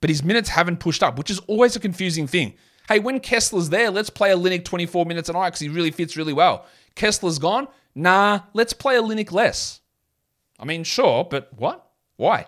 but 0.00 0.08
his 0.08 0.22
minutes 0.22 0.50
haven't 0.50 0.78
pushed 0.78 1.02
up, 1.02 1.18
which 1.18 1.28
is 1.28 1.40
always 1.48 1.74
a 1.74 1.80
confusing 1.80 2.28
thing. 2.28 2.54
Hey, 2.88 3.00
when 3.00 3.18
Kessler's 3.18 3.70
there, 3.70 3.90
let's 3.90 4.08
play 4.08 4.30
a 4.30 4.36
Olynyk 4.36 4.64
24 4.64 5.04
minutes 5.04 5.28
a 5.28 5.32
night 5.32 5.48
because 5.48 5.60
he 5.60 5.68
really 5.68 5.90
fits 5.90 6.16
really 6.16 6.32
well. 6.32 6.64
Kessler's 6.94 7.40
gone. 7.40 7.66
Nah, 7.96 8.42
let's 8.54 8.72
play 8.72 8.96
a 8.96 9.02
Olynyk 9.02 9.32
less. 9.32 9.80
I 10.60 10.64
mean, 10.64 10.84
sure, 10.84 11.24
but 11.24 11.52
what? 11.56 11.88
Why? 12.14 12.46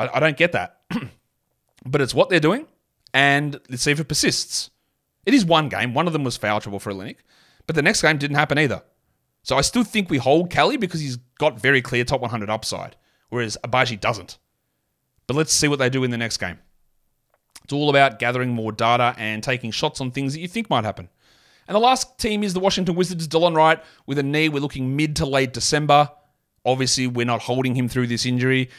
I, 0.00 0.16
I 0.16 0.20
don't 0.20 0.36
get 0.36 0.52
that. 0.52 0.80
but 1.86 2.00
it's 2.00 2.14
what 2.14 2.30
they're 2.30 2.40
doing, 2.40 2.66
and 3.12 3.60
let's 3.68 3.82
see 3.82 3.92
if 3.92 4.00
it 4.00 4.08
persists. 4.08 4.70
It 5.26 5.34
is 5.34 5.44
one 5.44 5.68
game. 5.68 5.94
One 5.94 6.06
of 6.06 6.12
them 6.12 6.24
was 6.24 6.36
foul 6.36 6.60
trouble 6.60 6.80
for 6.80 6.92
Olynyk, 6.92 7.18
but 7.66 7.76
the 7.76 7.82
next 7.82 8.02
game 8.02 8.18
didn't 8.18 8.36
happen 8.36 8.58
either. 8.58 8.82
So 9.42 9.56
I 9.56 9.60
still 9.62 9.84
think 9.84 10.10
we 10.10 10.18
hold 10.18 10.50
Kelly 10.50 10.76
because 10.76 11.00
he's 11.00 11.16
got 11.38 11.60
very 11.60 11.82
clear 11.82 12.04
top 12.04 12.20
100 12.20 12.50
upside, 12.50 12.96
whereas 13.28 13.56
Agbaji 13.64 14.00
doesn't. 14.00 14.38
But 15.26 15.36
let's 15.36 15.52
see 15.52 15.68
what 15.68 15.78
they 15.78 15.90
do 15.90 16.04
in 16.04 16.10
the 16.10 16.18
next 16.18 16.38
game. 16.38 16.58
It's 17.64 17.72
all 17.72 17.90
about 17.90 18.18
gathering 18.18 18.50
more 18.50 18.72
data 18.72 19.14
and 19.16 19.42
taking 19.42 19.70
shots 19.70 20.00
on 20.00 20.10
things 20.10 20.34
that 20.34 20.40
you 20.40 20.48
think 20.48 20.68
might 20.68 20.84
happen. 20.84 21.08
And 21.68 21.76
the 21.76 21.80
last 21.80 22.18
team 22.18 22.42
is 22.42 22.52
the 22.52 22.60
Washington 22.60 22.96
Wizards. 22.96 23.28
Delon 23.28 23.54
Wright 23.54 23.80
with 24.06 24.18
a 24.18 24.24
knee. 24.24 24.48
We're 24.48 24.60
looking 24.60 24.96
mid 24.96 25.14
to 25.16 25.26
late 25.26 25.52
December. 25.52 26.10
Obviously, 26.64 27.06
we're 27.06 27.26
not 27.26 27.42
holding 27.42 27.76
him 27.76 27.88
through 27.88 28.08
this 28.08 28.26
injury. 28.26 28.70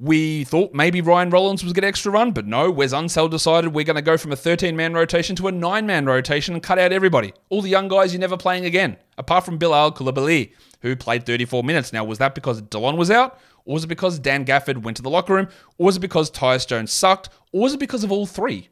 We 0.00 0.44
thought 0.44 0.74
maybe 0.74 1.00
Ryan 1.00 1.30
Rollins 1.30 1.62
was 1.62 1.72
get 1.72 1.84
extra 1.84 2.10
run, 2.10 2.32
but 2.32 2.46
no, 2.46 2.68
Wes 2.70 2.92
Unseld 2.92 3.30
decided 3.30 3.72
we're 3.72 3.84
going 3.84 3.94
to 3.96 4.02
go 4.02 4.16
from 4.16 4.32
a 4.32 4.36
13 4.36 4.74
man 4.74 4.92
rotation 4.92 5.36
to 5.36 5.46
a 5.46 5.52
9 5.52 5.86
man 5.86 6.04
rotation 6.04 6.54
and 6.54 6.62
cut 6.62 6.78
out 6.80 6.92
everybody. 6.92 7.32
All 7.48 7.62
the 7.62 7.68
young 7.68 7.86
guys 7.86 8.12
you're 8.12 8.20
never 8.20 8.36
playing 8.36 8.64
again, 8.64 8.96
apart 9.18 9.44
from 9.44 9.56
Bilal 9.56 9.92
Coulibaly, 9.92 10.52
who 10.82 10.96
played 10.96 11.24
34 11.24 11.62
minutes. 11.62 11.92
Now, 11.92 12.04
was 12.04 12.18
that 12.18 12.34
because 12.34 12.60
Delon 12.60 12.96
was 12.96 13.10
out? 13.10 13.38
Or 13.64 13.74
was 13.74 13.84
it 13.84 13.88
because 13.88 14.18
Dan 14.18 14.44
Gafford 14.44 14.82
went 14.82 14.96
to 14.96 15.02
the 15.02 15.10
locker 15.10 15.34
room? 15.34 15.48
Or 15.78 15.86
was 15.86 15.96
it 15.96 16.00
because 16.00 16.30
Tyus 16.30 16.66
Jones 16.66 16.92
sucked? 16.92 17.30
Or 17.52 17.62
was 17.62 17.74
it 17.74 17.80
because 17.80 18.04
of 18.04 18.12
all 18.12 18.26
three? 18.26 18.68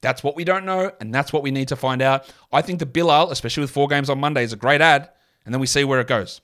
That's 0.00 0.22
what 0.22 0.36
we 0.36 0.44
don't 0.44 0.66
know, 0.66 0.90
and 1.00 1.14
that's 1.14 1.32
what 1.32 1.42
we 1.42 1.50
need 1.50 1.68
to 1.68 1.76
find 1.76 2.02
out. 2.02 2.30
I 2.52 2.60
think 2.60 2.78
the 2.78 2.86
Bilal, 2.86 3.30
especially 3.30 3.62
with 3.62 3.70
four 3.70 3.88
games 3.88 4.10
on 4.10 4.18
Monday, 4.18 4.44
is 4.44 4.52
a 4.52 4.56
great 4.56 4.82
ad, 4.82 5.08
and 5.44 5.54
then 5.54 5.60
we 5.60 5.66
see 5.66 5.84
where 5.84 6.00
it 6.00 6.08
goes. 6.08 6.42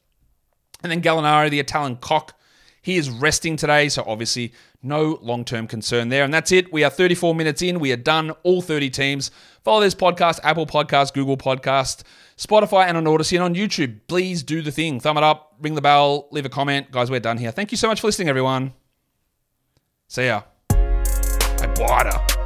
And 0.82 0.90
then 0.90 1.02
Gallinari, 1.02 1.50
the 1.50 1.60
Italian 1.60 1.96
cock, 1.96 2.39
He 2.82 2.96
is 2.96 3.10
resting 3.10 3.56
today, 3.56 3.88
so 3.88 4.02
obviously 4.06 4.52
no 4.82 5.18
long 5.20 5.44
term 5.44 5.66
concern 5.66 6.08
there. 6.08 6.24
And 6.24 6.32
that's 6.32 6.52
it. 6.52 6.72
We 6.72 6.82
are 6.84 6.90
34 6.90 7.34
minutes 7.34 7.62
in. 7.62 7.78
We 7.78 7.92
are 7.92 7.96
done, 7.96 8.30
all 8.42 8.62
30 8.62 8.90
teams. 8.90 9.30
Follow 9.62 9.80
this 9.80 9.94
podcast, 9.94 10.40
Apple 10.42 10.66
Podcast, 10.66 11.12
Google 11.12 11.36
Podcast, 11.36 12.02
Spotify, 12.38 12.86
and 12.86 12.96
on 12.96 13.04
Audacy 13.04 13.34
and 13.34 13.42
on 13.42 13.54
YouTube. 13.54 14.00
Please 14.06 14.42
do 14.42 14.62
the 14.62 14.72
thing. 14.72 15.00
Thumb 15.00 15.18
it 15.18 15.22
up, 15.22 15.54
ring 15.60 15.74
the 15.74 15.82
bell, 15.82 16.28
leave 16.30 16.46
a 16.46 16.48
comment. 16.48 16.90
Guys, 16.90 17.10
we're 17.10 17.20
done 17.20 17.36
here. 17.36 17.50
Thank 17.50 17.70
you 17.70 17.76
so 17.76 17.88
much 17.88 18.00
for 18.00 18.06
listening, 18.06 18.28
everyone. 18.28 18.72
See 20.08 20.26
ya. 20.26 20.42
Hey, 20.70 21.74
water. 21.78 22.39